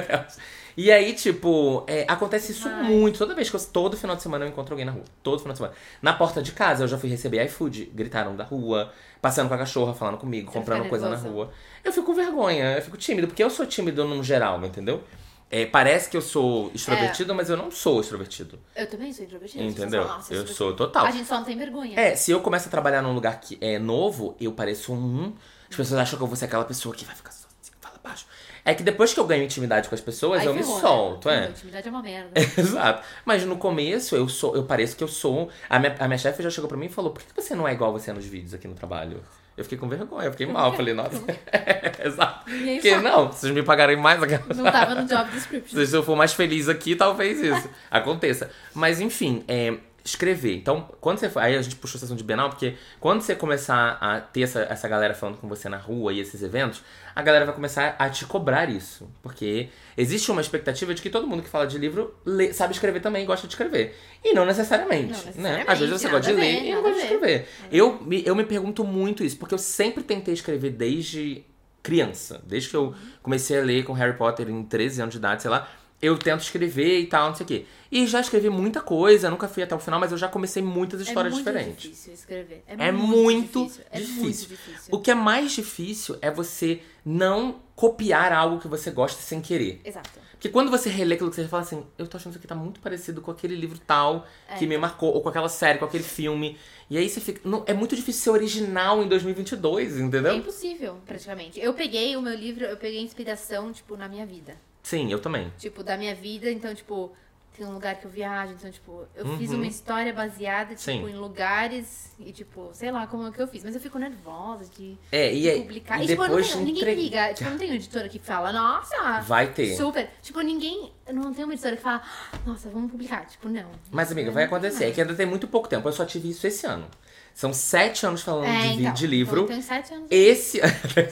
[0.77, 3.17] E aí, tipo, é, acontece isso muito.
[3.17, 5.03] Toda vez que eu, todo final de semana eu encontro alguém na rua.
[5.21, 5.75] Todo final de semana.
[6.01, 7.91] Na porta de casa eu já fui receber iFood.
[7.93, 8.89] Gritaram da rua,
[9.21, 11.51] passando com a cachorra, falando comigo, Você comprando coisa na rua.
[11.83, 15.03] Eu fico com vergonha, eu fico tímido, porque eu sou tímido no geral, entendeu?
[15.51, 18.59] É, parece que eu sou extrovertido, mas eu não sou extrovertido.
[18.75, 19.63] Eu também sou introvertida.
[19.63, 20.01] Entendeu?
[20.03, 21.05] As pessoas falam, "Nossa, Eu sou total.
[21.07, 21.99] A gente só não tem vergonha.
[21.99, 25.33] É, se eu começo a trabalhar num lugar que é novo, eu pareço um.
[25.69, 27.95] As pessoas acham que eu vou ser aquela pessoa que vai ficar só assim, fala
[28.03, 28.25] baixo.
[28.63, 30.81] É que depois que eu ganho intimidade com as pessoas, Aí eu me ferrou, né?
[30.81, 31.41] solto, é.
[31.41, 32.31] Não, Intimidade é uma merda.
[32.57, 33.03] Exato.
[33.25, 35.49] Mas no começo eu sou, eu pareço que eu sou.
[35.67, 37.67] A minha, a minha chefe já chegou pra mim e falou: por que você não
[37.67, 39.23] é igual você nos vídeos aqui no trabalho?
[39.59, 40.73] Eu fiquei com vergonha, eu fiquei mal.
[40.73, 41.21] Falei, nossa.
[42.03, 42.45] Exato.
[42.45, 45.85] Porque não, vocês me pagarem mais, aquela- Não tava no job description.
[45.85, 48.49] se eu for mais feliz aqui, talvez isso aconteça.
[48.73, 49.73] Mas enfim, é,
[50.09, 50.55] escrever.
[50.55, 51.31] Então, quando você.
[51.37, 54.61] Aí a gente puxou a sessão de Bienal, porque quando você começar a ter essa,
[54.61, 56.81] essa galera falando com você na rua e esses eventos,
[57.15, 59.09] a galera vai começar a te cobrar isso.
[59.21, 62.99] Porque existe uma expectativa de que todo mundo que fala de livro lê- sabe escrever
[63.01, 63.97] também e gosta de escrever.
[64.23, 65.11] E não necessariamente.
[65.11, 65.25] Não né?
[65.27, 67.13] necessariamente, Às vezes você gosta de ler e não gosta de ver.
[67.13, 67.47] escrever.
[67.71, 71.43] Eu me, eu me pergunto muito isso, porque eu sempre tentei escrever desde
[71.81, 72.41] criança.
[72.45, 72.93] Desde que eu
[73.23, 75.67] comecei a ler com Harry Potter em 13 anos de idade, sei lá.
[76.01, 77.65] Eu tento escrever e tal, não sei o quê.
[77.91, 81.01] E já escrevi muita coisa, nunca fui até o final, mas eu já comecei muitas
[81.01, 81.81] histórias é muito diferentes.
[81.81, 82.63] difícil escrever.
[82.67, 83.83] É, É muito difícil.
[83.91, 84.21] É difícil.
[84.23, 84.95] muito difícil.
[84.95, 89.81] O que é mais difícil é você não copiar algo que você gosta sem querer.
[89.83, 90.19] Exato.
[90.31, 92.55] Porque quando você relê aquilo que você fala assim, eu tô achando isso aqui tá
[92.55, 94.25] muito parecido com aquele livro tal
[94.57, 96.57] que me marcou, ou com aquela série, com aquele filme.
[96.89, 97.41] E aí você fica.
[97.43, 100.35] Não, é muito difícil ser original em 2022, É entendeu?
[100.37, 101.59] impossível, praticamente.
[101.59, 104.55] Eu peguei o meu livro, eu peguei inspiração, tipo, na minha vida.
[104.89, 105.53] Sim, eu também.
[105.57, 107.11] Tipo, da minha vida, então, tipo,
[107.55, 109.37] tem um lugar que eu viajo, então, tipo, eu Uhum.
[109.37, 111.07] fiz uma história baseada, tipo, Sim.
[111.09, 113.63] em lugares e, tipo, sei lá como é que eu fiz.
[113.63, 115.61] Mas eu fico nervosa de, É, e de aí.
[115.61, 115.99] publicar.
[115.99, 117.33] E E, tipo, não depois tenho- ninguém entre- liga.
[117.33, 119.75] Tipo, não tenho editora que fala, nossa, Vai ter.
[119.75, 120.09] super.
[120.23, 120.91] Tipo, ninguém.
[121.13, 122.01] Não tenho uma editora que fala,
[122.45, 123.25] nossa, vamos publicar.
[123.27, 123.69] Tipo, não.
[123.91, 124.85] Mas, amiga, vai acontecer.
[124.85, 125.87] É que ainda tem muito pouco tempo.
[125.87, 126.87] Eu só tive isso esse ano.
[127.33, 129.41] São sete anos falando É, de, então, de livro.
[129.41, 130.07] Eu tenho sete anos.
[130.11, 130.59] Esse,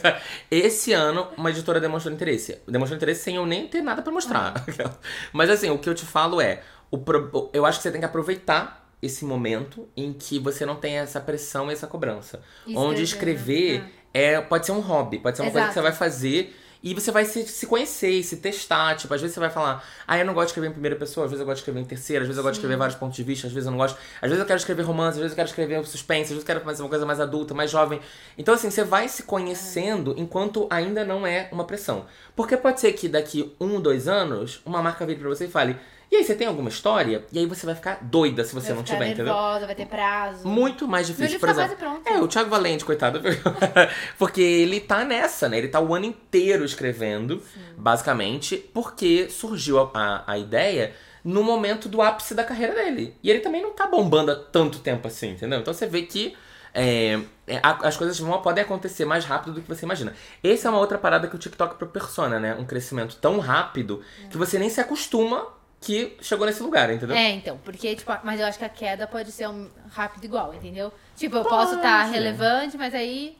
[0.50, 2.58] esse ano, uma editora demonstrou interesse.
[2.66, 4.54] Demonstrou interesse sem eu nem ter nada pra mostrar.
[5.32, 8.00] Mas assim, o que eu te falo é: o pro- eu acho que você tem
[8.00, 12.42] que aproveitar esse momento em que você não tem essa pressão e essa cobrança.
[12.66, 15.86] E Onde escrever, escrever é, pode ser um hobby, pode ser uma coisa que Exato.
[15.86, 16.56] você vai fazer.
[16.82, 18.94] E você vai se, se conhecer e se testar.
[18.96, 21.24] Tipo, às vezes você vai falar, ah, eu não gosto de escrever em primeira pessoa,
[21.24, 22.96] às vezes eu gosto de escrever em terceira, às vezes eu gosto de escrever vários
[22.96, 23.98] pontos de vista, às vezes eu não gosto.
[24.22, 26.46] Às vezes eu quero escrever romance, às vezes eu quero escrever suspense, às vezes eu
[26.46, 28.00] quero fazer uma coisa mais adulta, mais jovem.
[28.36, 32.06] Então, assim, você vai se conhecendo enquanto ainda não é uma pressão.
[32.36, 35.76] Porque pode ser que daqui um, dois anos, uma marca vire pra você e fale,
[36.10, 37.24] e aí, você tem alguma história?
[37.30, 39.26] E aí você vai ficar doida se você vai não tiver, entendeu?
[39.26, 40.48] nervosa, vai ter prazo.
[40.48, 41.76] Muito mais difícil, por tá exemplo.
[41.76, 42.08] quase pronto.
[42.08, 43.20] É, o Thiago Valente, coitado.
[44.18, 45.58] porque ele tá nessa, né?
[45.58, 47.42] Ele tá o ano inteiro escrevendo,
[47.76, 53.14] basicamente, porque surgiu a, a, a ideia no momento do ápice da carreira dele.
[53.22, 55.60] E ele também não tá bombando há tanto tempo assim, entendeu?
[55.60, 56.34] Então você vê que
[56.72, 60.14] é, é, as coisas vão, podem acontecer mais rápido do que você imagina.
[60.42, 62.54] Essa é uma outra parada que o TikTok proporciona, né?
[62.54, 67.16] Um crescimento tão rápido que você nem se acostuma que chegou nesse lugar, entendeu?
[67.16, 70.52] É, então, porque, tipo, mas eu acho que a queda pode ser um rápido igual,
[70.54, 70.92] entendeu?
[71.16, 72.12] Tipo, eu posso estar Pode.
[72.12, 73.36] relevante, mas aí.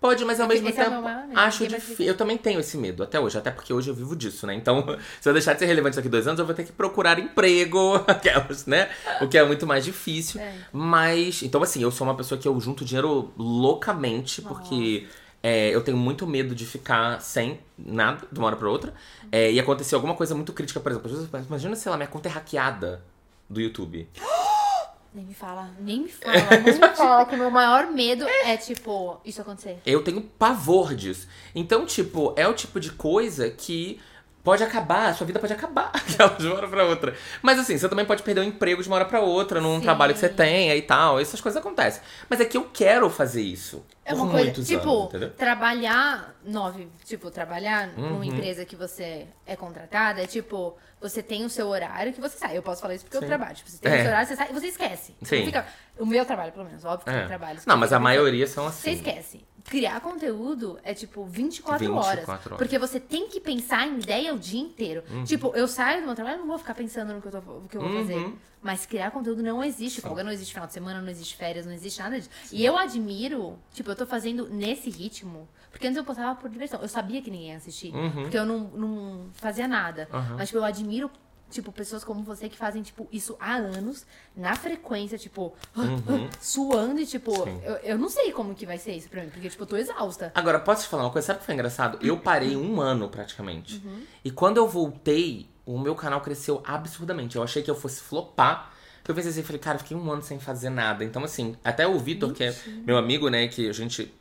[0.00, 2.04] Pode, mas ao mesmo Esse é tempo medo, acho difícil.
[2.04, 4.54] Eu também tenho esse medo até hoje, até porque hoje eu vivo disso, né?
[4.54, 4.84] Então,
[5.18, 7.94] se eu deixar de ser relevante daqui dois anos, eu vou ter que procurar emprego,
[8.06, 8.90] aquelas, né?
[9.22, 10.40] O que é muito mais difícil.
[10.40, 10.54] É.
[10.70, 15.06] Mas, então assim, eu sou uma pessoa que eu junto dinheiro loucamente, porque
[15.46, 18.94] é, eu tenho muito medo de ficar sem nada de uma hora pra outra.
[19.30, 21.10] É, e acontecer alguma coisa muito crítica, por exemplo,
[21.46, 23.04] imagina, sei lá, minha conta é hackeada
[23.46, 24.08] do YouTube.
[25.12, 26.34] Nem me fala, nem me fala,
[26.64, 29.78] nem me fala que o meu maior medo é, tipo, isso acontecer.
[29.86, 31.28] Eu tenho pavor disso.
[31.54, 34.00] Então, tipo, é o tipo de coisa que
[34.44, 35.90] pode acabar, a sua vida pode acabar
[36.38, 37.16] de uma hora pra outra.
[37.42, 39.82] Mas assim, você também pode perder o emprego de uma hora pra outra num Sim.
[39.82, 41.18] trabalho que você tenha e tal.
[41.18, 42.02] Essas coisas acontecem.
[42.28, 43.84] Mas é que eu quero fazer isso.
[44.04, 48.10] É uma coisa, tipo, anos, trabalhar nove, tipo, trabalhar Uhum.
[48.10, 52.36] numa empresa que você é contratada, é tipo, você tem o seu horário que você
[52.36, 52.54] sai.
[52.56, 53.24] Eu posso falar isso porque Sim.
[53.24, 53.54] eu trabalho.
[53.54, 53.96] Tipo, você tem É.
[53.96, 55.14] o seu horário, você sai e você esquece.
[55.22, 55.38] Você Sim.
[55.38, 55.66] não fica-
[55.98, 57.18] o meu trabalho, pelo menos, óbvio que É.
[57.20, 57.64] tem trabalhos.
[57.64, 58.98] Não, mas a você- maioria são Você assim.
[58.98, 59.44] esquece.
[59.74, 62.58] Criar conteúdo é tipo 24, 24 horas, horas.
[62.58, 65.02] Porque você tem que pensar em ideia o dia inteiro.
[65.24, 67.76] Tipo, eu saio do meu trabalho, não vou ficar pensando no que eu, tô, que
[67.76, 67.96] eu vou Uhum.
[67.98, 68.32] fazer.
[68.62, 70.00] Mas criar conteúdo não existe.
[70.00, 72.30] Folga não existe final de semana, não existe férias, não existe nada disso.
[72.52, 75.48] E eu admiro, tipo, eu tô fazendo nesse ritmo.
[75.72, 76.80] Porque antes eu postava por diversão.
[76.80, 77.92] Eu sabia que ninguém ia assistir.
[77.92, 78.22] Uhum.
[78.22, 80.08] Porque eu não, não fazia nada.
[80.36, 81.10] Mas, tipo, eu admiro.
[81.54, 84.04] Tipo, pessoas como você que fazem, tipo, isso há anos,
[84.36, 85.54] na frequência, tipo,
[86.40, 87.60] suando e, tipo, Uhum.
[87.62, 89.76] Eu, eu não sei como que vai ser isso pra mim, porque, tipo, eu tô
[89.76, 90.32] exausta.
[90.34, 91.26] Agora, posso te falar uma coisa?
[91.26, 91.98] Sabe o que foi engraçado?
[92.02, 93.80] Eu parei um ano praticamente.
[93.84, 94.02] Uhum.
[94.24, 97.36] E quando eu voltei, o meu canal cresceu absurdamente.
[97.36, 98.72] Eu achei que eu fosse flopar.
[98.98, 101.04] Porque eu pensei assim, falei, cara, fiquei um ano sem fazer nada.
[101.04, 102.54] Então, assim, até o Vitor, que é
[102.86, 104.12] meu amigo, né, que a gente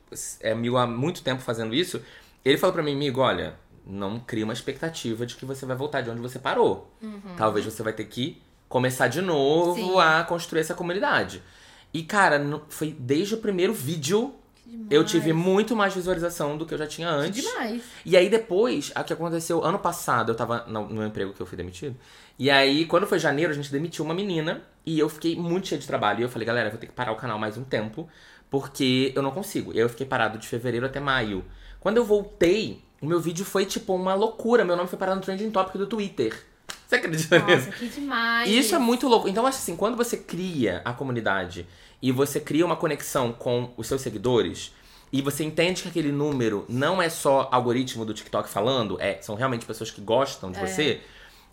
[0.42, 2.02] é amigo há muito tempo fazendo isso,
[2.44, 3.56] ele falou pra mim, amigo, olha,
[3.86, 6.92] não cria uma expectativa de que você vai voltar de onde você parou.
[7.38, 10.00] Talvez você vai ter que começar de novo Sim.
[10.00, 11.42] a construir essa comunidade.
[11.94, 14.34] E, cara, foi desde o primeiro vídeo
[14.90, 17.44] eu tive muito mais visualização do que eu já tinha Que antes.
[17.44, 17.84] demais.
[18.06, 21.46] E aí depois, o que aconteceu ano passado, eu tava no, no emprego que eu
[21.46, 21.96] fui demitido.
[22.40, 25.80] E aí, quando foi janeiro, a gente demitiu uma menina e eu fiquei muito cheio
[25.80, 26.22] de trabalho.
[26.22, 28.10] E eu falei, galera, eu vou ter que parar o canal mais um tempo,
[28.50, 29.72] porque eu não consigo.
[29.72, 31.46] E aí eu fiquei parado de fevereiro até maio.
[31.80, 34.64] Quando eu voltei, o meu vídeo foi tipo uma loucura.
[34.64, 36.34] Meu nome foi parar no trending topic do Twitter.
[36.88, 37.68] Você acredita nisso?
[37.68, 38.50] Nossa, que demais.
[38.50, 39.28] E isso é muito louco.
[39.28, 41.68] Então, acho assim, quando você cria a comunidade
[42.02, 44.72] e você cria uma conexão com os seus seguidores
[45.12, 49.36] e você entende que aquele número não é só algoritmo do TikTok falando, é, são
[49.36, 50.66] realmente pessoas que gostam de É.
[50.68, 51.02] você.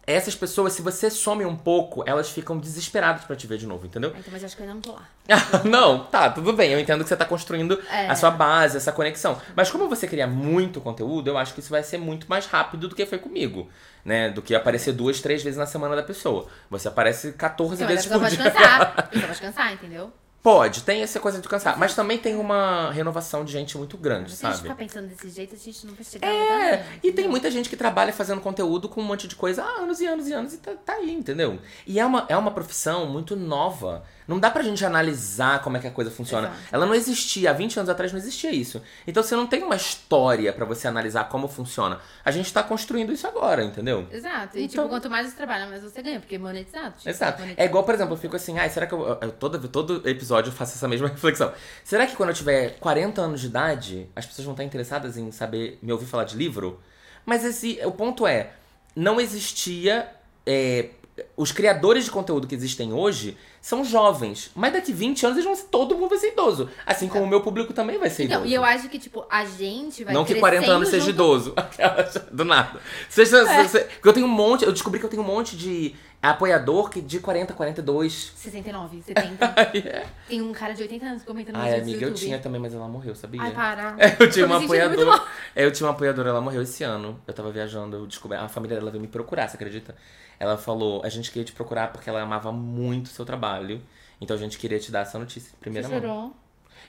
[0.06, 3.86] Essas pessoas, se você some um pouco, elas ficam desesperadas pra te ver de novo,
[3.86, 4.12] entendeu?
[4.14, 5.02] Ah, Então, mas acho que eu não tô lá.
[5.64, 6.72] não, tá, tudo bem.
[6.72, 8.08] Eu entendo que você tá construindo É.
[8.08, 9.40] a sua base, essa conexão.
[9.54, 12.88] Mas como você cria muito conteúdo, eu acho que isso vai ser muito mais rápido
[12.88, 13.68] do que foi comigo.
[14.04, 14.30] Né?
[14.30, 16.46] Do que aparecer duas, três vezes na semana da pessoa.
[16.70, 18.50] Você aparece 14 Então, mas a vezes por dia.
[18.50, 18.94] cansar.
[18.98, 20.12] A pessoa pode cansar, entendeu?
[20.42, 21.78] Pode, tem essa coisa de cansar.
[21.78, 24.68] Mas também tem uma renovação de gente muito grande, Se a gente sabe?
[24.70, 27.76] ficar pensando desse jeito, a gente não vai chegar É, e tem muita gente que
[27.76, 30.58] trabalha fazendo conteúdo com um monte de coisa há anos e anos e anos e
[30.58, 31.58] tá, tá aí, entendeu?
[31.86, 34.02] E é uma, é uma profissão muito nova.
[34.30, 36.46] Não dá pra gente analisar como é que a coisa funciona.
[36.46, 36.62] Exato.
[36.70, 38.80] Ela não existia, há 20 anos atrás não existia isso.
[39.04, 41.98] Então você não tem uma história pra você analisar como funciona.
[42.24, 44.06] A gente tá construindo isso agora, entendeu?
[44.08, 44.56] Exato.
[44.56, 46.94] E, Então- tipo, quanto mais você trabalha, mais você ganha, porque é monetizado.
[46.96, 47.42] Tipo, Exato.
[47.56, 50.50] É igual, por exemplo, eu fico assim, ai, será que eu, eu todo, todo episódio
[50.50, 51.52] eu faço essa mesma reflexão.
[51.82, 55.32] Será que quando eu tiver 40 anos de idade, as pessoas vão estar interessadas em
[55.32, 56.80] saber, me ouvir falar de livro?
[57.26, 58.50] Mas esse, o ponto é,
[58.94, 60.08] não existia.
[60.46, 60.90] é,
[61.36, 64.50] os criadores de conteúdo que existem hoje são jovens.
[64.54, 66.68] Mas daqui 20 anos eles vão, todo mundo vai ser idoso.
[66.86, 68.50] Assim como o meu público também vai ser Então, idoso.
[68.50, 71.54] e eu acho que, tipo, a gente vai Não que 40 anos seja junto- idoso.
[72.32, 72.80] Do nada.
[73.08, 73.68] Seja, É.
[73.68, 74.64] se- porque eu tenho um monte.
[74.64, 78.32] Eu descobri que eu tenho um monte de apoiador que de 40, 42.
[78.36, 79.44] 69, 70.
[79.74, 80.04] É.
[80.28, 82.86] Tem um cara de 80 anos comentando Ai, do amiga, eu tinha também, mas ela
[82.88, 83.40] morreu, sabia?
[83.42, 83.96] Ai, para.
[84.20, 85.22] Eu tinha uma apoiadora.
[85.56, 87.18] É, Eu tinha uma apoiadora, ela morreu esse ano.
[87.26, 88.36] Eu tava viajando, eu descobri.
[88.36, 89.94] A família dela veio me procurar, você acredita?
[90.40, 93.80] Ela falou: a gente queria te procurar porque ela amava muito o seu trabalho.
[94.20, 96.00] Então a gente queria te dar essa notícia de primeira Você mão.
[96.02, 96.36] chorou?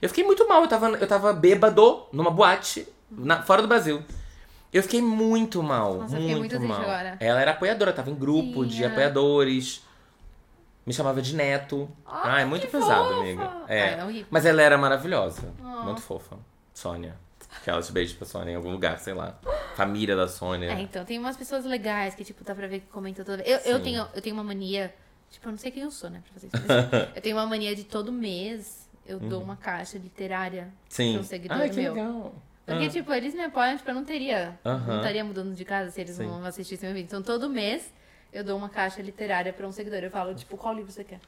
[0.02, 4.02] Eu fiquei muito mal, eu tava, eu tava bêbado numa boate na- fora do Brasil.
[4.74, 6.82] Eu fiquei muito mal, Nossa, muito, muito mal.
[6.82, 7.18] agora.
[7.20, 8.88] Ela era apoiadora, tava em grupo de Tinha.
[8.88, 9.84] apoiadores.
[10.86, 11.89] Me chamava de neto.
[12.06, 13.20] Ai, Ai, muito que pesado, fofa.
[13.20, 13.52] amiga.
[13.68, 13.93] Ai, É.
[13.99, 14.28] é horrível.
[14.32, 15.54] Mas ela era maravilhosa.
[15.64, 15.82] Ah.
[15.84, 16.38] Muito fofa.
[16.74, 17.16] Sônia.
[17.62, 19.38] Aquelas beijos pra Sônia em algum lugar, sei lá.
[19.86, 20.70] Família da Sônia.
[20.72, 23.66] É, então, tem umas pessoas legais que, tipo, dá pra ver que comentam toda vez.
[23.66, 24.94] Eu, eu, tenho, eu tenho uma mania.
[25.30, 26.58] Tipo, eu não sei quem eu sou, né, pra fazer isso.
[26.68, 30.70] mas eu tenho uma mania de todo mês eu dou uma caixa literária Uhum.
[30.88, 31.12] Sim.
[31.14, 31.94] pra um seguidor Ai, que meu.
[31.94, 32.36] legal.
[32.66, 32.90] Porque, Ah.
[32.90, 34.58] tipo, eles me apoiam, tipo, eu não teria.
[34.64, 34.86] Aham.
[34.88, 36.28] Não estaria mudando de casa se eles Sim.
[36.28, 37.08] não assistissem meu vídeo.
[37.08, 37.92] Então, todo mês
[38.32, 40.00] eu dou uma caixa literária pra um seguidor.
[40.00, 41.20] Eu falo, tipo, qual livro você quer?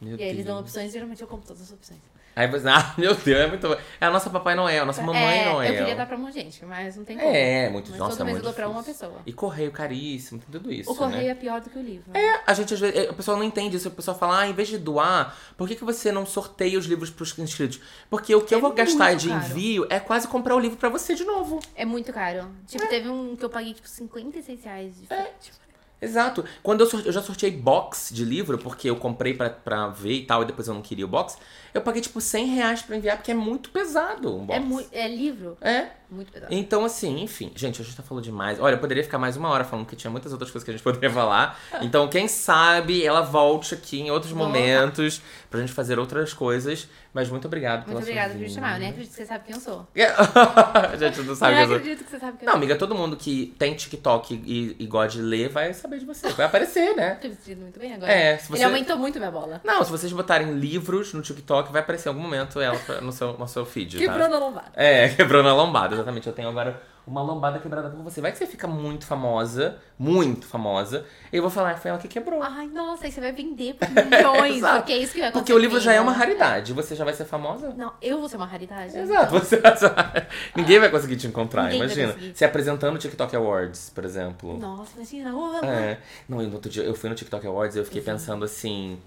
[0.00, 0.68] Meu e aí eles dão Deus.
[0.68, 2.00] opções, geralmente eu compro todas as opções.
[2.36, 3.66] Aí você, ah, meu Deus, é muito.
[3.98, 5.72] É a nossa Papai Noel, a nossa Mamãe é, Noel.
[5.72, 7.30] Eu queria dar pra um gente, mas não tem como.
[7.34, 9.14] É, muito Mas Nossa, todo é mês eu muito dou pra uma pessoa.
[9.24, 10.92] E correio caríssimo, tem tudo isso.
[10.92, 11.30] O correio né?
[11.30, 12.10] é pior do que o livro.
[12.12, 13.08] É, a gente às vezes.
[13.08, 13.88] A pessoa não entende isso.
[13.88, 16.84] A pessoa fala, ah, em vez de doar, por que, que você não sorteia os
[16.84, 17.80] livros pros inscritos?
[18.10, 19.42] Porque o que eu É vou gastar de caro.
[19.46, 21.58] envio é quase comprar o livro pra você de novo.
[21.74, 22.50] É muito caro.
[22.66, 25.52] Tipo, teve um que eu paguei, tipo, 56 reais de frete.
[25.98, 26.44] Exato.
[26.62, 30.12] Quando eu, sorte- eu já sorteei box de livro, porque eu comprei pra, pra ver
[30.12, 31.38] e tal, e depois eu não queria o box,
[31.74, 34.56] eu paguei tipo 100 reais pra enviar, porque é muito pesado um box.
[34.56, 35.56] É, muito, é livro?
[35.60, 35.86] É.
[36.10, 36.52] muito pesado.
[36.54, 37.52] Então, assim, enfim.
[37.54, 38.58] Gente, a gente tá falando demais.
[38.60, 40.74] Olha, eu poderia ficar mais uma hora falando que tinha muitas outras coisas que a
[40.74, 41.58] gente poderia falar.
[41.82, 44.48] Então, quem sabe ela volte aqui em outros Volta.
[44.48, 46.88] momentos pra gente fazer outras coisas.
[47.12, 48.74] Mas muito obrigado pela Muito obrigada por me chamar.
[48.74, 49.86] Eu nem acredito que você sabe quem eu sou.
[49.96, 51.76] a gente não sabe eu quem eu nem sou.
[51.76, 54.86] acredito que você sabe quem Não, eu amiga, todo mundo que tem TikTok e, e
[54.86, 56.28] gosta de ler vai saber de você.
[56.30, 57.14] Vai aparecer, né?
[57.14, 58.12] Tô vestido muito bem agora.
[58.12, 59.62] É, se você- Ele aumentou muito minha bola.
[59.64, 63.32] Não, se vocês botarem livros no TikTok, vai aparecer em algum momento ela no seu,
[63.38, 63.98] no seu feed.
[63.98, 64.04] tá?
[64.04, 64.72] Quebrando a lombada.
[64.74, 66.26] É, quebrando a lombada, exatamente.
[66.26, 68.20] Eu tenho agora uma lombada quebrada por você.
[68.20, 72.08] Vai que você fica muito famosa, muito famosa, e eu vou falar, foi ela que
[72.08, 72.42] quebrou.
[72.42, 74.60] Ai, nossa, aí você vai vender por milhões.
[74.76, 75.32] Porque é isso que vai acontecer.
[75.32, 76.32] Porque o livro já é uma comigo.
[76.32, 77.72] raridade, você já vai ser famosa.
[77.76, 78.98] Não, eu vou ser uma raridade.
[78.98, 79.62] Exato, você
[80.56, 82.16] ninguém vai conseguir te encontrar, Ninguém imagina.
[82.34, 84.58] Se apresentando o TikTok Awards, por exemplo.
[84.58, 85.32] Nossa, imagina.
[85.34, 85.98] Oh, É.
[86.28, 88.98] Não, e no outro dia eu fui no TikTok Awards e eu fiquei pensando assim.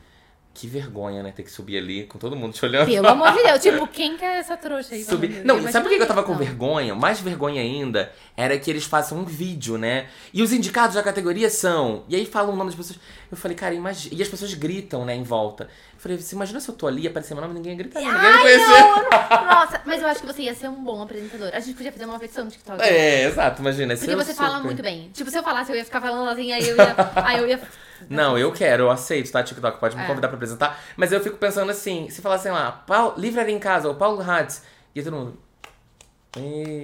[0.52, 1.32] Que vergonha, né?
[1.32, 2.88] Ter que subir ali com todo mundo te olhando.
[2.88, 3.62] Pelo amor de Deus.
[3.64, 5.04] Tipo, quem que é essa trouxa aí?
[5.04, 5.45] Subir.
[5.45, 6.39] Não, sabe por que eu tava com não.
[6.39, 6.93] vergonha?
[6.95, 10.08] Mais vergonha ainda era que eles façam um vídeo, né?
[10.34, 12.04] E os indicados da categoria são.
[12.10, 13.00] E aí falam o nome das pessoas.
[13.32, 14.16] Eu falei, cara, imagina.
[14.16, 15.66] E as pessoas gritam, né, em volta.
[15.93, 18.00] Eu falei, você imagina se eu tô ali e aparecer meu nome ninguém ia gritar,
[18.02, 19.45] ninguém me conhecer.
[19.45, 21.52] Nossa, mas eu acho que você ia ser um bom apresentador.
[21.54, 22.82] A gente podia fazer uma petição no TikTok.
[22.82, 23.95] É, exato, imagina.
[23.95, 25.10] Porque eu você fala super- muito bem.
[25.14, 26.95] Tipo, se eu falasse, eu ia ficar falando assim, aí eu ia.
[27.16, 27.60] aí eu ia.
[28.08, 29.80] Não, eu quero, eu aceito, tá, TikTok?
[29.80, 30.08] Pode me É.
[30.08, 30.80] convidar pra apresentar.
[30.95, 34.64] Mas eu fico pensando assim, se falassem lá, Paulo, Livraria em Casa, ou Paulo Hatz,
[34.95, 35.38] e todo mundo.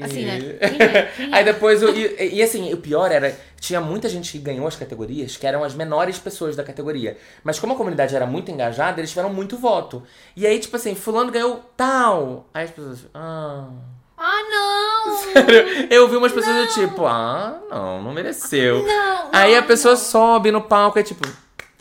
[0.03, 0.39] Assim, né?
[0.59, 1.03] Quem é?
[1.15, 1.35] Quem é?
[1.35, 4.75] Aí depois, eu, e, e assim, o pior era, tinha muita gente que ganhou as
[4.75, 7.15] categorias, que eram as menores pessoas da categoria.
[7.43, 10.01] Mas como a comunidade era muito engajada, eles tiveram muito voto.
[10.35, 12.49] E aí, tipo assim, fulano ganhou tal.
[12.53, 13.69] Aí as pessoas, ah...
[14.17, 15.15] Ah, não!
[15.91, 18.85] Eu vi umas pessoas do tipo, ah, não, não mereceu.
[18.85, 20.01] Não, Aí não, a pessoa não.
[20.01, 21.27] sobe no palco e é tipo...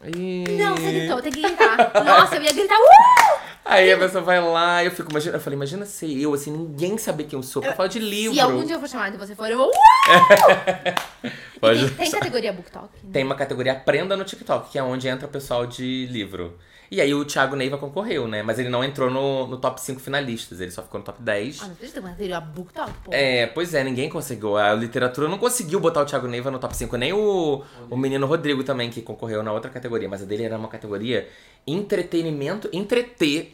[0.04, 0.44] "Ih".
[0.58, 1.92] Não, você gritou, tem que gritar.
[2.04, 2.74] Nossa, eu ia gritar.
[2.76, 3.38] Uh!
[3.64, 6.50] Aí a pessoa vai lá e eu fico, imagina, eu falei, imagina ser eu, assim,
[6.50, 8.34] ninguém saber quem eu sou, pra falar de livro.
[8.34, 9.68] Se algum dia eu for chamada e você for, eu vou.
[9.70, 9.72] Uh!
[11.60, 12.88] Pode- Tem, tem categoria BookTok?
[13.12, 16.58] Tem uma categoria Aprenda no TikTok, que é onde entra o pessoal de livro.
[16.90, 18.42] E aí o Thiago Neiva concorreu, né?
[18.42, 21.60] Mas ele não entrou no, no top 5 finalistas, ele só ficou no top 10.
[21.62, 23.10] Ah, não acredito, mas teria BookTok, pô.
[23.12, 24.56] É, pois é, ninguém conseguiu.
[24.56, 28.26] A literatura não conseguiu botar o Thiago Neiva no top 5, nem o, o menino
[28.26, 30.08] Rodrigo também, que concorreu na outra categoria.
[30.08, 31.28] Mas a dele era uma categoria
[31.66, 33.52] entretenimento, entreter.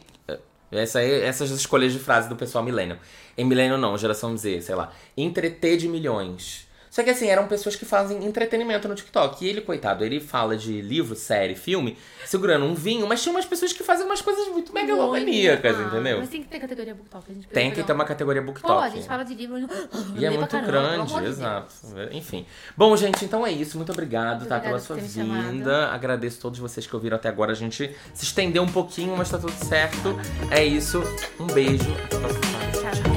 [0.71, 2.97] Essa, é- essas escolhas de frase do pessoal milênio.
[3.37, 4.91] Em milênio não, geração Z, sei lá.
[5.17, 6.65] Entreter de milhões.
[6.91, 9.45] Só que assim, eram pessoas que fazem entretenimento no TikTok.
[9.45, 13.45] E ele, coitado, ele fala de livro, série, filme, segurando um vinho, mas tinha umas
[13.45, 16.19] pessoas que fazem umas coisas muito megalomaníacas, Ah, entendeu?
[16.19, 17.31] Mas tem que ter categoria BookTok.
[17.31, 18.83] A gente Tem que ter uma um- categoria Pô, BookTok.
[18.83, 19.57] a gente fala de livro.
[20.17, 21.73] E é muito caramba, grande, exato.
[22.11, 22.45] Enfim.
[22.75, 23.77] Bom, gente, então é isso.
[23.77, 25.87] Muito obrigado, Muito tá, pela sua vinda.
[25.91, 27.53] Agradeço a todos vocês que ouviram até agora.
[27.53, 30.19] A gente se estendeu um pouquinho, mas tá tudo certo.
[30.51, 31.01] É isso.
[31.39, 31.85] Um beijo.
[32.05, 33.10] Até a próxima.